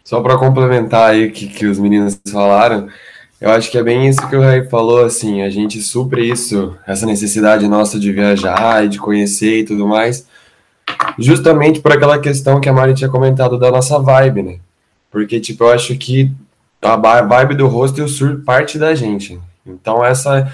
Só 0.06 0.22
para 0.22 0.38
complementar 0.38 1.12
aí 1.12 1.28
o 1.28 1.32
que, 1.32 1.48
que 1.48 1.66
os 1.66 1.78
meninos 1.78 2.18
falaram, 2.32 2.88
eu 3.42 3.50
acho 3.50 3.70
que 3.70 3.78
é 3.78 3.84
bem 3.84 4.08
isso 4.08 4.26
que 4.30 4.36
o 4.36 4.42
Ray 4.42 4.64
falou, 4.70 5.04
assim, 5.04 5.42
a 5.42 5.50
gente 5.50 5.82
supre 5.82 6.30
isso, 6.30 6.78
essa 6.88 7.06
necessidade 7.06 7.68
nossa 7.68 8.00
de 8.00 8.12
viajar 8.12 8.86
e 8.86 8.88
de 8.88 8.98
conhecer 8.98 9.60
e 9.60 9.66
tudo 9.66 9.86
mais, 9.86 10.26
justamente 11.18 11.80
por 11.80 11.92
aquela 11.92 12.20
questão 12.20 12.60
que 12.60 12.70
a 12.70 12.74
Mari 12.74 12.94
tinha 12.94 13.10
comentado 13.10 13.58
da 13.58 13.72
nossa 13.72 14.00
vibe, 14.00 14.44
né? 14.44 14.60
Porque, 15.12 15.40
tipo, 15.40 15.64
eu 15.64 15.72
acho 15.72 15.96
que 15.98 16.32
a 16.82 17.22
vibe 17.22 17.56
do 17.56 17.68
hostel 17.68 18.08
sur 18.08 18.44
parte 18.44 18.78
da 18.78 18.94
gente. 18.94 19.40
Então, 19.66 20.04
essa 20.06 20.52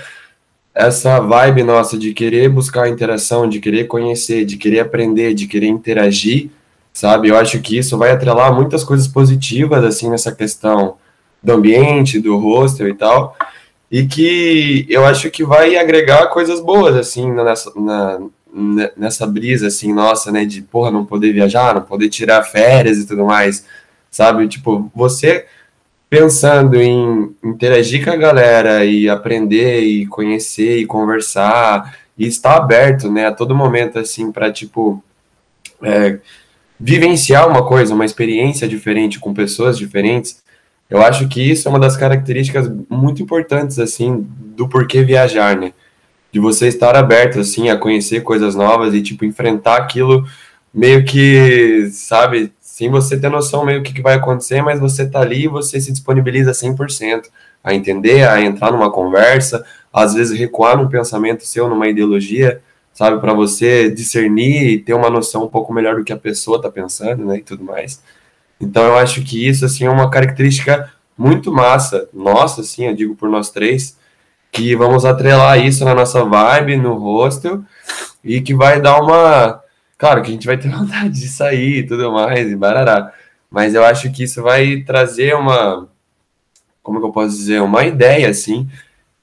essa 0.74 1.20
vibe 1.20 1.64
nossa 1.64 1.98
de 1.98 2.14
querer 2.14 2.50
buscar 2.50 2.88
interação, 2.88 3.48
de 3.48 3.60
querer 3.60 3.86
conhecer, 3.86 4.46
de 4.46 4.58
querer 4.58 4.80
aprender, 4.80 5.34
de 5.34 5.46
querer 5.48 5.68
interagir, 5.68 6.50
sabe? 6.94 7.28
Eu 7.28 7.38
acho 7.38 7.60
que 7.60 7.78
isso 7.78 7.98
vai 7.98 8.12
atrelar 8.12 8.54
muitas 8.54 8.84
coisas 8.84 9.08
positivas, 9.08 9.84
assim, 9.84 10.10
nessa 10.10 10.32
questão 10.32 10.96
do 11.44 11.54
ambiente, 11.54 12.20
do 12.20 12.38
hostel 12.38 12.88
e 12.88 12.94
tal, 12.94 13.36
e 13.92 14.06
que 14.06 14.86
eu 14.90 15.06
acho 15.06 15.30
que 15.30 15.44
vai 15.44 15.76
agregar 15.76 16.28
coisas 16.28 16.62
boas, 16.62 16.96
assim, 16.96 17.30
nessa, 17.32 17.72
na, 17.76 18.20
nessa 18.98 19.26
brisa, 19.26 19.68
assim, 19.68 19.94
nossa, 19.94 20.32
né, 20.32 20.46
de, 20.46 20.62
porra, 20.62 20.92
não 20.92 21.06
poder 21.06 21.32
viajar, 21.34 21.76
não 21.76 21.82
poder 21.82 22.10
tirar 22.10 22.44
férias 22.44 22.98
e 22.98 23.08
tudo 23.08 23.26
mais, 23.26 23.66
sabe? 24.10 24.48
Tipo, 24.48 24.92
você 24.94 25.46
pensando 26.10 26.76
em 26.82 27.34
interagir 27.42 28.04
com 28.04 28.12
a 28.12 28.18
galera 28.18 28.84
e 28.84 29.08
aprender 29.08 29.82
e 29.82 30.06
conhecer 30.06 30.80
e 30.80 30.86
conversar 30.86 31.98
e 32.18 32.28
estar 32.28 32.58
aberto, 32.58 33.10
né, 33.10 33.28
a 33.28 33.32
todo 33.32 33.56
momento, 33.56 33.98
assim, 33.98 34.32
para, 34.32 34.52
tipo, 34.52 35.02
é, 35.82 36.20
vivenciar 36.80 37.48
uma 37.48 37.66
coisa, 37.66 37.94
uma 37.94 38.06
experiência 38.06 38.68
diferente 38.68 39.20
com 39.20 39.34
pessoas 39.34 39.78
diferentes, 39.78 40.44
eu 40.90 41.02
acho 41.02 41.30
que 41.30 41.42
isso 41.42 41.68
é 41.68 41.72
uma 41.72 41.80
das 41.80 41.96
características 41.96 42.70
muito 42.90 43.24
importantes, 43.24 43.80
assim, 43.80 44.28
do 44.30 44.68
porquê 44.68 45.04
viajar, 45.04 45.56
né? 45.56 45.72
De 46.32 46.40
você 46.40 46.68
estar 46.68 46.96
aberto, 46.96 47.40
assim, 47.40 47.70
a 47.70 47.78
conhecer 47.78 48.22
coisas 48.22 48.56
novas 48.56 48.94
e, 48.94 49.02
tipo, 49.02 49.26
enfrentar 49.26 49.78
aquilo 49.78 50.26
meio 50.74 51.04
que, 51.04 51.90
sabe, 51.92 52.52
sem 52.62 52.90
você 52.90 53.20
ter 53.20 53.30
noção 53.30 53.66
meio 53.66 53.84
que, 53.84 53.94
que 53.94 54.02
vai 54.02 54.16
acontecer, 54.16 54.62
mas 54.62 54.80
você 54.80 55.06
tá 55.06 55.20
ali 55.20 55.44
e 55.44 55.48
você 55.48 55.80
se 55.80 55.92
disponibiliza 55.92 56.52
100% 56.52 57.24
a 57.64 57.74
entender, 57.74 58.28
a 58.28 58.42
entrar 58.42 58.72
numa 58.72 58.92
conversa, 58.92 59.64
às 59.94 60.14
vezes 60.14 60.40
recuar 60.40 60.78
num 60.78 60.88
pensamento 60.88 61.46
seu, 61.46 61.70
numa 61.70 61.88
ideologia, 61.88 62.62
sabe, 62.94 63.20
para 63.20 63.34
você 63.34 63.90
discernir 63.90 64.68
e 64.70 64.80
ter 64.80 64.94
uma 64.94 65.10
noção 65.10 65.44
um 65.44 65.48
pouco 65.48 65.74
melhor 65.74 65.96
do 65.96 66.04
que 66.04 66.14
a 66.14 66.18
pessoa 66.18 66.62
tá 66.62 66.72
pensando, 66.72 67.26
né, 67.26 67.38
e 67.38 67.44
tudo 67.44 67.64
mais. 67.64 68.02
Então 68.60 68.84
eu 68.84 68.98
acho 68.98 69.22
que 69.22 69.48
isso, 69.48 69.66
assim, 69.66 69.86
é 69.86 69.90
uma 69.90 70.10
característica 70.10 70.92
muito 71.18 71.52
massa, 71.52 72.08
nossa, 72.14 72.62
assim, 72.62 72.86
eu 72.86 72.96
digo 72.96 73.16
por 73.16 73.30
nós 73.30 73.50
três, 73.50 73.98
que 74.52 74.76
vamos 74.76 75.06
atrelar 75.06 75.66
isso 75.66 75.86
na 75.86 75.96
nossa 75.96 76.26
vibe, 76.26 76.76
no 76.76 76.96
hostel, 76.96 77.64
e 78.24 78.42
que 78.42 78.54
vai 78.54 78.82
dar 78.82 79.02
uma. 79.02 79.62
Claro 79.98 80.22
que 80.22 80.30
a 80.30 80.34
gente 80.34 80.46
vai 80.46 80.58
ter 80.58 80.70
vontade 80.76 81.10
de 81.10 81.28
sair 81.28 81.80
e 81.80 81.88
tudo 81.88 82.12
mais, 82.12 82.52
e 82.52 82.56
barará. 82.56 83.14
Mas 83.50 83.74
eu 83.74 83.84
acho 83.84 84.12
que 84.12 84.24
isso 84.24 84.42
vai 84.42 84.78
trazer 84.78 85.36
uma. 85.36 85.88
Como 86.84 87.00
que 87.00 87.06
eu 87.06 87.12
posso 87.12 87.36
dizer? 87.36 87.62
Uma 87.62 87.86
ideia, 87.86 88.30
assim, 88.30 88.68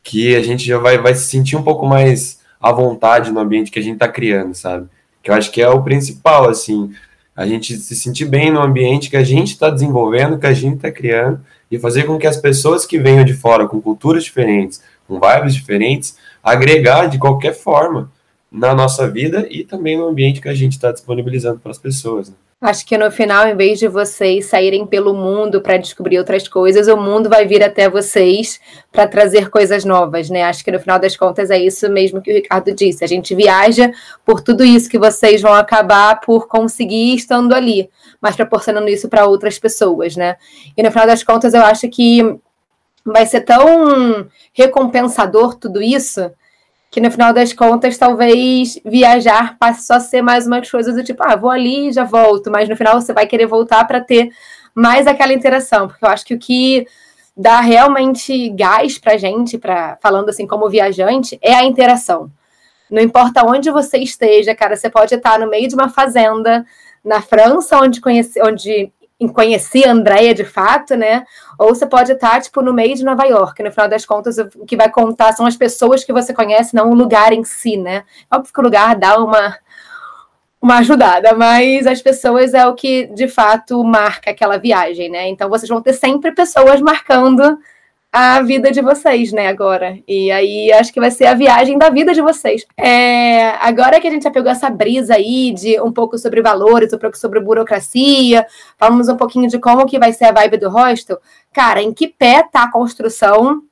que 0.03 0.35
a 0.35 0.43
gente 0.43 0.64
já 0.64 0.79
vai, 0.79 0.97
vai 0.99 1.14
se 1.14 1.29
sentir 1.29 1.57
um 1.57 1.62
pouco 1.62 1.87
mais 1.87 2.41
à 2.61 2.72
vontade 2.72 3.31
no 3.31 3.41
ambiente 3.41 3.70
que 3.70 3.79
a 3.79 3.83
gente 3.83 3.95
está 3.95 4.09
criando, 4.09 4.55
sabe? 4.55 4.89
Que 5.22 5.31
eu 5.31 5.35
acho 5.35 5.51
que 5.51 5.61
é 5.61 5.68
o 5.68 5.83
principal, 5.83 6.49
assim. 6.49 6.93
A 7.35 7.47
gente 7.47 7.76
se 7.76 7.95
sentir 7.95 8.24
bem 8.24 8.51
no 8.51 8.61
ambiente 8.61 9.11
que 9.11 9.16
a 9.16 9.22
gente 9.22 9.53
está 9.53 9.70
desenvolvendo, 9.70 10.39
que 10.39 10.47
a 10.47 10.53
gente 10.53 10.76
está 10.76 10.91
criando, 10.91 11.41
e 11.70 11.79
fazer 11.79 12.05
com 12.05 12.18
que 12.18 12.26
as 12.26 12.37
pessoas 12.37 12.87
que 12.87 12.99
venham 12.99 13.24
de 13.24 13.35
fora, 13.35 13.68
com 13.68 13.81
culturas 13.81 14.24
diferentes, 14.24 14.83
com 15.09 15.18
vibes 15.18 15.54
diferentes, 15.54 16.16
agregar 16.44 17.06
de 17.06 17.18
qualquer 17.18 17.54
forma 17.54 18.12
na 18.52 18.74
nossa 18.74 19.11
vida 19.11 19.46
e 19.50 19.64
também 19.64 19.96
no 19.96 20.06
ambiente 20.06 20.40
que 20.40 20.48
a 20.48 20.54
gente 20.54 20.72
está 20.72 20.92
disponibilizando 20.92 21.59
para 21.59 21.70
as 21.70 21.78
pessoas. 21.78 22.28
Né? 22.28 22.36
Acho 22.61 22.84
que 22.84 22.98
no 22.98 23.09
final, 23.09 23.46
em 23.46 23.56
vez 23.56 23.78
de 23.78 23.86
vocês 23.86 24.46
saírem 24.46 24.84
pelo 24.84 25.14
mundo 25.14 25.61
para 25.61 25.76
descobrir 25.76 26.18
outras 26.18 26.48
coisas, 26.48 26.88
o 26.88 26.96
mundo 26.96 27.28
vai 27.28 27.46
vir 27.46 27.62
até 27.62 27.88
vocês 27.88 28.59
para 28.90 29.06
trazer 29.06 29.48
coisas 29.48 29.84
novas, 29.84 30.28
né? 30.28 30.42
Acho 30.42 30.64
que 30.64 30.72
no 30.72 30.80
final 30.80 30.98
das 30.98 31.16
contas 31.16 31.50
é 31.50 31.59
isso 31.59 31.88
mesmo 31.88 32.20
que 32.20 32.32
o 32.32 32.34
Ricardo 32.34 32.74
disse. 32.74 33.04
A 33.04 33.06
gente 33.06 33.32
viaja 33.32 33.92
por 34.24 34.40
tudo 34.40 34.64
isso 34.64 34.90
que 34.90 34.98
vocês 34.98 35.40
vão 35.40 35.54
acabar 35.54 36.20
por 36.20 36.48
conseguir 36.48 37.14
estando 37.14 37.54
ali, 37.54 37.88
mas 38.20 38.34
proporcionando 38.34 38.88
isso 38.88 39.09
para 39.09 39.26
outras 39.26 39.56
pessoas, 39.56 40.16
né? 40.16 40.34
E 40.76 40.82
no 40.82 40.90
final 40.90 41.06
das 41.06 41.22
contas, 41.22 41.54
eu 41.54 41.62
acho 41.62 41.88
que 41.88 42.40
vai 43.12 43.26
ser 43.26 43.42
tão 43.42 44.26
recompensador 44.52 45.54
tudo 45.54 45.82
isso 45.82 46.30
que 46.90 47.00
no 47.00 47.11
final 47.11 47.32
das 47.32 47.52
contas 47.52 47.98
talvez 47.98 48.80
viajar 48.84 49.59
passe 49.59 49.86
só 49.86 49.94
a 49.94 50.00
ser 50.00 50.22
mais 50.22 50.46
uma 50.46 50.62
coisa 50.62 50.92
do 50.92 51.04
tipo, 51.04 51.22
ah, 51.22 51.36
vou 51.36 51.50
ali 51.50 51.88
e 51.88 51.92
já 51.92 52.04
volto, 52.04 52.50
mas 52.50 52.68
no 52.68 52.76
final 52.76 53.00
você 53.00 53.12
vai 53.12 53.26
querer 53.26 53.46
voltar 53.46 53.86
para 53.86 54.00
ter 54.00 54.30
mais 54.74 55.06
aquela 55.06 55.32
interação, 55.32 55.88
porque 55.88 56.04
eu 56.04 56.09
acho 56.09 56.24
que 56.24 56.34
o 56.34 56.38
que 56.38 56.86
dá 57.36 57.61
realmente 57.61 58.48
gás 58.50 58.98
para 58.98 59.16
gente, 59.18 59.59
para 59.59 59.98
falando 60.02 60.28
assim 60.28 60.46
como 60.46 60.68
viajante, 60.68 61.38
é 61.42 61.54
a 61.54 61.64
interação. 61.64 62.30
Não 62.90 63.02
importa 63.02 63.44
onde 63.44 63.70
você 63.70 63.98
esteja, 63.98 64.54
cara, 64.54 64.74
você 64.74 64.88
pode 64.88 65.14
estar 65.14 65.38
no 65.38 65.48
meio 65.48 65.68
de 65.68 65.74
uma 65.74 65.90
fazenda 65.90 66.64
na 67.04 67.20
França, 67.20 67.78
onde 67.78 68.00
conhece, 68.00 68.40
onde 68.42 68.90
em 69.20 69.26
conhecer 69.26 69.86
a 69.86 69.92
Andrea 69.92 70.32
de 70.32 70.44
fato, 70.44 70.94
né? 70.94 71.24
Ou 71.58 71.74
você 71.74 71.86
pode 71.86 72.12
estar, 72.12 72.40
tipo, 72.40 72.62
no 72.62 72.72
meio 72.72 72.94
de 72.94 73.04
Nova 73.04 73.24
York. 73.24 73.62
No 73.62 73.70
final 73.70 73.88
das 73.88 74.06
contas, 74.06 74.38
o 74.38 74.64
que 74.64 74.76
vai 74.76 74.88
contar 74.90 75.32
são 75.32 75.44
as 75.44 75.56
pessoas 75.56 76.04
que 76.04 76.12
você 76.12 76.32
conhece, 76.32 76.74
não 76.74 76.90
o 76.90 76.94
lugar 76.94 77.32
em 77.32 77.42
si, 77.42 77.76
né? 77.76 78.04
Óbvio 78.32 78.52
que 78.52 78.60
o 78.60 78.62
lugar 78.62 78.94
dá 78.94 79.18
uma, 79.18 79.58
uma 80.62 80.78
ajudada, 80.78 81.34
mas 81.34 81.86
as 81.86 82.00
pessoas 82.00 82.54
é 82.54 82.64
o 82.66 82.74
que, 82.74 83.06
de 83.06 83.26
fato, 83.26 83.82
marca 83.82 84.30
aquela 84.30 84.56
viagem, 84.56 85.08
né? 85.08 85.28
Então, 85.28 85.48
vocês 85.48 85.68
vão 85.68 85.82
ter 85.82 85.94
sempre 85.94 86.32
pessoas 86.32 86.80
marcando 86.80 87.58
a 88.20 88.42
vida 88.42 88.72
de 88.72 88.82
vocês, 88.82 89.30
né, 89.30 89.46
agora. 89.46 89.96
E 90.08 90.28
aí 90.32 90.72
acho 90.72 90.92
que 90.92 90.98
vai 90.98 91.08
ser 91.08 91.26
a 91.26 91.34
viagem 91.34 91.78
da 91.78 91.88
vida 91.88 92.12
de 92.12 92.20
vocês. 92.20 92.66
É, 92.76 93.50
agora 93.60 94.00
que 94.00 94.08
a 94.08 94.10
gente 94.10 94.24
já 94.24 94.30
pegou 94.32 94.50
essa 94.50 94.68
brisa 94.68 95.14
aí 95.14 95.52
de 95.52 95.80
um 95.80 95.92
pouco 95.92 96.18
sobre 96.18 96.42
valores, 96.42 96.92
um 96.92 96.98
pouco 96.98 97.16
sobre 97.16 97.38
burocracia, 97.38 98.44
falamos 98.76 99.08
um 99.08 99.16
pouquinho 99.16 99.48
de 99.48 99.60
como 99.60 99.86
que 99.86 100.00
vai 100.00 100.12
ser 100.12 100.24
a 100.24 100.32
vibe 100.32 100.56
do 100.56 100.68
hostel. 100.68 101.20
Cara, 101.52 101.80
em 101.80 101.94
que 101.94 102.08
pé 102.08 102.42
tá 102.42 102.64
a 102.64 102.72
construção 102.72 103.62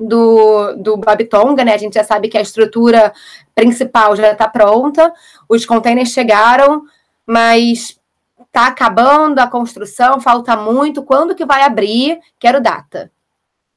do, 0.00 0.72
do 0.72 0.96
Babitonga, 0.96 1.62
né? 1.62 1.74
A 1.74 1.78
gente 1.78 1.92
já 1.92 2.02
sabe 2.02 2.28
que 2.30 2.38
a 2.38 2.42
estrutura 2.42 3.12
principal 3.54 4.16
já 4.16 4.32
está 4.32 4.48
pronta, 4.48 5.12
os 5.46 5.66
containers 5.66 6.12
chegaram, 6.12 6.82
mas 7.26 8.00
está 8.46 8.68
acabando 8.68 9.38
a 9.38 9.46
construção, 9.46 10.18
falta 10.18 10.56
muito. 10.56 11.02
Quando 11.02 11.34
que 11.34 11.44
vai 11.44 11.62
abrir? 11.62 12.18
Quero 12.40 12.58
data. 12.58 13.10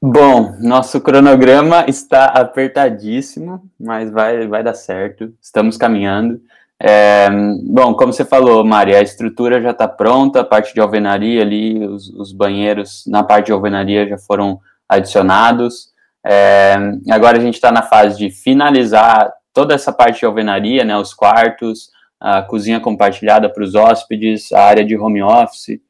Bom, 0.02 0.54
nosso 0.60 1.00
cronograma 1.00 1.86
está 1.88 2.26
apertadíssimo, 2.26 3.62
mas 3.80 4.10
vai, 4.10 4.46
vai 4.46 4.62
dar 4.62 4.74
certo. 4.74 5.32
Estamos 5.40 5.78
caminhando. 5.78 6.40
É, 6.78 7.30
bom, 7.64 7.94
como 7.94 8.12
você 8.12 8.22
falou, 8.24 8.62
Mari, 8.62 8.94
a 8.94 9.00
estrutura 9.00 9.62
já 9.62 9.70
está 9.70 9.88
pronta, 9.88 10.40
a 10.40 10.44
parte 10.44 10.74
de 10.74 10.80
alvenaria 10.80 11.40
ali, 11.40 11.82
os, 11.86 12.10
os, 12.10 12.32
banheiros 12.32 13.04
na 13.06 13.24
parte 13.24 13.46
de 13.46 13.52
alvenaria 13.52 14.06
já 14.06 14.18
foram 14.18 14.60
adicionados. 14.86 15.94
É, 16.24 16.76
agora 17.10 17.38
a 17.38 17.40
gente 17.40 17.54
está 17.54 17.72
na 17.72 17.82
fase 17.82 18.18
de 18.18 18.30
finalizar 18.30 19.32
toda 19.54 19.74
essa 19.74 19.90
parte 19.94 20.20
de 20.20 20.26
alvenaria, 20.26 20.84
né, 20.84 20.98
os 20.98 21.14
quartos, 21.14 21.90
a 22.20 22.42
cozinha 22.42 22.80
compartilhada 22.80 23.48
para 23.48 23.64
os 23.64 23.74
hóspedes, 23.74 24.52
a 24.52 24.60
área 24.60 24.84
de 24.84 24.94
home 24.94 25.22
office. 25.22 25.80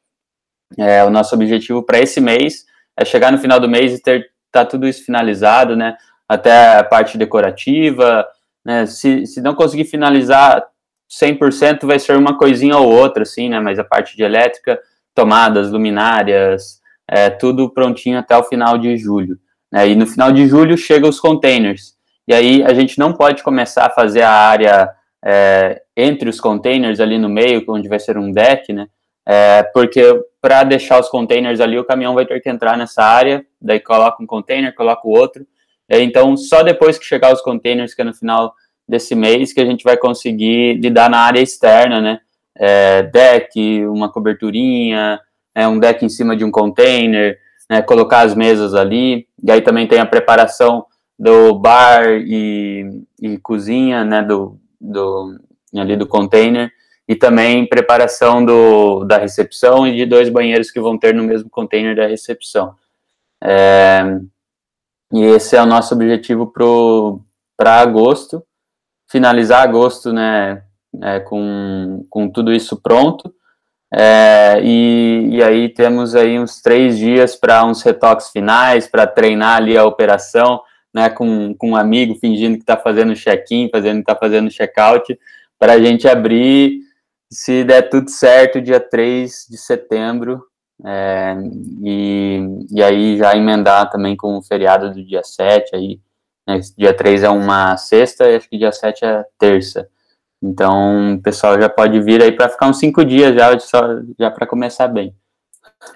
É, 0.77 1.03
o 1.03 1.09
nosso 1.09 1.35
objetivo 1.35 1.83
para 1.83 1.99
esse 1.99 2.21
mês 2.21 2.66
é 2.97 3.05
chegar 3.05 3.31
no 3.31 3.37
final 3.37 3.59
do 3.59 3.69
mês 3.69 3.93
e 3.93 4.01
ter 4.01 4.29
tá 4.51 4.65
tudo 4.65 4.87
isso 4.87 5.05
finalizado, 5.05 5.75
né? 5.75 5.95
Até 6.27 6.77
a 6.77 6.83
parte 6.83 7.17
decorativa, 7.17 8.25
né? 8.65 8.85
Se, 8.85 9.25
se 9.25 9.41
não 9.41 9.53
conseguir 9.53 9.85
finalizar 9.85 10.63
100%, 11.09 11.85
vai 11.85 11.99
ser 11.99 12.17
uma 12.17 12.37
coisinha 12.37 12.77
ou 12.77 12.91
outra, 12.91 13.23
assim, 13.23 13.49
né? 13.49 13.59
Mas 13.59 13.79
a 13.79 13.83
parte 13.83 14.15
de 14.17 14.23
elétrica, 14.23 14.79
tomadas, 15.13 15.71
luminárias, 15.71 16.81
é, 17.09 17.29
tudo 17.29 17.69
prontinho 17.69 18.19
até 18.19 18.35
o 18.35 18.43
final 18.43 18.77
de 18.77 18.97
julho. 18.97 19.37
Né? 19.71 19.89
E 19.89 19.95
no 19.95 20.05
final 20.05 20.31
de 20.31 20.47
julho 20.47 20.77
chegam 20.77 21.09
os 21.09 21.19
containers. 21.19 21.95
E 22.27 22.33
aí 22.33 22.63
a 22.63 22.73
gente 22.73 22.99
não 22.99 23.13
pode 23.13 23.41
começar 23.43 23.85
a 23.85 23.89
fazer 23.89 24.21
a 24.21 24.31
área 24.31 24.89
é, 25.23 25.81
entre 25.95 26.29
os 26.29 26.39
containers 26.39 26.99
ali 26.99 27.17
no 27.17 27.29
meio, 27.29 27.63
onde 27.69 27.87
vai 27.87 27.99
ser 27.99 28.17
um 28.17 28.31
deck, 28.31 28.73
né? 28.73 28.87
É, 29.25 29.63
porque 29.73 30.01
para 30.47 30.63
deixar 30.63 30.97
os 30.97 31.09
containers 31.09 31.59
ali, 31.59 31.77
o 31.77 31.83
caminhão 31.83 32.13
vai 32.13 32.25
ter 32.25 32.39
que 32.39 32.49
entrar 32.49 32.77
nessa 32.77 33.03
área, 33.03 33.45
daí 33.61 33.81
coloca 33.81 34.23
um 34.23 34.25
container, 34.25 34.73
coloca 34.73 35.05
o 35.05 35.11
outro. 35.11 35.45
É, 35.89 35.99
então, 35.99 36.37
só 36.37 36.63
depois 36.63 36.97
que 36.97 37.03
chegar 37.03 37.33
os 37.33 37.41
containers, 37.41 37.93
que 37.93 38.01
é 38.01 38.05
no 38.05 38.13
final 38.13 38.53
desse 38.87 39.13
mês, 39.13 39.51
que 39.51 39.59
a 39.59 39.65
gente 39.65 39.83
vai 39.83 39.97
conseguir 39.97 40.75
lidar 40.75 41.09
na 41.09 41.19
área 41.19 41.41
externa, 41.41 41.99
né? 41.99 42.19
É, 42.55 43.03
deck, 43.03 43.85
uma 43.87 44.09
coberturinha, 44.09 45.19
é, 45.53 45.67
um 45.67 45.77
deck 45.77 46.05
em 46.05 46.09
cima 46.09 46.33
de 46.33 46.45
um 46.45 46.49
container, 46.49 47.37
né, 47.69 47.81
colocar 47.81 48.21
as 48.21 48.33
mesas 48.33 48.73
ali. 48.73 49.27
E 49.43 49.51
aí 49.51 49.59
também 49.59 49.85
tem 49.85 49.99
a 49.99 50.05
preparação 50.05 50.85
do 51.19 51.59
bar 51.59 52.07
e, 52.25 53.03
e 53.21 53.37
cozinha, 53.39 54.05
né, 54.05 54.23
do, 54.23 54.57
do, 54.79 55.37
ali 55.75 55.97
do 55.97 56.07
container, 56.07 56.71
e 57.07 57.15
também 57.15 57.65
preparação 57.65 58.43
do, 58.43 59.05
da 59.05 59.17
recepção 59.17 59.87
e 59.87 59.95
de 59.95 60.05
dois 60.05 60.29
banheiros 60.29 60.69
que 60.69 60.79
vão 60.79 60.97
ter 60.97 61.13
no 61.13 61.23
mesmo 61.23 61.49
container 61.49 61.95
da 61.95 62.05
recepção. 62.05 62.75
É, 63.41 64.01
e 65.13 65.21
esse 65.21 65.55
é 65.55 65.61
o 65.61 65.65
nosso 65.65 65.93
objetivo 65.93 66.51
para 67.55 67.79
agosto, 67.79 68.43
finalizar 69.09 69.63
agosto, 69.63 70.11
né, 70.11 70.63
é, 71.01 71.19
com, 71.21 72.05
com 72.09 72.29
tudo 72.29 72.51
isso 72.51 72.75
pronto, 72.81 73.33
é, 73.93 74.59
e, 74.61 75.29
e 75.31 75.43
aí 75.43 75.69
temos 75.69 76.13
aí 76.13 76.37
uns 76.37 76.61
três 76.61 76.97
dias 76.97 77.37
para 77.37 77.63
uns 77.63 77.81
retoques 77.83 78.29
finais, 78.31 78.85
para 78.85 79.07
treinar 79.07 79.57
ali 79.57 79.77
a 79.77 79.85
operação, 79.85 80.61
né, 80.93 81.09
com, 81.09 81.53
com 81.53 81.69
um 81.71 81.75
amigo 81.75 82.15
fingindo 82.15 82.57
que 82.57 82.63
está 82.63 82.75
fazendo 82.75 83.15
check-in, 83.15 83.69
fazendo 83.71 84.03
que 84.03 84.11
está 84.11 84.15
fazendo 84.15 84.51
check-out, 84.51 85.17
para 85.57 85.73
a 85.73 85.79
gente 85.79 86.05
abrir, 86.05 86.81
se 87.29 87.63
der 87.63 87.89
tudo 87.89 88.09
certo, 88.09 88.61
dia 88.61 88.79
3 88.79 89.47
de 89.49 89.57
setembro, 89.57 90.45
é, 90.85 91.35
e, 91.83 92.39
e 92.71 92.83
aí 92.83 93.17
já 93.17 93.35
emendar 93.35 93.89
também 93.89 94.15
com 94.15 94.37
o 94.37 94.41
feriado 94.41 94.91
do 94.91 95.03
dia 95.03 95.23
7, 95.23 95.75
aí, 95.75 95.99
né, 96.47 96.59
dia 96.77 96.95
3 96.95 97.23
é 97.23 97.29
uma 97.29 97.75
sexta, 97.77 98.29
e 98.29 98.35
acho 98.35 98.49
que 98.49 98.57
dia 98.57 98.71
7 98.71 99.05
é 99.05 99.25
terça. 99.37 99.89
Então, 100.41 101.15
o 101.15 101.21
pessoal 101.21 101.59
já 101.59 101.67
pode 101.67 101.99
vir 101.99 102.21
aí 102.21 102.31
para 102.31 102.49
ficar 102.49 102.67
uns 102.67 102.77
cinco 102.77 103.03
dias 103.03 103.35
já, 103.35 103.57
já 104.19 104.31
para 104.31 104.45
começar 104.45 104.87
bem. 104.87 105.15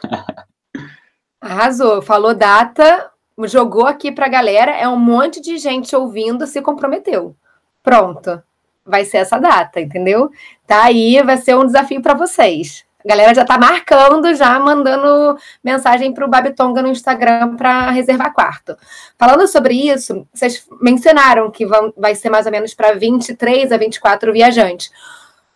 Arrasou, 1.39 2.01
falou 2.01 2.33
data, 2.33 3.11
jogou 3.43 3.85
aqui 3.85 4.11
para 4.11 4.25
a 4.25 4.29
galera, 4.29 4.71
é 4.71 4.87
um 4.87 4.97
monte 4.97 5.41
de 5.41 5.57
gente 5.57 5.95
ouvindo, 5.95 6.45
se 6.45 6.61
comprometeu. 6.61 7.35
Pronto, 7.83 8.41
vai 8.85 9.05
ser 9.05 9.17
essa 9.17 9.37
data, 9.37 9.79
entendeu? 9.79 10.29
Tá 10.65 10.85
aí, 10.85 11.21
vai 11.23 11.37
ser 11.37 11.55
um 11.55 11.65
desafio 11.65 12.01
para 12.01 12.13
vocês. 12.13 12.85
A 13.03 13.07
galera 13.07 13.33
já 13.33 13.43
tá 13.43 13.57
marcando, 13.57 14.33
já 14.35 14.59
mandando 14.59 15.35
mensagem 15.63 16.13
para 16.13 16.25
o 16.25 16.29
Babitonga 16.29 16.81
no 16.81 16.89
Instagram 16.89 17.55
para 17.55 17.89
reservar 17.89 18.33
quarto. 18.33 18.77
Falando 19.17 19.47
sobre 19.47 19.73
isso, 19.73 20.27
vocês 20.31 20.65
mencionaram 20.79 21.49
que 21.49 21.65
vão, 21.65 21.91
vai 21.97 22.13
ser 22.13 22.29
mais 22.29 22.45
ou 22.45 22.51
menos 22.51 22.73
para 22.73 22.93
23 22.93 23.71
a 23.71 23.77
24 23.77 24.31
viajantes. 24.31 24.91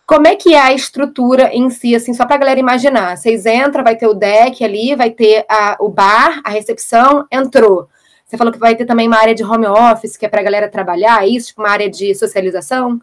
Como 0.04 0.26
é 0.26 0.36
que 0.36 0.54
é 0.54 0.60
a 0.60 0.72
estrutura 0.72 1.50
em 1.52 1.68
si, 1.68 1.94
assim, 1.94 2.14
só 2.14 2.26
para 2.26 2.36
a 2.36 2.38
galera 2.38 2.60
imaginar? 2.60 3.16
Vocês 3.16 3.44
entram, 3.44 3.82
vai 3.82 3.96
ter 3.96 4.06
o 4.06 4.14
deck 4.14 4.64
ali, 4.64 4.94
vai 4.94 5.10
ter 5.10 5.44
a, 5.48 5.76
o 5.80 5.88
bar, 5.88 6.40
a 6.44 6.50
recepção, 6.50 7.26
entrou. 7.30 7.88
Você 8.24 8.36
falou 8.36 8.52
que 8.52 8.58
vai 8.58 8.74
ter 8.74 8.84
também 8.84 9.06
uma 9.08 9.18
área 9.18 9.34
de 9.34 9.44
home 9.44 9.66
office, 9.66 10.16
que 10.16 10.26
é 10.26 10.28
para 10.28 10.40
a 10.40 10.44
galera 10.44 10.68
trabalhar, 10.68 11.26
isso, 11.26 11.48
tipo 11.48 11.62
uma 11.62 11.70
área 11.70 11.90
de 11.90 12.14
socialização? 12.14 13.00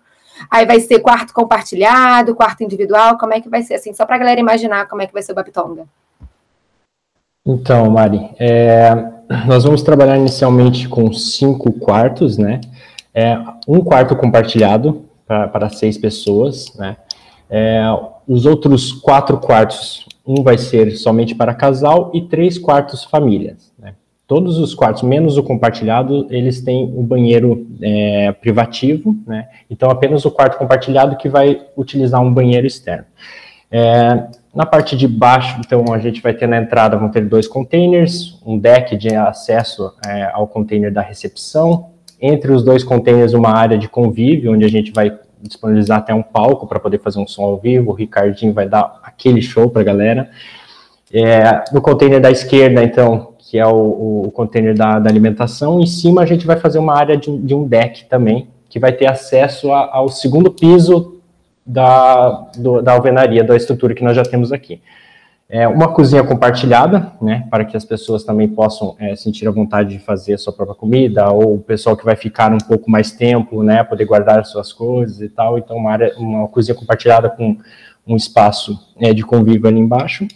Aí 0.49 0.65
vai 0.65 0.79
ser 0.79 0.99
quarto 0.99 1.33
compartilhado, 1.33 2.35
quarto 2.35 2.63
individual, 2.63 3.17
como 3.17 3.33
é 3.33 3.41
que 3.41 3.49
vai 3.49 3.61
ser, 3.61 3.75
assim, 3.75 3.93
só 3.93 4.05
para 4.05 4.15
a 4.15 4.19
galera 4.19 4.39
imaginar 4.39 4.87
como 4.87 5.01
é 5.01 5.07
que 5.07 5.13
vai 5.13 5.21
ser 5.21 5.31
o 5.31 5.35
Bapitonga. 5.35 5.85
Então, 7.45 7.89
Mari, 7.89 8.29
é, 8.39 8.89
nós 9.45 9.63
vamos 9.63 9.83
trabalhar 9.83 10.17
inicialmente 10.17 10.87
com 10.87 11.11
cinco 11.11 11.73
quartos, 11.73 12.37
né? 12.37 12.61
É, 13.13 13.37
um 13.67 13.81
quarto 13.81 14.15
compartilhado, 14.15 15.05
para 15.25 15.69
seis 15.69 15.97
pessoas, 15.97 16.73
né? 16.75 16.97
É, 17.49 17.83
os 18.27 18.45
outros 18.45 18.91
quatro 18.91 19.37
quartos, 19.37 20.07
um 20.25 20.41
vai 20.43 20.57
ser 20.57 20.91
somente 20.91 21.35
para 21.35 21.53
casal 21.53 22.11
e 22.13 22.21
três 22.21 22.57
quartos 22.57 23.03
famílias, 23.03 23.71
né? 23.77 23.93
Todos 24.33 24.57
os 24.57 24.73
quartos, 24.73 25.03
menos 25.03 25.37
o 25.37 25.43
compartilhado, 25.43 26.25
eles 26.31 26.59
têm 26.59 26.85
um 26.85 27.03
banheiro 27.03 27.67
é, 27.79 28.31
privativo, 28.31 29.15
né? 29.27 29.47
Então, 29.69 29.91
apenas 29.91 30.25
o 30.25 30.31
quarto 30.31 30.57
compartilhado 30.57 31.15
que 31.17 31.29
vai 31.29 31.61
utilizar 31.77 32.19
um 32.19 32.33
banheiro 32.33 32.65
externo. 32.65 33.05
É, 33.69 34.23
na 34.51 34.65
parte 34.65 34.97
de 34.97 35.07
baixo, 35.07 35.61
então, 35.63 35.85
a 35.93 35.99
gente 35.99 36.19
vai 36.19 36.33
ter 36.33 36.47
na 36.47 36.57
entrada, 36.57 36.97
vão 36.97 37.09
ter 37.09 37.21
dois 37.25 37.47
containers, 37.47 38.41
um 38.43 38.57
deck 38.57 38.97
de 38.97 39.13
acesso 39.13 39.93
é, 40.03 40.23
ao 40.33 40.47
container 40.47 40.91
da 40.91 41.01
recepção, 41.01 41.91
entre 42.19 42.51
os 42.51 42.63
dois 42.63 42.83
containers 42.83 43.33
uma 43.33 43.51
área 43.51 43.77
de 43.77 43.87
convívio, 43.87 44.51
onde 44.51 44.65
a 44.65 44.69
gente 44.69 44.91
vai 44.91 45.15
disponibilizar 45.39 45.99
até 45.99 46.11
um 46.11 46.23
palco 46.23 46.65
para 46.65 46.79
poder 46.79 46.97
fazer 46.97 47.19
um 47.19 47.27
som 47.27 47.43
ao 47.43 47.59
vivo, 47.59 47.91
o 47.91 47.93
Ricardinho 47.93 48.51
vai 48.51 48.67
dar 48.67 48.99
aquele 49.03 49.43
show 49.43 49.69
para 49.69 49.81
a 49.83 49.85
galera. 49.85 50.31
É, 51.13 51.65
no 51.71 51.79
container 51.83 52.19
da 52.19 52.31
esquerda, 52.31 52.83
então, 52.83 53.32
que 53.53 53.59
é 53.59 53.67
o, 53.67 54.23
o 54.25 54.31
container 54.31 54.75
da, 54.75 54.97
da, 54.97 55.07
alimentação, 55.07 55.79
em 55.79 55.85
cima 55.85 56.23
a 56.23 56.25
gente 56.25 56.43
vai 56.43 56.55
fazer 56.55 56.79
uma 56.79 56.97
área 56.97 57.15
de, 57.15 57.37
de 57.37 57.53
um 57.53 57.67
deck 57.67 58.05
também, 58.05 58.47
que 58.67 58.79
vai 58.79 58.91
ter 58.91 59.05
acesso 59.05 59.71
a, 59.71 59.95
ao 59.95 60.09
segundo 60.09 60.49
piso 60.49 61.21
da, 61.63 62.47
do, 62.57 62.81
da 62.81 62.93
alvenaria, 62.93 63.43
da 63.43 63.55
estrutura 63.55 63.93
que 63.93 64.03
nós 64.03 64.15
já 64.15 64.23
temos 64.23 64.51
aqui. 64.51 64.81
É 65.47 65.67
uma 65.67 65.93
cozinha 65.93 66.23
compartilhada, 66.23 67.11
né, 67.21 67.45
para 67.51 67.63
que 67.63 67.77
as 67.77 67.85
pessoas 67.85 68.23
também 68.23 68.47
possam 68.47 68.95
é, 68.97 69.15
sentir 69.15 69.47
a 69.47 69.51
vontade 69.51 69.91
de 69.91 69.99
fazer 69.99 70.33
a 70.33 70.37
sua 70.39 70.51
própria 70.51 70.75
comida, 70.75 71.29
ou 71.29 71.53
o 71.53 71.59
pessoal 71.59 71.95
que 71.95 72.03
vai 72.03 72.15
ficar 72.15 72.51
um 72.51 72.57
pouco 72.57 72.89
mais 72.89 73.11
tempo, 73.11 73.61
né, 73.61 73.83
poder 73.83 74.05
guardar 74.05 74.39
as 74.39 74.49
suas 74.49 74.73
coisas 74.73 75.21
e 75.21 75.29
tal. 75.29 75.59
Então, 75.59 75.77
uma, 75.77 75.91
área, 75.91 76.11
uma 76.17 76.47
cozinha 76.47 76.73
compartilhada 76.73 77.29
com 77.29 77.55
um 78.07 78.15
espaço 78.15 78.79
é, 78.99 79.13
de 79.13 79.21
convívio 79.21 79.67
ali 79.67 79.79
embaixo. 79.79 80.27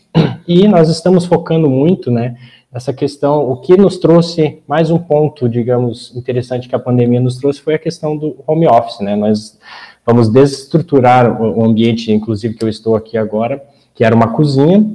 E 0.48 0.66
nós 0.68 0.88
estamos 0.88 1.26
focando 1.26 1.68
muito, 1.68 2.12
né, 2.12 2.38
nessa 2.72 2.94
questão. 2.94 3.50
O 3.50 3.58
que 3.58 3.78
nos 3.78 3.98
trouxe 3.98 4.62
mais 4.68 4.90
um 4.90 4.98
ponto, 4.98 5.48
digamos, 5.48 6.16
interessante 6.16 6.68
que 6.68 6.76
a 6.76 6.80
pandemia 6.80 7.20
nos 7.20 7.38
trouxe 7.38 7.62
foi 7.62 7.76
a 7.76 7.80
questão 7.80 8.16
do 8.16 8.36
home 8.46 8.68
office, 8.68 9.00
né. 9.00 9.16
Nós 9.16 9.58
vamos 10.06 10.30
desestruturar 10.30 11.42
o 11.42 11.66
ambiente, 11.66 12.12
inclusive 12.12 12.56
que 12.56 12.64
eu 12.64 12.70
estou 12.70 12.96
aqui 12.96 13.18
agora, 13.18 13.64
que 13.94 14.04
era 14.04 14.16
uma 14.16 14.34
cozinha, 14.34 14.86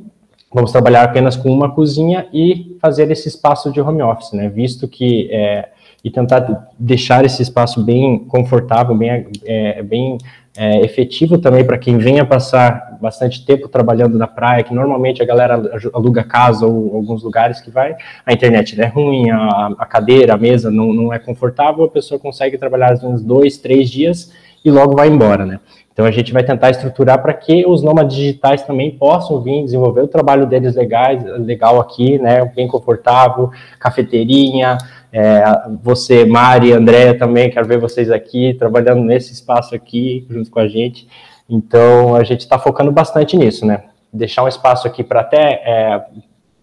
vamos 0.53 0.71
trabalhar 0.71 1.03
apenas 1.03 1.37
com 1.37 1.51
uma 1.51 1.71
cozinha 1.75 2.27
e 2.33 2.77
fazer 2.81 3.11
esse 3.11 3.29
espaço 3.29 3.73
de 3.73 3.81
home 3.81 4.03
office, 4.03 4.33
né? 4.33 4.49
Visto 4.49 4.87
que 4.87 5.29
é, 5.31 5.71
e 6.05 6.11
tentar 6.11 6.71
deixar 6.79 7.25
esse 7.25 7.43
espaço 7.43 7.83
bem 7.83 8.19
confortável, 8.25 8.97
bem, 8.97 9.27
é, 9.45 9.83
bem 9.83 10.19
é, 10.57 10.81
efetivo 10.85 11.39
também 11.39 11.65
para 11.65 11.79
quem 11.79 11.97
venha 11.99 12.25
passar 12.25 12.99
bastante 13.01 13.45
tempo 13.45 13.69
trabalhando 13.69 14.19
na 14.19 14.27
praia, 14.27 14.63
que 14.63 14.75
normalmente 14.75 15.23
a 15.23 15.25
galera 15.25 15.61
aluga 15.93 16.23
casa 16.23 16.67
ou 16.67 16.95
alguns 16.95 17.23
lugares 17.23 17.61
que 17.61 17.71
vai, 17.71 17.97
a 18.25 18.33
internet 18.33 18.79
é 18.81 18.87
ruim, 18.87 19.31
a, 19.31 19.73
a 19.79 19.87
cadeira, 19.87 20.35
a 20.35 20.39
mesa 20.39 20.71
não, 20.71 20.93
não 20.93 21.13
é 21.13 21.19
confortável, 21.19 21.85
a 21.85 21.89
pessoa 21.89 22.21
consegue 22.21 22.59
trabalhar 22.59 22.93
uns 23.03 23.23
dois, 23.23 23.57
três 23.57 23.91
dias 23.91 24.33
e 24.65 24.71
logo 24.71 24.95
vai 24.95 25.09
embora, 25.09 25.45
né? 25.45 25.59
Então 25.93 26.07
a 26.07 26.11
gente 26.11 26.33
vai 26.33 26.43
tentar 26.43 26.71
estruturar 26.71 27.21
para 27.21 27.35
que 27.35 27.67
os 27.67 27.83
nômades 27.83 28.17
digitais 28.17 28.63
também 28.63 28.91
possam 28.91 29.43
vir 29.43 29.63
desenvolver 29.63 30.01
o 30.01 30.09
trabalho 30.09 30.47
deles 30.47 30.75
legais, 30.75 31.23
legal 31.41 31.79
aqui, 31.79 32.19
né? 32.19 32.45
Bem 32.47 32.67
confortável, 32.67 33.51
cafeteirinha. 33.79 34.79
É, 35.13 35.43
você, 35.83 36.25
Mari, 36.25 36.73
Andréia 36.73 37.17
também, 37.17 37.51
quero 37.51 37.67
ver 37.67 37.79
vocês 37.79 38.11
aqui 38.11 38.55
trabalhando 38.55 39.03
nesse 39.03 39.33
espaço 39.33 39.75
aqui 39.75 40.27
junto 40.31 40.51
com 40.51 40.59
a 40.59 40.67
gente. 40.67 41.07
Então 41.49 42.17
a 42.17 42.25
gente 42.25 42.41
está 42.41 42.59
focando 42.59 42.91
bastante 42.91 43.37
nisso, 43.37 43.67
né? 43.67 43.85
Deixar 44.13 44.43
um 44.43 44.49
espaço 44.49 44.87
aqui 44.87 45.05
para 45.05 45.21
até 45.21 45.63
é, 45.65 46.05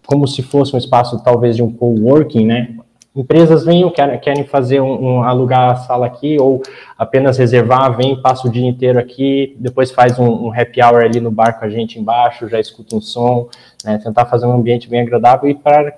como 0.04 0.26
se 0.26 0.42
fosse 0.42 0.74
um 0.74 0.78
espaço 0.78 1.22
talvez 1.22 1.54
de 1.54 1.62
um 1.62 1.72
coworking, 1.72 2.44
né? 2.44 2.74
empresas 3.14 3.64
vêm, 3.64 3.88
querem, 3.90 4.18
querem 4.18 4.44
fazer 4.44 4.80
um, 4.80 5.16
um, 5.16 5.22
alugar 5.22 5.70
a 5.70 5.76
sala 5.76 6.06
aqui 6.06 6.38
ou 6.38 6.62
apenas 6.96 7.38
reservar, 7.38 7.96
vem, 7.96 8.20
passa 8.20 8.46
o 8.46 8.50
dia 8.50 8.66
inteiro 8.66 8.98
aqui, 8.98 9.56
depois 9.58 9.90
faz 9.90 10.18
um, 10.18 10.46
um, 10.46 10.52
happy 10.52 10.80
hour 10.80 11.02
ali 11.02 11.20
no 11.20 11.30
bar 11.30 11.58
com 11.58 11.64
a 11.64 11.68
gente 11.68 11.98
embaixo, 11.98 12.48
já 12.48 12.60
escuta 12.60 12.94
um 12.94 13.00
som, 13.00 13.48
né, 13.84 13.98
tentar 13.98 14.26
fazer 14.26 14.46
um 14.46 14.52
ambiente 14.52 14.88
bem 14.88 15.00
agradável 15.00 15.50
e 15.50 15.54
para 15.54 15.92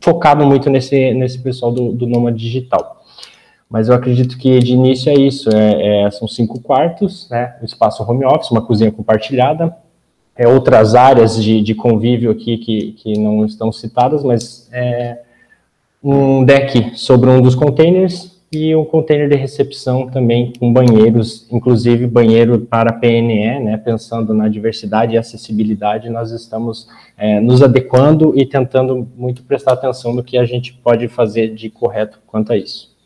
focado 0.00 0.44
muito 0.46 0.70
nesse, 0.70 1.12
nesse 1.12 1.38
pessoal 1.38 1.72
do, 1.72 1.92
do 1.92 2.06
Noma 2.06 2.32
Digital. 2.32 3.04
Mas 3.68 3.88
eu 3.88 3.94
acredito 3.94 4.38
que 4.38 4.58
de 4.60 4.72
início 4.72 5.10
é 5.10 5.14
isso, 5.14 5.50
é, 5.50 6.06
é, 6.06 6.10
são 6.10 6.26
cinco 6.26 6.60
quartos, 6.60 7.28
né, 7.30 7.56
um 7.60 7.64
espaço 7.64 8.02
home 8.02 8.24
office, 8.24 8.50
uma 8.50 8.62
cozinha 8.62 8.90
compartilhada, 8.90 9.76
é, 10.34 10.48
outras 10.48 10.94
áreas 10.94 11.42
de, 11.42 11.60
de 11.60 11.74
convívio 11.74 12.30
aqui 12.30 12.56
que, 12.56 12.92
que 12.92 13.18
não 13.18 13.44
estão 13.44 13.70
citadas, 13.70 14.22
mas 14.22 14.68
é, 14.72 15.18
um 16.02 16.44
deck 16.44 16.96
sobre 16.96 17.28
um 17.28 17.42
dos 17.42 17.54
containers 17.54 18.37
e 18.50 18.74
um 18.74 18.84
container 18.84 19.28
de 19.28 19.36
recepção 19.36 20.08
também 20.08 20.52
com 20.58 20.72
banheiros, 20.72 21.46
inclusive 21.50 22.06
banheiro 22.06 22.60
para 22.60 22.92
PNE, 22.92 23.60
né, 23.60 23.76
pensando 23.76 24.32
na 24.32 24.48
diversidade 24.48 25.14
e 25.14 25.18
acessibilidade, 25.18 26.08
nós 26.08 26.30
estamos 26.30 26.88
é, 27.16 27.40
nos 27.40 27.62
adequando 27.62 28.32
e 28.34 28.46
tentando 28.46 29.06
muito 29.16 29.42
prestar 29.42 29.74
atenção 29.74 30.14
no 30.14 30.24
que 30.24 30.38
a 30.38 30.46
gente 30.46 30.72
pode 30.72 31.08
fazer 31.08 31.54
de 31.54 31.68
correto 31.68 32.20
quanto 32.26 32.52
a 32.52 32.56
isso. 32.56 32.96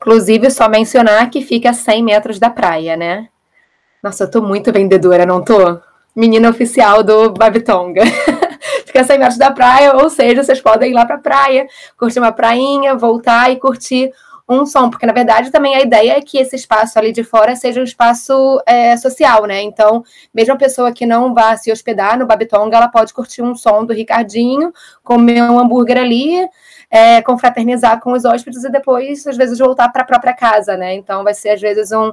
Inclusive, 0.00 0.50
só 0.50 0.68
mencionar 0.68 1.30
que 1.30 1.42
fica 1.42 1.70
a 1.70 1.74
100 1.74 2.02
metros 2.02 2.38
da 2.38 2.50
praia, 2.50 2.96
né? 2.96 3.28
Nossa, 4.02 4.24
eu 4.24 4.30
tô 4.30 4.42
muito 4.42 4.72
vendedora, 4.72 5.24
não 5.26 5.42
tô? 5.42 5.80
Menina 6.14 6.48
oficial 6.48 7.02
do 7.02 7.32
Babitonga. 7.32 8.02
fica 8.84 9.04
100 9.04 9.18
metros 9.18 9.38
da 9.38 9.50
praia, 9.50 9.96
ou 9.96 10.10
seja, 10.10 10.44
vocês 10.44 10.60
podem 10.60 10.90
ir 10.90 10.94
lá 10.94 11.06
para 11.06 11.16
a 11.16 11.20
praia, 11.20 11.66
curtir 11.96 12.18
uma 12.18 12.30
prainha, 12.30 12.94
voltar 12.94 13.50
e 13.50 13.56
curtir 13.56 14.12
um 14.48 14.66
som, 14.66 14.90
porque 14.90 15.06
na 15.06 15.12
verdade 15.12 15.50
também 15.50 15.74
a 15.74 15.80
ideia 15.80 16.18
é 16.18 16.20
que 16.20 16.38
esse 16.38 16.56
espaço 16.56 16.98
ali 16.98 17.12
de 17.12 17.22
fora 17.22 17.54
seja 17.54 17.80
um 17.80 17.84
espaço 17.84 18.60
é, 18.66 18.96
social, 18.96 19.46
né? 19.46 19.62
Então, 19.62 20.04
mesmo 20.34 20.54
a 20.54 20.56
pessoa 20.56 20.92
que 20.92 21.06
não 21.06 21.32
vá 21.32 21.56
se 21.56 21.70
hospedar 21.70 22.18
no 22.18 22.26
Babitonga, 22.26 22.76
ela 22.76 22.88
pode 22.88 23.14
curtir 23.14 23.42
um 23.42 23.54
som 23.54 23.84
do 23.84 23.92
Ricardinho, 23.92 24.72
comer 25.02 25.42
um 25.42 25.58
hambúrguer 25.58 25.98
ali, 25.98 26.46
é, 26.90 27.22
confraternizar 27.22 28.00
com 28.00 28.12
os 28.12 28.24
hóspedes 28.24 28.64
e 28.64 28.70
depois, 28.70 29.26
às 29.26 29.36
vezes, 29.36 29.58
voltar 29.58 29.88
para 29.90 30.02
a 30.02 30.06
própria 30.06 30.34
casa, 30.34 30.76
né? 30.76 30.94
Então, 30.94 31.24
vai 31.24 31.34
ser, 31.34 31.50
às 31.50 31.60
vezes, 31.60 31.90
um, 31.92 32.12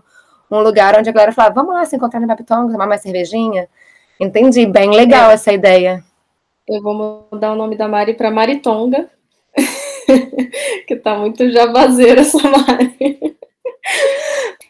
um 0.49 0.59
lugar 0.59 0.97
onde 0.97 1.09
a 1.09 1.13
galera 1.13 1.31
fala: 1.31 1.49
vamos 1.49 1.73
lá 1.73 1.85
se 1.85 1.95
encontrar 1.95 2.19
no 2.19 2.27
Babitonga, 2.27 2.71
tomar 2.71 2.87
mais 2.87 3.01
cervejinha. 3.01 3.67
Entendi, 4.19 4.65
bem 4.65 4.89
legal 4.91 5.31
é. 5.31 5.33
essa 5.33 5.51
ideia. 5.51 6.03
Eu 6.67 6.81
vou 6.81 7.27
mudar 7.31 7.53
o 7.53 7.55
nome 7.55 7.75
da 7.75 7.87
Mari 7.87 8.13
para 8.13 8.29
Maritonga, 8.29 9.09
que 10.87 10.95
tá 10.95 11.17
muito 11.17 11.49
jabazeira 11.51 12.21
essa 12.21 12.37
Mari. 12.37 13.19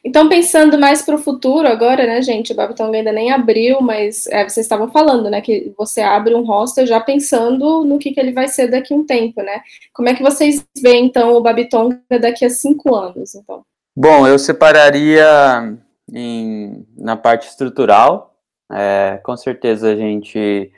Então, 0.03 0.29
pensando 0.29 0.79
mais 0.79 1.01
para 1.01 1.15
o 1.15 1.19
futuro 1.19 1.67
agora, 1.67 2.05
né, 2.05 2.21
gente? 2.21 2.53
O 2.53 2.55
Babitonga 2.55 2.97
ainda 2.97 3.11
nem 3.11 3.31
abriu, 3.31 3.81
mas 3.81 4.27
é, 4.27 4.47
vocês 4.47 4.65
estavam 4.65 4.89
falando, 4.89 5.29
né, 5.29 5.41
que 5.41 5.73
você 5.77 6.01
abre 6.01 6.33
um 6.33 6.45
hostel 6.45 6.87
já 6.87 6.99
pensando 6.99 7.83
no 7.83 7.99
que, 7.99 8.11
que 8.11 8.19
ele 8.19 8.31
vai 8.31 8.47
ser 8.47 8.69
daqui 8.69 8.93
a 8.93 8.97
um 8.97 9.05
tempo, 9.05 9.41
né? 9.41 9.61
Como 9.93 10.07
é 10.07 10.15
que 10.15 10.23
vocês 10.23 10.65
veem, 10.81 11.05
então, 11.05 11.33
o 11.33 11.41
Babitonga 11.41 11.99
daqui 12.19 12.45
a 12.45 12.49
cinco 12.49 12.95
anos, 12.95 13.35
então? 13.35 13.61
Bom, 13.95 14.25
eu 14.25 14.39
separaria 14.39 15.77
em, 16.13 16.85
na 16.97 17.17
parte 17.17 17.47
estrutural. 17.47 18.33
É, 18.71 19.19
com 19.23 19.35
certeza 19.35 19.91
a 19.91 19.95
gente 19.95 20.71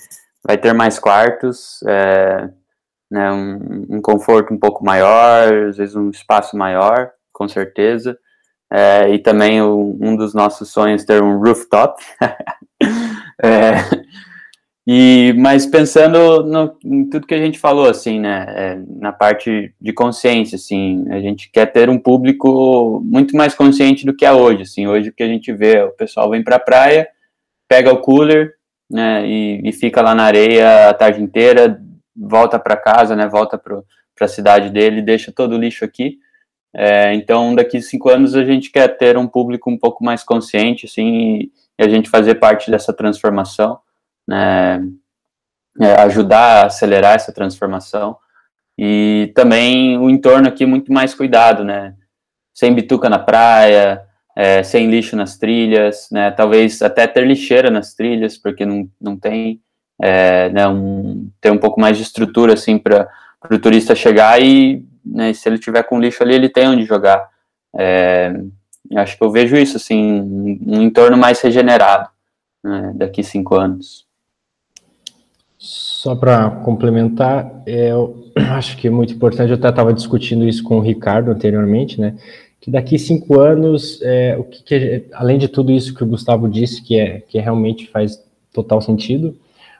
vai 0.43 0.57
ter 0.57 0.73
mais 0.73 0.97
quartos, 0.97 1.83
é, 1.87 2.49
né, 3.11 3.31
um, 3.31 3.97
um, 3.97 4.01
conforto 4.01 4.53
um 4.53 4.57
pouco 4.57 4.85
maior, 4.85 5.53
às 5.67 5.77
vezes 5.77 5.95
um 5.95 6.09
espaço 6.09 6.55
maior, 6.55 7.11
com 7.33 7.47
certeza. 7.47 8.17
É, 8.71 9.09
e 9.09 9.19
também 9.19 9.61
o, 9.61 9.97
um 9.99 10.15
dos 10.15 10.33
nossos 10.33 10.69
sonhos 10.69 11.03
ter 11.03 11.21
um 11.21 11.37
rooftop. 11.39 12.01
é, 13.43 13.73
e, 14.87 15.33
mas 15.37 15.65
pensando 15.65 16.43
no, 16.43 16.77
em 16.85 17.09
tudo 17.09 17.27
que 17.27 17.33
a 17.33 17.37
gente 17.37 17.59
falou, 17.59 17.89
assim, 17.89 18.19
né, 18.19 18.45
é, 18.47 18.79
na 18.87 19.11
parte 19.11 19.75
de 19.79 19.91
consciência, 19.91 20.55
assim, 20.55 21.05
a 21.09 21.19
gente 21.19 21.51
quer 21.51 21.65
ter 21.65 21.89
um 21.89 21.99
público 21.99 23.01
muito 23.03 23.35
mais 23.35 23.53
consciente 23.53 24.05
do 24.05 24.15
que 24.15 24.25
é 24.25 24.31
hoje, 24.31 24.61
assim, 24.61 24.87
hoje 24.87 25.09
o 25.09 25.13
que 25.13 25.23
a 25.23 25.27
gente 25.27 25.51
vê, 25.51 25.81
o 25.81 25.91
pessoal 25.91 26.29
vem 26.29 26.41
para 26.41 26.55
a 26.55 26.59
praia, 26.59 27.07
pega 27.67 27.91
o 27.91 27.97
cooler, 27.97 28.53
né, 28.89 29.25
e, 29.27 29.61
e, 29.65 29.71
fica 29.71 30.01
lá 30.01 30.15
na 30.15 30.23
areia 30.23 30.89
a 30.89 30.93
tarde 30.93 31.21
inteira, 31.21 31.81
volta 32.21 32.59
para 32.59 32.77
casa, 32.77 33.15
né, 33.15 33.27
volta 33.27 33.57
para 33.57 33.81
a 34.19 34.27
cidade 34.27 34.69
dele, 34.69 35.01
deixa 35.01 35.31
todo 35.31 35.53
o 35.53 35.57
lixo 35.57 35.83
aqui. 35.83 36.19
É, 36.73 37.13
então, 37.15 37.53
daqui 37.53 37.81
cinco 37.81 38.09
anos 38.09 38.35
a 38.35 38.45
gente 38.45 38.71
quer 38.71 38.87
ter 38.97 39.17
um 39.17 39.27
público 39.27 39.69
um 39.69 39.77
pouco 39.77 40.03
mais 40.03 40.23
consciente, 40.23 40.85
assim, 40.85 41.51
e 41.77 41.83
a 41.83 41.89
gente 41.89 42.09
fazer 42.09 42.35
parte 42.35 42.69
dessa 42.71 42.93
transformação, 42.93 43.79
né, 44.27 44.81
é, 45.79 45.93
ajudar 46.01 46.63
a 46.63 46.65
acelerar 46.67 47.15
essa 47.15 47.33
transformação 47.33 48.17
e 48.77 49.31
também 49.35 49.97
o 49.97 50.09
entorno 50.09 50.47
aqui 50.47 50.65
muito 50.65 50.91
mais 50.93 51.13
cuidado, 51.13 51.63
né, 51.63 51.95
sem 52.53 52.73
bituca 52.73 53.09
na 53.09 53.19
praia, 53.19 54.01
é, 54.35 54.63
sem 54.63 54.89
lixo 54.89 55.15
nas 55.15 55.37
trilhas, 55.37 56.07
né, 56.11 56.31
talvez 56.31 56.81
até 56.81 57.07
ter 57.07 57.25
lixeira 57.25 57.69
nas 57.69 57.93
trilhas, 57.93 58.37
porque 58.37 58.65
não, 58.65 58.89
não 58.99 59.17
tem, 59.17 59.61
é, 60.01 60.49
né, 60.49 60.67
um, 60.67 61.29
ter 61.39 61.51
um 61.51 61.57
pouco 61.57 61.79
mais 61.79 61.95
de 61.95 62.03
estrutura, 62.03 62.53
assim, 62.53 62.77
para 62.77 63.07
o 63.49 63.59
turista 63.59 63.93
chegar 63.93 64.41
e, 64.41 64.83
né, 65.05 65.31
se 65.33 65.47
ele 65.47 65.59
tiver 65.59 65.83
com 65.83 65.99
lixo 65.99 66.23
ali, 66.23 66.33
ele 66.33 66.49
tem 66.49 66.67
onde 66.67 66.85
jogar. 66.85 67.29
É, 67.77 68.33
acho 68.95 69.17
que 69.17 69.23
eu 69.23 69.31
vejo 69.31 69.55
isso, 69.55 69.77
assim, 69.77 70.21
um 70.65 70.81
entorno 70.81 71.17
mais 71.17 71.39
regenerado 71.39 72.09
né, 72.63 72.91
daqui 72.95 73.23
cinco 73.23 73.55
anos. 73.55 74.05
Só 75.57 76.15
para 76.15 76.49
complementar, 76.49 77.61
eu 77.67 78.31
acho 78.55 78.75
que 78.77 78.87
é 78.87 78.91
muito 78.91 79.13
importante, 79.13 79.51
eu 79.51 79.55
até 79.55 79.69
estava 79.69 79.93
discutindo 79.93 80.47
isso 80.47 80.63
com 80.63 80.77
o 80.77 80.81
Ricardo 80.81 81.29
anteriormente, 81.29 82.01
né, 82.01 82.17
que 82.59 82.71
daqui 82.71 82.97
cinco 82.97 83.39
anos, 83.39 83.99
é, 84.01 84.35
o 84.37 84.43
que, 84.43 84.63
que, 84.63 85.05
além 85.13 85.37
de 85.37 85.47
tudo 85.47 85.71
isso 85.71 85.93
que 85.93 86.03
o 86.03 86.07
Gustavo 86.07 86.49
disse, 86.49 86.81
que 86.81 86.99
é 86.99 87.21
que 87.21 87.39
realmente 87.39 87.87
faz 87.87 88.23
total 88.51 88.81
sentido, 88.81 89.35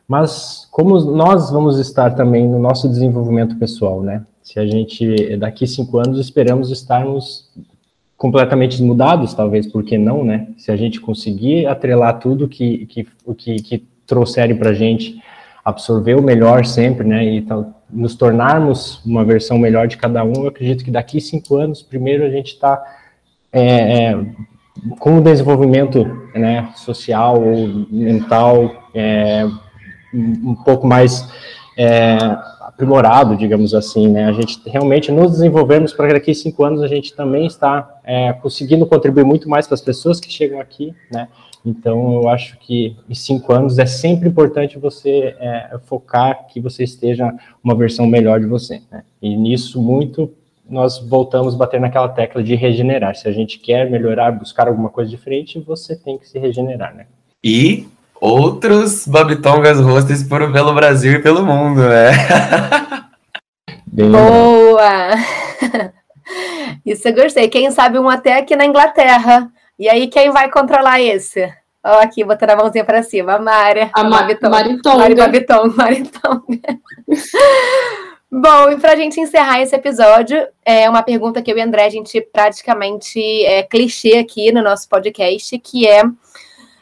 mas 0.07 0.67
como 0.71 0.99
nós 0.99 1.51
vamos 1.51 1.79
estar 1.79 2.15
também 2.15 2.47
no 2.47 2.59
nosso 2.59 2.87
desenvolvimento 2.89 3.55
pessoal, 3.57 4.01
né? 4.01 4.23
Se 4.43 4.59
a 4.59 4.65
gente 4.65 5.37
daqui 5.37 5.65
cinco 5.67 5.97
anos 5.97 6.19
esperamos 6.19 6.69
estarmos 6.71 7.49
completamente 8.17 8.81
mudados, 8.83 9.33
talvez, 9.33 9.65
por 9.65 9.83
que 9.83 9.97
não, 9.97 10.23
né? 10.23 10.47
Se 10.57 10.71
a 10.71 10.75
gente 10.75 10.99
conseguir 10.99 11.65
atrelar 11.67 12.19
tudo 12.19 12.47
que 12.47 12.85
que 12.87 13.07
que, 13.37 13.55
que 13.61 13.83
trouxerem 14.05 14.57
para 14.57 14.71
a 14.71 14.73
gente, 14.73 15.21
absorver 15.63 16.15
o 16.15 16.21
melhor 16.21 16.65
sempre, 16.65 17.07
né? 17.07 17.23
E 17.23 17.45
nos 17.89 18.15
tornarmos 18.15 19.03
uma 19.05 19.23
versão 19.23 19.57
melhor 19.57 19.87
de 19.87 19.97
cada 19.97 20.23
um, 20.23 20.33
eu 20.43 20.47
acredito 20.47 20.83
que 20.83 20.91
daqui 20.91 21.21
cinco 21.21 21.55
anos, 21.55 21.81
primeiro 21.81 22.25
a 22.25 22.29
gente 22.29 22.53
está 22.53 22.81
é, 23.51 24.11
é, 24.11 24.25
com 24.99 25.17
o 25.17 25.21
desenvolvimento 25.21 26.05
né, 26.33 26.69
social 26.75 27.41
ou 27.41 27.85
mental 27.89 28.89
é, 28.93 29.45
um 30.13 30.55
pouco 30.55 30.85
mais 30.85 31.27
é, 31.77 32.17
aprimorado, 32.61 33.35
digamos 33.35 33.73
assim, 33.73 34.07
né? 34.07 34.25
A 34.25 34.31
gente 34.31 34.61
realmente 34.65 35.11
nos 35.11 35.31
desenvolvemos 35.31 35.93
para 35.93 36.13
daqui 36.13 36.33
cinco 36.33 36.63
anos 36.63 36.81
a 36.81 36.87
gente 36.87 37.13
também 37.13 37.45
está 37.45 37.99
é, 38.03 38.33
conseguindo 38.33 38.85
contribuir 38.85 39.23
muito 39.23 39.49
mais 39.49 39.67
para 39.67 39.75
as 39.75 39.81
pessoas 39.81 40.19
que 40.19 40.31
chegam 40.31 40.59
aqui, 40.59 40.93
né? 41.11 41.27
Então, 41.65 42.13
eu 42.13 42.29
acho 42.29 42.57
que 42.57 42.95
em 43.07 43.13
cinco 43.13 43.53
anos 43.53 43.77
é 43.77 43.85
sempre 43.85 44.27
importante 44.27 44.79
você 44.79 45.35
é, 45.39 45.77
focar 45.85 46.47
que 46.47 46.59
você 46.59 46.83
esteja 46.83 47.31
uma 47.63 47.75
versão 47.75 48.07
melhor 48.07 48.39
de 48.39 48.47
você. 48.47 48.81
Né? 48.91 49.03
E 49.21 49.35
nisso, 49.37 49.79
muito, 49.79 50.33
nós 50.67 50.97
voltamos 50.97 51.53
a 51.53 51.57
bater 51.57 51.79
naquela 51.79 52.09
tecla 52.09 52.41
de 52.41 52.55
regenerar. 52.55 53.15
Se 53.15 53.27
a 53.27 53.31
gente 53.31 53.59
quer 53.59 53.89
melhorar, 53.89 54.31
buscar 54.31 54.67
alguma 54.67 54.89
coisa 54.89 55.09
diferente, 55.09 55.59
você 55.59 55.95
tem 55.95 56.17
que 56.17 56.27
se 56.27 56.39
regenerar. 56.39 56.95
Né? 56.95 57.05
E 57.43 57.87
outros 58.21 59.07
Babitongas 59.07 59.79
Hostess 59.79 60.21
foram 60.23 60.53
pelo 60.53 60.73
Brasil 60.73 61.13
e 61.13 61.19
pelo 61.19 61.43
mundo, 61.43 61.81
né? 61.89 62.11
Boa! 63.87 65.15
Isso 66.85 67.07
eu 67.07 67.15
gostei. 67.15 67.49
Quem 67.49 67.69
sabe 67.71 67.99
um 67.99 68.07
até 68.07 68.37
aqui 68.37 68.55
na 68.55 68.65
Inglaterra. 68.65 69.51
E 69.77 69.89
aí, 69.89 70.07
quem 70.07 70.31
vai 70.31 70.49
controlar 70.49 71.01
esse? 71.01 71.51
Ó, 71.83 71.99
aqui, 71.99 72.23
botando 72.23 72.51
a 72.51 72.55
mãozinha 72.55 72.85
para 72.85 73.01
cima. 73.01 73.33
A 73.33 73.39
Mari. 73.39 73.89
A, 73.91 74.03
Ma 74.03 74.21
Maritonga. 74.21 74.97
Mari 74.97 75.15
Babitonga. 75.15 75.75
Maritonga. 75.75 76.59
Bom, 78.31 78.69
e 78.71 78.77
para 78.77 78.93
a 78.93 78.95
gente 78.95 79.19
encerrar 79.19 79.61
esse 79.61 79.75
episódio, 79.75 80.47
é 80.63 80.89
uma 80.89 81.03
pergunta 81.03 81.41
que 81.41 81.51
eu 81.51 81.57
e 81.57 81.61
André, 81.61 81.83
a 81.83 81.89
gente 81.89 82.21
praticamente 82.21 83.19
é 83.43 83.61
clichê 83.61 84.19
aqui 84.19 84.53
no 84.53 84.63
nosso 84.63 84.87
podcast, 84.87 85.59
que 85.59 85.85
é, 85.85 86.03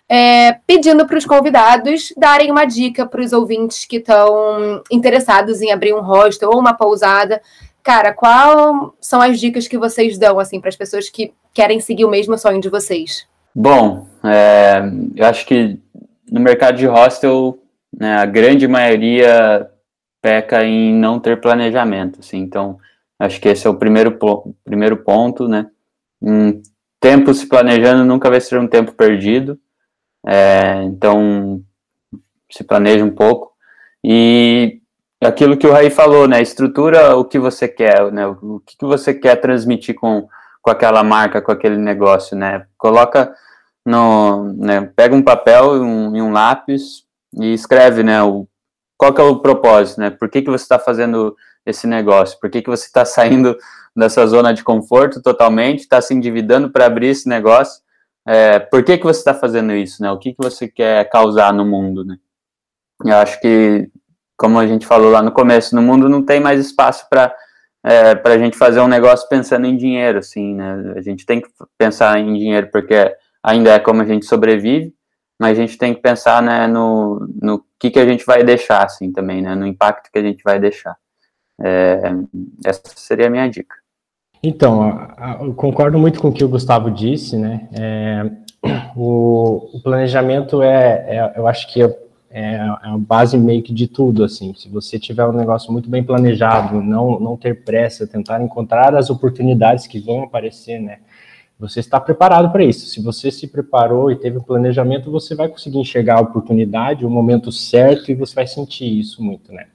é 0.09 0.53
pedindo 0.65 1.05
para 1.05 1.17
os 1.17 1.25
convidados 1.25 2.11
darem 2.17 2.49
uma 2.49 2.65
dica 2.65 3.05
para 3.05 3.21
os 3.21 3.31
ouvintes 3.31 3.85
que 3.85 3.97
estão 3.97 4.81
interessados 4.91 5.61
em 5.61 5.71
abrir 5.71 5.93
um 5.93 6.01
hostel 6.01 6.49
ou 6.49 6.59
uma 6.59 6.73
pousada. 6.73 7.39
Cara, 7.83 8.11
qual 8.11 8.95
são 8.99 9.21
as 9.21 9.39
dicas 9.39 9.67
que 9.67 9.77
vocês 9.77 10.17
dão 10.17 10.39
assim 10.39 10.59
para 10.59 10.69
as 10.69 10.75
pessoas 10.75 11.09
que 11.09 11.31
querem 11.53 11.79
seguir 11.79 12.05
o 12.05 12.09
mesmo 12.09 12.37
sonho 12.37 12.59
de 12.59 12.69
vocês? 12.69 13.27
Bom, 13.53 14.07
é, 14.23 14.81
eu 15.15 15.25
acho 15.27 15.45
que 15.45 15.79
no 16.31 16.39
mercado 16.39 16.77
de 16.77 16.87
hostel, 16.87 17.59
né, 17.95 18.17
a 18.17 18.25
grande 18.25 18.67
maioria 18.67 19.69
peca 20.21 20.63
em 20.63 20.93
não 20.93 21.19
ter 21.19 21.39
planejamento, 21.39 22.19
assim, 22.19 22.37
então 22.39 22.77
acho 23.17 23.39
que 23.39 23.47
esse 23.47 23.65
é 23.65 23.69
o 23.69 23.75
primeiro, 23.75 24.17
primeiro 24.63 24.97
ponto, 24.97 25.47
né, 25.47 25.67
um 26.21 26.61
tempo 26.99 27.33
se 27.33 27.47
planejando 27.47 28.03
nunca 28.03 28.29
vai 28.29 28.41
ser 28.41 28.59
um 28.59 28.67
tempo 28.67 28.91
perdido, 28.93 29.57
é, 30.27 30.83
então 30.83 31.61
se 32.51 32.63
planeja 32.63 33.03
um 33.03 33.11
pouco, 33.11 33.51
e 34.03 34.81
aquilo 35.21 35.57
que 35.57 35.67
o 35.67 35.71
Raí 35.71 35.89
falou, 35.89 36.27
né, 36.27 36.41
estrutura 36.41 37.15
o 37.15 37.25
que 37.25 37.37
você 37.37 37.67
quer, 37.67 38.11
né, 38.11 38.25
o 38.27 38.61
que 38.65 38.75
você 38.85 39.13
quer 39.13 39.35
transmitir 39.37 39.95
com 39.95 40.27
com 40.61 40.69
aquela 40.69 41.03
marca, 41.03 41.41
com 41.41 41.51
aquele 41.51 41.77
negócio, 41.77 42.37
né? 42.37 42.65
Coloca 42.77 43.33
no, 43.85 44.53
né, 44.53 44.81
pega 44.95 45.15
um 45.15 45.23
papel 45.23 45.77
e 45.77 45.79
um, 45.79 46.15
e 46.15 46.21
um, 46.21 46.31
lápis 46.31 47.03
e 47.39 47.53
escreve, 47.53 48.03
né, 48.03 48.21
o, 48.21 48.47
qual 48.97 49.13
que 49.13 49.21
é 49.21 49.23
o 49.23 49.39
propósito, 49.39 50.01
né? 50.01 50.09
Por 50.09 50.29
que, 50.29 50.41
que 50.41 50.49
você 50.49 50.63
está 50.63 50.77
fazendo 50.77 51.35
esse 51.65 51.87
negócio? 51.87 52.39
Por 52.39 52.49
que, 52.49 52.61
que 52.61 52.69
você 52.69 52.85
está 52.85 53.03
saindo 53.05 53.57
dessa 53.95 54.25
zona 54.27 54.53
de 54.53 54.63
conforto 54.63 55.21
totalmente, 55.21 55.79
está 55.79 56.01
se 56.01 56.13
endividando 56.13 56.69
para 56.69 56.85
abrir 56.85 57.07
esse 57.07 57.27
negócio? 57.27 57.81
É, 58.31 58.59
por 58.59 58.83
que, 58.83 58.95
que 58.95 59.03
você 59.03 59.19
está 59.19 59.33
fazendo 59.33 59.73
isso, 59.73 60.03
né? 60.03 60.11
O 60.11 60.19
que, 60.19 60.33
que 60.33 60.43
você 60.43 60.67
quer 60.67 61.09
causar 61.09 61.51
no 61.51 61.65
mundo, 61.65 62.05
né? 62.05 62.17
Eu 63.03 63.15
acho 63.15 63.41
que, 63.41 63.89
como 64.37 64.59
a 64.59 64.67
gente 64.67 64.85
falou 64.85 65.09
lá 65.09 65.19
no 65.23 65.31
começo, 65.31 65.75
no 65.75 65.81
mundo 65.81 66.07
não 66.07 66.23
tem 66.23 66.39
mais 66.39 66.59
espaço 66.59 67.07
para 67.09 67.35
é, 67.83 68.13
para 68.13 68.35
a 68.35 68.37
gente 68.37 68.55
fazer 68.55 68.81
um 68.81 68.87
negócio 68.87 69.27
pensando 69.27 69.65
em 69.65 69.75
dinheiro, 69.75 70.19
assim, 70.19 70.53
né? 70.53 70.93
A 70.95 71.01
gente 71.01 71.25
tem 71.25 71.41
que 71.41 71.49
pensar 71.75 72.19
em 72.19 72.31
dinheiro 72.33 72.69
porque 72.71 73.15
ainda 73.41 73.71
é 73.71 73.79
como 73.79 74.03
a 74.03 74.05
gente 74.05 74.25
sobrevive, 74.27 74.93
mas 75.39 75.57
a 75.57 75.61
gente 75.61 75.77
tem 75.77 75.95
que 75.95 76.01
pensar, 76.01 76.41
né, 76.43 76.67
no, 76.67 77.27
no 77.41 77.65
que, 77.79 77.89
que 77.89 77.99
a 77.99 78.05
gente 78.05 78.25
vai 78.25 78.43
deixar, 78.43 78.83
assim, 78.85 79.11
também, 79.11 79.41
né? 79.41 79.55
No 79.55 79.65
impacto 79.65 80.11
que 80.11 80.19
a 80.19 80.23
gente 80.23 80.43
vai 80.43 80.59
deixar. 80.59 80.95
É, 81.61 81.99
essa 82.63 82.81
seria 82.95 83.25
a 83.25 83.29
minha 83.29 83.49
dica. 83.49 83.75
Então, 84.41 85.07
eu 85.41 85.53
concordo 85.53 85.99
muito 85.99 86.19
com 86.19 86.29
o 86.29 86.33
que 86.33 86.43
o 86.43 86.49
Gustavo 86.49 86.89
disse, 86.89 87.37
né? 87.37 87.67
É, 87.73 88.31
o, 88.95 89.69
o, 89.73 89.81
planejamento 89.81 90.61
é, 90.61 91.17
é, 91.17 91.33
eu 91.35 91.45
acho 91.45 91.71
que 91.71 91.81
é, 91.81 91.97
é 92.31 92.57
a 92.57 92.97
base 92.97 93.37
meio 93.37 93.61
que 93.61 93.73
de 93.73 93.87
tudo, 93.87 94.23
assim. 94.23 94.53
Se 94.55 94.69
você 94.69 94.97
tiver 94.97 95.25
um 95.25 95.33
negócio 95.33 95.71
muito 95.73 95.89
bem 95.89 96.03
planejado, 96.03 96.81
não, 96.81 97.19
não 97.19 97.35
ter 97.35 97.65
pressa, 97.65 98.07
tentar 98.07 98.41
encontrar 98.41 98.95
as 98.95 99.09
oportunidades 99.09 99.87
que 99.87 99.99
vão 99.99 100.23
aparecer, 100.23 100.79
né? 100.79 100.99
Você 101.59 101.81
está 101.81 101.99
preparado 101.99 102.49
para 102.53 102.63
isso. 102.63 102.85
Se 102.85 103.01
você 103.01 103.29
se 103.29 103.45
preparou 103.45 104.09
e 104.09 104.15
teve 104.15 104.37
um 104.37 104.43
planejamento, 104.43 105.11
você 105.11 105.35
vai 105.35 105.49
conseguir 105.49 105.79
enxergar 105.79 106.15
a 106.15 106.21
oportunidade, 106.21 107.05
o 107.05 107.09
momento 107.09 107.51
certo, 107.51 108.09
e 108.09 108.15
você 108.15 108.33
vai 108.33 108.47
sentir 108.47 108.85
isso 108.85 109.21
muito, 109.21 109.51
né? 109.51 109.65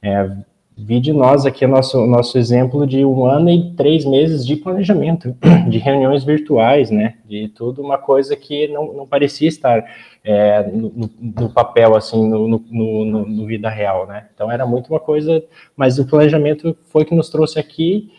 É, 0.00 0.30
vi 0.76 0.98
de 1.00 1.12
nós 1.12 1.46
aqui 1.46 1.64
o 1.64 1.68
nosso, 1.68 2.04
nosso 2.06 2.36
exemplo 2.36 2.86
de 2.86 3.04
um 3.04 3.24
ano 3.24 3.48
e 3.48 3.72
três 3.74 4.04
meses 4.04 4.44
de 4.44 4.56
planejamento, 4.56 5.36
de 5.68 5.78
reuniões 5.78 6.24
virtuais, 6.24 6.90
né? 6.90 7.14
De 7.28 7.48
tudo 7.48 7.80
uma 7.80 7.96
coisa 7.96 8.34
que 8.34 8.68
não, 8.68 8.92
não 8.92 9.06
parecia 9.06 9.48
estar 9.48 9.84
é, 10.24 10.62
no, 10.64 11.10
no, 11.20 11.48
papel, 11.48 11.94
assim, 11.94 12.28
no, 12.28 12.48
no, 12.48 13.24
no, 13.24 13.46
vida 13.46 13.68
real, 13.68 14.06
né? 14.06 14.26
Então 14.34 14.50
era 14.50 14.66
muito 14.66 14.88
uma 14.92 15.00
coisa, 15.00 15.44
mas 15.76 15.98
o 15.98 16.06
planejamento 16.06 16.76
foi 16.86 17.04
que 17.04 17.14
nos 17.14 17.30
trouxe 17.30 17.58
aqui 17.58 18.10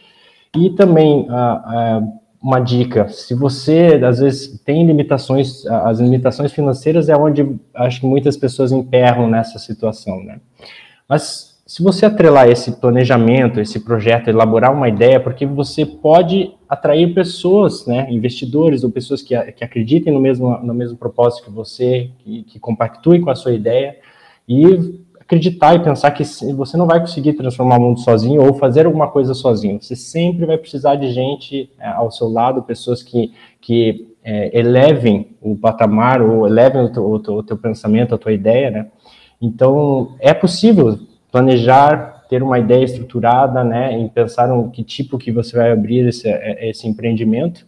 e 0.56 0.70
também 0.70 1.28
a, 1.30 1.36
a, 1.36 2.04
uma 2.42 2.60
dica, 2.60 3.10
se 3.10 3.34
você 3.34 4.00
às 4.06 4.20
vezes 4.20 4.62
tem 4.62 4.86
limitações, 4.86 5.66
as 5.66 6.00
limitações 6.00 6.54
financeiras 6.54 7.10
é 7.10 7.18
onde 7.18 7.60
acho 7.74 8.00
que 8.00 8.06
muitas 8.06 8.38
pessoas 8.38 8.72
emperram 8.72 9.28
nessa 9.28 9.60
situação, 9.60 10.24
né? 10.24 10.40
Mas 11.10 11.55
se 11.68 11.82
você 11.82 12.06
atrelar 12.06 12.48
esse 12.48 12.74
planejamento, 12.74 13.60
esse 13.60 13.80
projeto, 13.80 14.28
elaborar 14.28 14.72
uma 14.72 14.88
ideia, 14.88 15.20
porque 15.20 15.48
você 15.48 15.84
pode 15.84 16.54
atrair 16.70 17.12
pessoas, 17.16 17.88
né, 17.88 18.06
investidores 18.12 18.84
ou 18.84 18.92
pessoas 18.92 19.24
que, 19.24 19.36
que 19.54 19.64
acreditem 19.64 20.14
no 20.14 20.20
mesmo, 20.20 20.56
no 20.60 20.76
mesmo 20.76 20.96
propósito 20.96 21.46
que 21.46 21.50
você, 21.50 22.12
que, 22.20 22.44
que 22.44 22.60
compactuem 22.60 23.20
com 23.20 23.32
a 23.32 23.36
sua 23.36 23.52
ideia 23.52 23.98
e 24.48 25.04
acreditar 25.20 25.74
e 25.74 25.80
pensar 25.84 26.12
que 26.12 26.24
você 26.54 26.78
não 26.78 26.86
vai 26.86 27.00
conseguir 27.00 27.34
transformar 27.34 27.80
o 27.80 27.82
mundo 27.82 28.00
sozinho 28.00 28.46
ou 28.46 28.54
fazer 28.54 28.86
alguma 28.86 29.08
coisa 29.08 29.34
sozinho. 29.34 29.82
Você 29.82 29.96
sempre 29.96 30.46
vai 30.46 30.60
precisar 30.60 30.98
de 30.98 31.12
gente 31.12 31.72
é, 31.80 31.88
ao 31.88 32.12
seu 32.12 32.30
lado, 32.30 32.62
pessoas 32.62 33.02
que, 33.02 33.34
que 33.60 34.14
é, 34.24 34.56
elevem 34.56 35.36
o 35.42 35.56
patamar 35.56 36.22
ou 36.22 36.46
elevem 36.46 36.84
o 36.84 36.90
teu, 36.90 37.10
o, 37.10 37.20
teu, 37.20 37.34
o 37.34 37.44
teu 37.44 37.58
pensamento, 37.58 38.14
a 38.14 38.20
tua 38.20 38.34
ideia, 38.34 38.70
né? 38.70 38.88
Então, 39.42 40.16
é 40.20 40.34
possível 40.34 41.00
planejar, 41.36 42.24
ter 42.30 42.42
uma 42.42 42.58
ideia 42.58 42.86
estruturada, 42.86 43.62
né, 43.62 43.92
em 43.92 44.08
pensar 44.08 44.48
no 44.48 44.72
que 44.72 44.82
tipo 44.86 45.18
que 45.18 45.34
você 45.34 45.58
vai 45.58 45.70
abrir 45.70 46.08
esse, 46.08 46.30
é, 46.30 46.70
esse 46.70 46.88
empreendimento, 46.88 47.66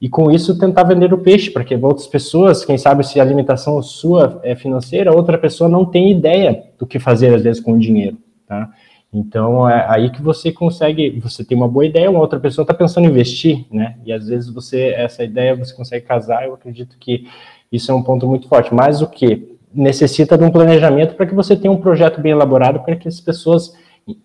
e 0.00 0.08
com 0.08 0.32
isso 0.32 0.58
tentar 0.58 0.82
vender 0.82 1.14
o 1.14 1.18
peixe, 1.18 1.48
para 1.48 1.62
que 1.62 1.76
outras 1.76 2.08
pessoas, 2.08 2.64
quem 2.64 2.76
sabe 2.76 3.06
se 3.06 3.20
a 3.20 3.24
limitação 3.24 3.80
sua 3.80 4.40
é 4.42 4.56
financeira, 4.56 5.14
outra 5.14 5.38
pessoa 5.38 5.70
não 5.70 5.84
tem 5.84 6.10
ideia 6.10 6.64
do 6.76 6.84
que 6.84 6.98
fazer 6.98 7.32
às 7.32 7.44
vezes 7.44 7.62
com 7.62 7.74
o 7.74 7.78
dinheiro, 7.78 8.16
tá? 8.48 8.68
Então 9.12 9.70
é 9.70 9.86
aí 9.88 10.10
que 10.10 10.20
você 10.20 10.50
consegue, 10.50 11.20
você 11.20 11.44
tem 11.44 11.56
uma 11.56 11.68
boa 11.68 11.86
ideia, 11.86 12.10
uma 12.10 12.18
outra 12.18 12.40
pessoa 12.40 12.64
está 12.64 12.74
pensando 12.74 13.06
em 13.06 13.10
investir, 13.10 13.64
né? 13.70 13.96
E 14.04 14.12
às 14.12 14.26
vezes 14.26 14.50
você 14.50 14.88
essa 14.88 15.22
ideia 15.22 15.54
você 15.54 15.72
consegue 15.72 16.04
casar. 16.04 16.44
Eu 16.44 16.54
acredito 16.54 16.96
que 16.98 17.28
isso 17.70 17.92
é 17.92 17.94
um 17.94 18.02
ponto 18.02 18.26
muito 18.26 18.48
forte. 18.48 18.74
Mas 18.74 19.00
o 19.00 19.06
que 19.06 19.53
necessita 19.74 20.38
de 20.38 20.44
um 20.44 20.50
planejamento 20.50 21.14
para 21.14 21.26
que 21.26 21.34
você 21.34 21.56
tenha 21.56 21.72
um 21.72 21.80
projeto 21.80 22.20
bem 22.20 22.32
elaborado 22.32 22.80
para 22.80 22.96
que 22.96 23.08
as 23.08 23.20
pessoas 23.20 23.74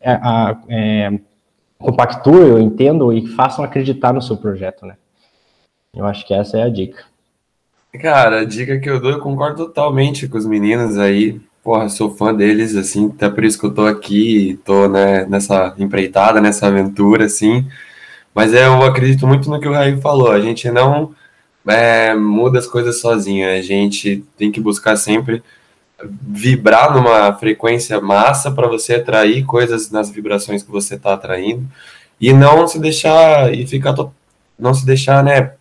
é, 0.01 0.19
é, 0.69 1.19
compactuem, 1.77 2.63
entendam 2.63 3.11
e 3.11 3.27
façam 3.27 3.63
acreditar 3.63 4.13
no 4.13 4.21
seu 4.21 4.37
projeto, 4.37 4.85
né? 4.85 4.95
Eu 5.95 6.05
acho 6.05 6.25
que 6.27 6.33
essa 6.33 6.57
é 6.57 6.63
a 6.63 6.69
dica. 6.69 7.03
Cara, 7.99 8.41
a 8.41 8.45
dica 8.45 8.79
que 8.79 8.89
eu 8.89 9.01
dou, 9.01 9.11
eu 9.11 9.19
concordo 9.19 9.65
totalmente 9.65 10.27
com 10.27 10.37
os 10.37 10.45
meninos 10.45 10.97
aí. 10.97 11.41
Porra, 11.63 11.89
sou 11.89 12.15
fã 12.15 12.33
deles, 12.33 12.75
assim, 12.75 13.07
até 13.07 13.29
por 13.29 13.43
isso 13.43 13.59
que 13.59 13.65
eu 13.65 13.73
tô 13.73 13.85
aqui, 13.85 14.59
tô, 14.63 14.87
né, 14.87 15.25
nessa 15.25 15.73
empreitada, 15.77 16.39
nessa 16.39 16.67
aventura, 16.67 17.25
assim. 17.25 17.67
Mas 18.33 18.53
eu 18.53 18.83
acredito 18.83 19.27
muito 19.27 19.49
no 19.49 19.59
que 19.59 19.67
o 19.67 19.73
Raí 19.73 19.99
falou. 19.99 20.31
A 20.31 20.39
gente 20.39 20.69
não 20.69 21.13
é, 21.69 22.15
muda 22.15 22.59
as 22.59 22.67
coisas 22.67 22.99
sozinho. 22.99 23.47
A 23.47 23.61
gente 23.61 24.23
tem 24.37 24.51
que 24.51 24.59
buscar 24.59 24.95
sempre 24.95 25.43
vibrar 26.01 26.93
numa 26.93 27.33
frequência 27.33 27.99
massa 27.99 28.51
para 28.51 28.67
você 28.67 28.95
atrair 28.95 29.43
coisas 29.43 29.91
nas 29.91 30.09
vibrações 30.09 30.63
que 30.63 30.71
você 30.71 30.95
está 30.95 31.13
atraindo 31.13 31.67
e 32.19 32.33
não 32.33 32.67
se 32.67 32.79
deixar 32.79 33.53
e 33.53 33.65
ficar 33.67 33.95
não 34.57 34.73
se 34.73 34.85
deixar 34.85 35.23
né 35.23 35.51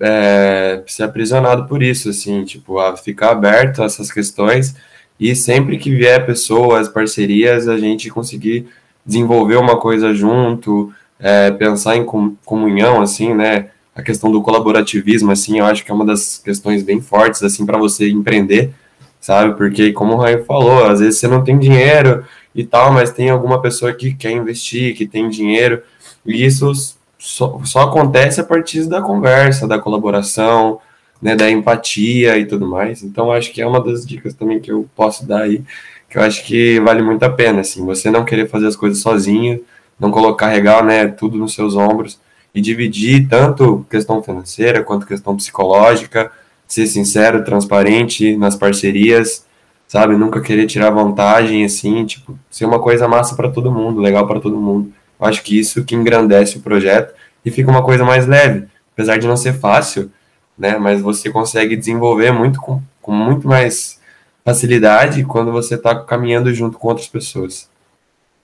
é, 0.00 0.82
ser 0.86 1.04
aprisionado 1.04 1.66
por 1.66 1.82
isso 1.82 2.10
assim 2.10 2.44
tipo 2.44 2.78
a 2.78 2.96
ficar 2.96 3.30
aberto 3.30 3.82
a 3.82 3.86
essas 3.86 4.12
questões 4.12 4.74
e 5.18 5.34
sempre 5.34 5.78
que 5.78 5.90
vier 5.90 6.24
pessoas 6.24 6.88
parcerias 6.88 7.68
a 7.68 7.76
gente 7.76 8.10
conseguir 8.10 8.68
desenvolver 9.04 9.56
uma 9.56 9.78
coisa 9.78 10.14
junto 10.14 10.92
é, 11.18 11.50
pensar 11.50 11.96
em 11.96 12.06
comunhão 12.44 13.00
assim 13.00 13.34
né 13.34 13.70
a 13.94 14.02
questão 14.02 14.30
do 14.30 14.42
colaborativismo, 14.42 15.30
assim, 15.30 15.58
eu 15.58 15.64
acho 15.64 15.84
que 15.84 15.90
é 15.90 15.94
uma 15.94 16.04
das 16.04 16.38
questões 16.38 16.82
bem 16.82 17.00
fortes, 17.00 17.42
assim, 17.42 17.64
para 17.64 17.78
você 17.78 18.08
empreender, 18.10 18.72
sabe? 19.20 19.56
Porque, 19.56 19.92
como 19.92 20.14
o 20.14 20.16
Raio 20.16 20.44
falou, 20.44 20.84
às 20.84 21.00
vezes 21.00 21.20
você 21.20 21.28
não 21.28 21.44
tem 21.44 21.58
dinheiro 21.58 22.24
e 22.54 22.64
tal, 22.64 22.92
mas 22.92 23.12
tem 23.12 23.30
alguma 23.30 23.62
pessoa 23.62 23.92
que 23.92 24.12
quer 24.12 24.32
investir, 24.32 24.96
que 24.96 25.06
tem 25.06 25.28
dinheiro, 25.28 25.82
e 26.26 26.44
isso 26.44 26.72
só, 27.18 27.60
só 27.64 27.82
acontece 27.82 28.40
a 28.40 28.44
partir 28.44 28.86
da 28.86 29.00
conversa, 29.00 29.68
da 29.68 29.78
colaboração, 29.78 30.80
né, 31.22 31.36
da 31.36 31.50
empatia 31.50 32.36
e 32.36 32.44
tudo 32.44 32.66
mais. 32.66 33.02
Então, 33.02 33.32
acho 33.32 33.52
que 33.52 33.62
é 33.62 33.66
uma 33.66 33.80
das 33.80 34.04
dicas 34.04 34.34
também 34.34 34.60
que 34.60 34.70
eu 34.70 34.88
posso 34.94 35.26
dar 35.26 35.42
aí, 35.42 35.62
que 36.10 36.18
eu 36.18 36.22
acho 36.22 36.44
que 36.44 36.80
vale 36.80 37.02
muito 37.02 37.22
a 37.22 37.30
pena, 37.30 37.60
assim, 37.60 37.84
você 37.84 38.10
não 38.10 38.24
querer 38.24 38.48
fazer 38.48 38.66
as 38.66 38.76
coisas 38.76 38.98
sozinho, 38.98 39.64
não 39.98 40.10
colocar, 40.10 40.48
carregar, 40.48 40.84
né, 40.84 41.06
tudo 41.06 41.38
nos 41.38 41.54
seus 41.54 41.76
ombros, 41.76 42.18
e 42.54 42.60
dividir 42.60 43.28
tanto 43.28 43.84
questão 43.90 44.22
financeira 44.22 44.82
quanto 44.82 45.06
questão 45.06 45.36
psicológica, 45.36 46.30
ser 46.66 46.86
sincero, 46.86 47.44
transparente 47.44 48.36
nas 48.36 48.54
parcerias, 48.54 49.44
sabe? 49.88 50.16
Nunca 50.16 50.40
querer 50.40 50.66
tirar 50.66 50.90
vantagem 50.90 51.64
assim, 51.64 52.04
tipo, 52.06 52.38
ser 52.50 52.64
uma 52.64 52.80
coisa 52.80 53.08
massa 53.08 53.34
para 53.34 53.50
todo 53.50 53.72
mundo, 53.72 54.00
legal 54.00 54.26
para 54.26 54.40
todo 54.40 54.56
mundo. 54.56 54.92
Eu 55.18 55.26
acho 55.26 55.42
que 55.42 55.58
isso 55.58 55.84
que 55.84 55.94
engrandece 55.94 56.58
o 56.58 56.60
projeto 56.60 57.14
e 57.44 57.50
fica 57.50 57.70
uma 57.70 57.82
coisa 57.82 58.04
mais 58.04 58.26
leve, 58.26 58.66
apesar 58.92 59.18
de 59.18 59.26
não 59.26 59.36
ser 59.36 59.54
fácil, 59.54 60.10
né? 60.56 60.78
Mas 60.78 61.00
você 61.00 61.30
consegue 61.30 61.76
desenvolver 61.76 62.32
muito 62.32 62.60
com, 62.60 62.80
com 63.02 63.12
muito 63.12 63.48
mais 63.48 64.00
facilidade 64.44 65.24
quando 65.24 65.50
você 65.50 65.74
está 65.74 65.94
caminhando 66.04 66.52
junto 66.54 66.78
com 66.78 66.88
outras 66.88 67.08
pessoas. 67.08 67.68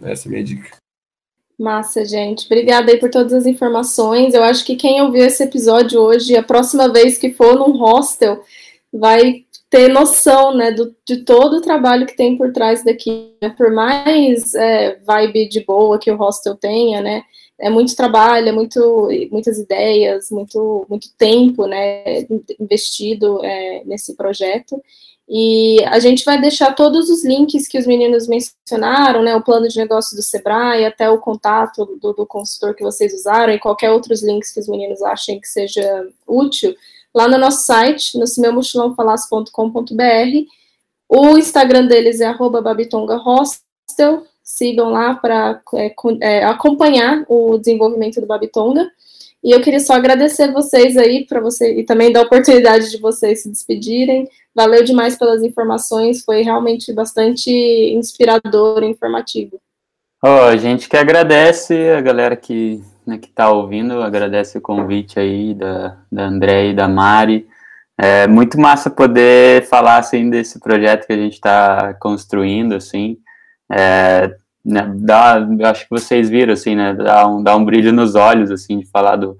Essa 0.02 0.26
é 0.26 0.28
a 0.28 0.32
minha 0.32 0.44
dica. 0.44 0.79
Massa, 1.60 2.06
gente. 2.06 2.46
Obrigada 2.46 2.90
aí 2.90 2.98
por 2.98 3.10
todas 3.10 3.34
as 3.34 3.44
informações. 3.44 4.32
Eu 4.32 4.42
acho 4.42 4.64
que 4.64 4.76
quem 4.76 5.02
ouviu 5.02 5.26
esse 5.26 5.42
episódio 5.42 6.00
hoje, 6.00 6.34
a 6.34 6.42
próxima 6.42 6.90
vez 6.90 7.18
que 7.18 7.34
for 7.34 7.54
num 7.54 7.76
hostel, 7.76 8.42
vai 8.90 9.44
ter 9.68 9.88
noção, 9.88 10.56
né, 10.56 10.72
do, 10.72 10.96
de 11.06 11.18
todo 11.18 11.58
o 11.58 11.60
trabalho 11.60 12.06
que 12.06 12.16
tem 12.16 12.34
por 12.34 12.50
trás 12.50 12.82
daqui. 12.82 13.34
Por 13.58 13.70
mais 13.72 14.54
é, 14.54 14.98
vibe 15.06 15.50
de 15.50 15.62
boa 15.62 15.98
que 15.98 16.10
o 16.10 16.16
hostel 16.16 16.56
tenha, 16.56 17.02
né, 17.02 17.24
é 17.58 17.68
muito 17.68 17.94
trabalho, 17.94 18.48
é 18.48 18.52
muito, 18.52 19.10
muitas 19.30 19.58
ideias, 19.58 20.30
muito, 20.30 20.86
muito 20.88 21.08
tempo, 21.18 21.66
né, 21.66 22.26
investido 22.58 23.44
é, 23.44 23.82
nesse 23.84 24.16
projeto. 24.16 24.82
E 25.32 25.80
a 25.84 26.00
gente 26.00 26.24
vai 26.24 26.40
deixar 26.40 26.74
todos 26.74 27.08
os 27.08 27.24
links 27.24 27.68
que 27.68 27.78
os 27.78 27.86
meninos 27.86 28.26
mencionaram, 28.26 29.22
né, 29.22 29.36
o 29.36 29.42
plano 29.42 29.68
de 29.68 29.78
negócio 29.78 30.16
do 30.16 30.22
Sebrae, 30.22 30.84
até 30.84 31.08
o 31.08 31.18
contato 31.18 31.86
do, 32.02 32.12
do 32.12 32.26
consultor 32.26 32.74
que 32.74 32.82
vocês 32.82 33.14
usaram, 33.14 33.52
e 33.52 33.60
qualquer 33.60 33.92
outros 33.92 34.24
links 34.24 34.52
que 34.52 34.58
os 34.58 34.66
meninos 34.66 35.00
achem 35.02 35.40
que 35.40 35.46
seja 35.46 36.08
útil, 36.26 36.74
lá 37.14 37.28
no 37.28 37.38
nosso 37.38 37.64
site, 37.64 38.18
no 38.18 38.24
meumochilãofalasse.com.br. 38.38 40.46
O 41.08 41.38
Instagram 41.38 41.86
deles 41.86 42.20
é 42.20 42.34
babitongahostel, 42.34 44.26
sigam 44.42 44.90
lá 44.90 45.14
para 45.14 45.62
é, 45.74 45.94
é, 46.22 46.44
acompanhar 46.44 47.24
o 47.28 47.56
desenvolvimento 47.56 48.20
do 48.20 48.26
Babitonga. 48.26 48.90
E 49.42 49.52
eu 49.52 49.62
queria 49.62 49.80
só 49.80 49.94
agradecer 49.94 50.52
vocês 50.52 50.96
aí 50.96 51.26
para 51.26 51.40
você 51.40 51.80
e 51.80 51.84
também 51.84 52.12
dar 52.12 52.20
a 52.20 52.24
oportunidade 52.24 52.90
de 52.90 52.98
vocês 52.98 53.42
se 53.42 53.50
despedirem. 53.50 54.28
Valeu 54.54 54.84
demais 54.84 55.16
pelas 55.16 55.42
informações, 55.42 56.22
foi 56.22 56.42
realmente 56.42 56.92
bastante 56.92 57.50
inspirador 57.50 58.82
e 58.82 58.86
informativo. 58.86 59.60
Oh, 60.22 60.44
a 60.44 60.56
gente 60.56 60.88
que 60.88 60.96
agradece 60.96 61.74
a 61.90 62.00
galera 62.02 62.36
que 62.36 62.82
né, 63.06 63.18
está 63.22 63.50
ouvindo, 63.50 64.02
agradece 64.02 64.58
o 64.58 64.60
convite 64.60 65.18
aí 65.18 65.54
da, 65.54 65.96
da 66.12 66.26
André 66.26 66.68
e 66.68 66.74
da 66.74 66.86
Mari. 66.86 67.48
É 67.98 68.26
muito 68.26 68.60
massa 68.60 68.90
poder 68.90 69.66
falar 69.66 69.98
assim 69.98 70.28
desse 70.28 70.60
projeto 70.60 71.06
que 71.06 71.12
a 71.12 71.16
gente 71.16 71.34
está 71.34 71.94
construindo, 71.94 72.74
assim. 72.74 73.16
É, 73.72 74.34
né, 74.64 74.90
dá, 74.96 75.38
acho 75.70 75.84
que 75.84 75.90
vocês 75.90 76.28
viram, 76.28 76.52
assim, 76.52 76.74
né, 76.74 76.94
dá 76.94 77.26
um, 77.26 77.42
dá 77.42 77.56
um 77.56 77.64
brilho 77.64 77.92
nos 77.92 78.14
olhos, 78.14 78.50
assim, 78.50 78.78
de 78.78 78.86
falar 78.86 79.16
do, 79.16 79.36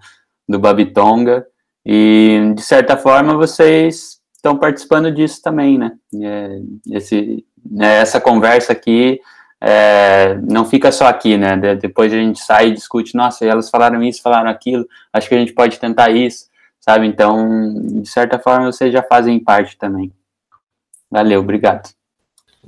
do 0.48 0.58
Babitonga, 0.58 1.46
e, 1.84 2.52
de 2.54 2.62
certa 2.62 2.96
forma, 2.96 3.34
vocês 3.34 4.20
estão 4.34 4.56
participando 4.56 5.12
disso 5.12 5.40
também, 5.42 5.78
né, 5.78 5.92
é, 6.22 6.60
esse, 6.92 7.44
né, 7.64 7.96
essa 8.00 8.20
conversa 8.20 8.72
aqui 8.72 9.20
é, 9.62 10.38
não 10.48 10.64
fica 10.64 10.90
só 10.90 11.06
aqui, 11.06 11.36
né, 11.36 11.56
depois 11.76 12.12
a 12.12 12.16
gente 12.16 12.40
sai 12.40 12.68
e 12.68 12.74
discute, 12.74 13.14
nossa, 13.14 13.44
elas 13.44 13.68
falaram 13.68 14.02
isso, 14.02 14.22
falaram 14.22 14.48
aquilo, 14.48 14.86
acho 15.12 15.28
que 15.28 15.34
a 15.34 15.38
gente 15.38 15.52
pode 15.52 15.78
tentar 15.78 16.10
isso, 16.10 16.46
sabe, 16.80 17.06
então, 17.06 17.74
de 18.00 18.08
certa 18.08 18.38
forma, 18.38 18.72
vocês 18.72 18.92
já 18.92 19.02
fazem 19.02 19.38
parte 19.38 19.76
também. 19.76 20.10
Valeu, 21.10 21.40
obrigado. 21.40 21.90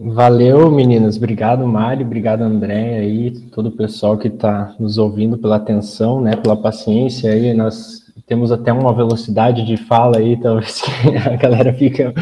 Valeu, 0.05 0.68
meninas. 0.68 1.16
Obrigado, 1.16 1.64
Mari. 1.64 2.03
Obrigado, 2.03 2.42
André 2.42 2.98
aí, 2.98 3.30
todo 3.53 3.66
o 3.66 3.72
pessoal 3.72 4.18
que 4.18 4.26
está 4.26 4.74
nos 4.78 4.98
ouvindo 4.98 5.38
pela 5.38 5.57
atenção, 5.57 6.20
né, 6.20 6.34
pela 6.34 6.57
paciência 6.57 7.30
aí. 7.30 7.55
Nós 7.55 8.03
temos 8.26 8.50
até 8.50 8.72
uma 8.72 8.92
velocidade 8.92 9.64
de 9.64 9.76
fala 9.76 10.18
aí, 10.18 10.36
talvez 10.36 10.82
a 11.24 11.36
galera 11.36 11.72
fica 11.72 12.12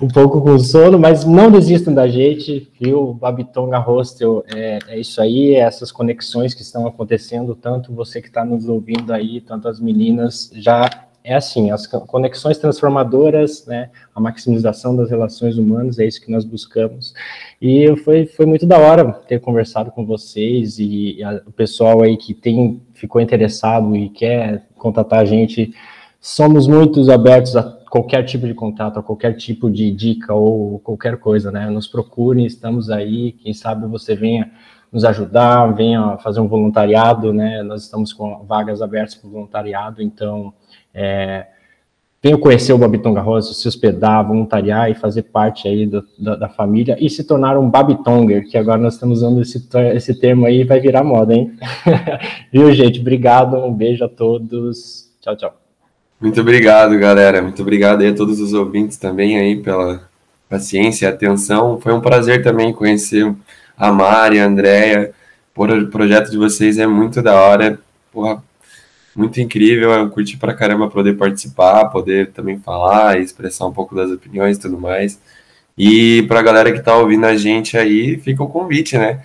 um 0.00 0.06
pouco 0.06 0.40
com 0.40 0.56
sono, 0.58 1.00
mas 1.00 1.24
não 1.24 1.50
desistam 1.50 1.92
da 1.92 2.06
gente, 2.06 2.70
viu? 2.80 3.12
Babitonga 3.14 3.78
Hostel 3.78 4.44
é, 4.54 4.78
é 4.86 5.00
isso 5.00 5.20
aí, 5.20 5.56
é 5.56 5.60
essas 5.60 5.90
conexões 5.90 6.54
que 6.54 6.62
estão 6.62 6.86
acontecendo, 6.86 7.56
tanto 7.56 7.92
você 7.92 8.22
que 8.22 8.28
está 8.28 8.44
nos 8.44 8.68
ouvindo 8.68 9.12
aí, 9.12 9.40
tanto 9.40 9.66
as 9.66 9.80
meninas 9.80 10.48
já 10.54 10.88
é 11.26 11.34
assim, 11.34 11.72
as 11.72 11.88
conexões 11.88 12.56
transformadoras, 12.56 13.66
né, 13.66 13.90
a 14.14 14.20
maximização 14.20 14.94
das 14.96 15.10
relações 15.10 15.58
humanas, 15.58 15.98
é 15.98 16.06
isso 16.06 16.24
que 16.24 16.30
nós 16.30 16.44
buscamos. 16.44 17.12
E 17.60 17.96
foi, 18.04 18.26
foi 18.26 18.46
muito 18.46 18.64
da 18.64 18.78
hora 18.78 19.12
ter 19.12 19.40
conversado 19.40 19.90
com 19.90 20.06
vocês 20.06 20.78
e, 20.78 21.20
a, 21.24 21.42
o 21.44 21.50
pessoal 21.50 22.00
aí 22.00 22.16
que 22.16 22.32
tem, 22.32 22.80
ficou 22.94 23.20
interessado 23.20 23.96
e 23.96 24.08
quer 24.08 24.68
contatar 24.78 25.18
a 25.18 25.24
gente, 25.24 25.74
somos 26.20 26.68
muito 26.68 27.10
abertos 27.10 27.56
a 27.56 27.64
qualquer 27.90 28.22
tipo 28.22 28.46
de 28.46 28.54
contato, 28.54 29.00
a 29.00 29.02
qualquer 29.02 29.34
tipo 29.34 29.68
de 29.68 29.90
dica 29.90 30.32
ou 30.32 30.78
qualquer 30.78 31.16
coisa, 31.16 31.50
né, 31.50 31.68
nos 31.68 31.88
procurem, 31.88 32.46
estamos 32.46 32.88
aí, 32.88 33.32
quem 33.32 33.52
sabe 33.52 33.84
você 33.88 34.14
venha 34.14 34.48
nos 34.92 35.04
ajudar, 35.04 35.74
venha 35.74 36.16
fazer 36.18 36.38
um 36.38 36.46
voluntariado, 36.46 37.32
né, 37.32 37.64
nós 37.64 37.82
estamos 37.82 38.12
com 38.12 38.44
vagas 38.44 38.80
abertas 38.80 39.16
para 39.16 39.28
voluntariado, 39.28 40.00
então 40.00 40.54
é, 40.96 41.46
venham 42.22 42.40
conhecer 42.40 42.72
o 42.72 42.78
Babitonga 42.78 43.20
Rosa, 43.20 43.52
se 43.52 43.68
hospedar, 43.68 44.26
voluntariar 44.26 44.90
e 44.90 44.94
fazer 44.94 45.24
parte 45.24 45.68
aí 45.68 45.86
do, 45.86 46.02
da, 46.18 46.36
da, 46.36 46.48
família 46.48 46.96
e 46.98 47.10
se 47.10 47.22
tornar 47.22 47.58
um 47.58 47.68
Babitonger, 47.68 48.48
que 48.48 48.56
agora 48.56 48.80
nós 48.80 48.94
estamos 48.94 49.18
usando 49.18 49.42
esse, 49.42 49.68
esse 49.94 50.18
termo 50.18 50.46
aí 50.46 50.64
vai 50.64 50.80
virar 50.80 51.04
moda, 51.04 51.34
hein? 51.34 51.52
Viu, 52.50 52.72
gente? 52.72 52.98
Obrigado, 52.98 53.56
um 53.56 53.72
beijo 53.72 54.04
a 54.04 54.08
todos. 54.08 55.10
Tchau, 55.20 55.36
tchau. 55.36 55.60
Muito 56.18 56.40
obrigado, 56.40 56.98
galera. 56.98 57.42
Muito 57.42 57.60
obrigado 57.60 58.00
aí 58.00 58.08
a 58.08 58.14
todos 58.14 58.40
os 58.40 58.54
ouvintes 58.54 58.96
também 58.96 59.38
aí 59.38 59.56
pela 59.56 60.08
paciência 60.48 61.04
e 61.04 61.08
atenção. 61.08 61.78
Foi 61.78 61.92
um 61.92 62.00
prazer 62.00 62.42
também 62.42 62.72
conhecer 62.72 63.34
a 63.76 63.92
Mari, 63.92 64.40
a 64.40 64.46
Andrea. 64.46 65.12
O 65.54 65.86
projeto 65.88 66.30
de 66.30 66.38
vocês 66.38 66.78
é 66.78 66.86
muito 66.86 67.22
da 67.22 67.34
hora. 67.34 67.78
Porra, 68.10 68.42
muito 69.16 69.40
incrível, 69.40 69.90
eu 69.92 70.10
curti 70.10 70.36
pra 70.36 70.54
caramba 70.54 70.88
poder 70.88 71.16
participar, 71.16 71.86
poder 71.86 72.32
também 72.32 72.58
falar, 72.58 73.18
expressar 73.18 73.66
um 73.66 73.72
pouco 73.72 73.94
das 73.94 74.10
opiniões 74.10 74.56
e 74.56 74.60
tudo 74.60 74.78
mais. 74.78 75.20
E 75.78 76.22
pra 76.28 76.42
galera 76.42 76.72
que 76.72 76.82
tá 76.82 76.96
ouvindo 76.96 77.24
a 77.26 77.36
gente 77.36 77.76
aí, 77.76 78.18
fica 78.18 78.42
o 78.42 78.48
convite, 78.48 78.96
né? 78.98 79.24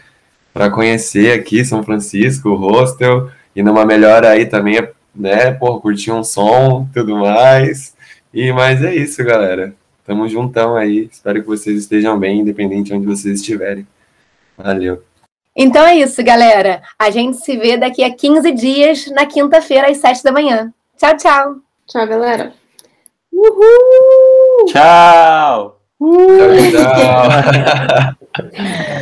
Para 0.53 0.69
conhecer 0.69 1.33
aqui 1.33 1.63
São 1.65 1.83
Francisco, 1.83 2.49
o 2.49 2.55
hostel, 2.55 3.29
e 3.55 3.63
numa 3.63 3.85
melhor 3.85 4.25
aí 4.25 4.45
também, 4.45 4.87
né? 5.15 5.51
Por 5.51 5.81
curtir 5.81 6.11
um 6.11 6.23
som 6.23 6.87
tudo 6.93 7.17
mais. 7.17 7.95
E 8.33 8.51
mas 8.51 8.83
é 8.83 8.95
isso, 8.95 9.23
galera. 9.23 9.73
Tamo 10.05 10.27
juntão 10.27 10.75
aí. 10.75 11.09
Espero 11.11 11.41
que 11.41 11.47
vocês 11.47 11.77
estejam 11.77 12.17
bem, 12.19 12.39
independente 12.39 12.87
de 12.87 12.93
onde 12.93 13.05
vocês 13.05 13.39
estiverem. 13.39 13.85
Valeu. 14.57 15.11
Então 15.55 15.85
é 15.85 15.95
isso, 15.95 16.23
galera. 16.23 16.81
A 16.97 17.09
gente 17.09 17.37
se 17.37 17.57
vê 17.57 17.77
daqui 17.77 18.03
a 18.03 18.13
15 18.13 18.51
dias, 18.51 19.07
na 19.07 19.25
quinta-feira, 19.25 19.89
às 19.89 19.97
7 19.97 20.23
da 20.23 20.31
manhã. 20.31 20.73
Tchau, 20.97 21.17
tchau. 21.17 21.55
Tchau, 21.87 22.07
galera. 22.07 22.53
Uhul! 23.33 24.65
Tchau! 24.67 25.81
Tchau, 25.99 26.51
tchau. 26.71 28.15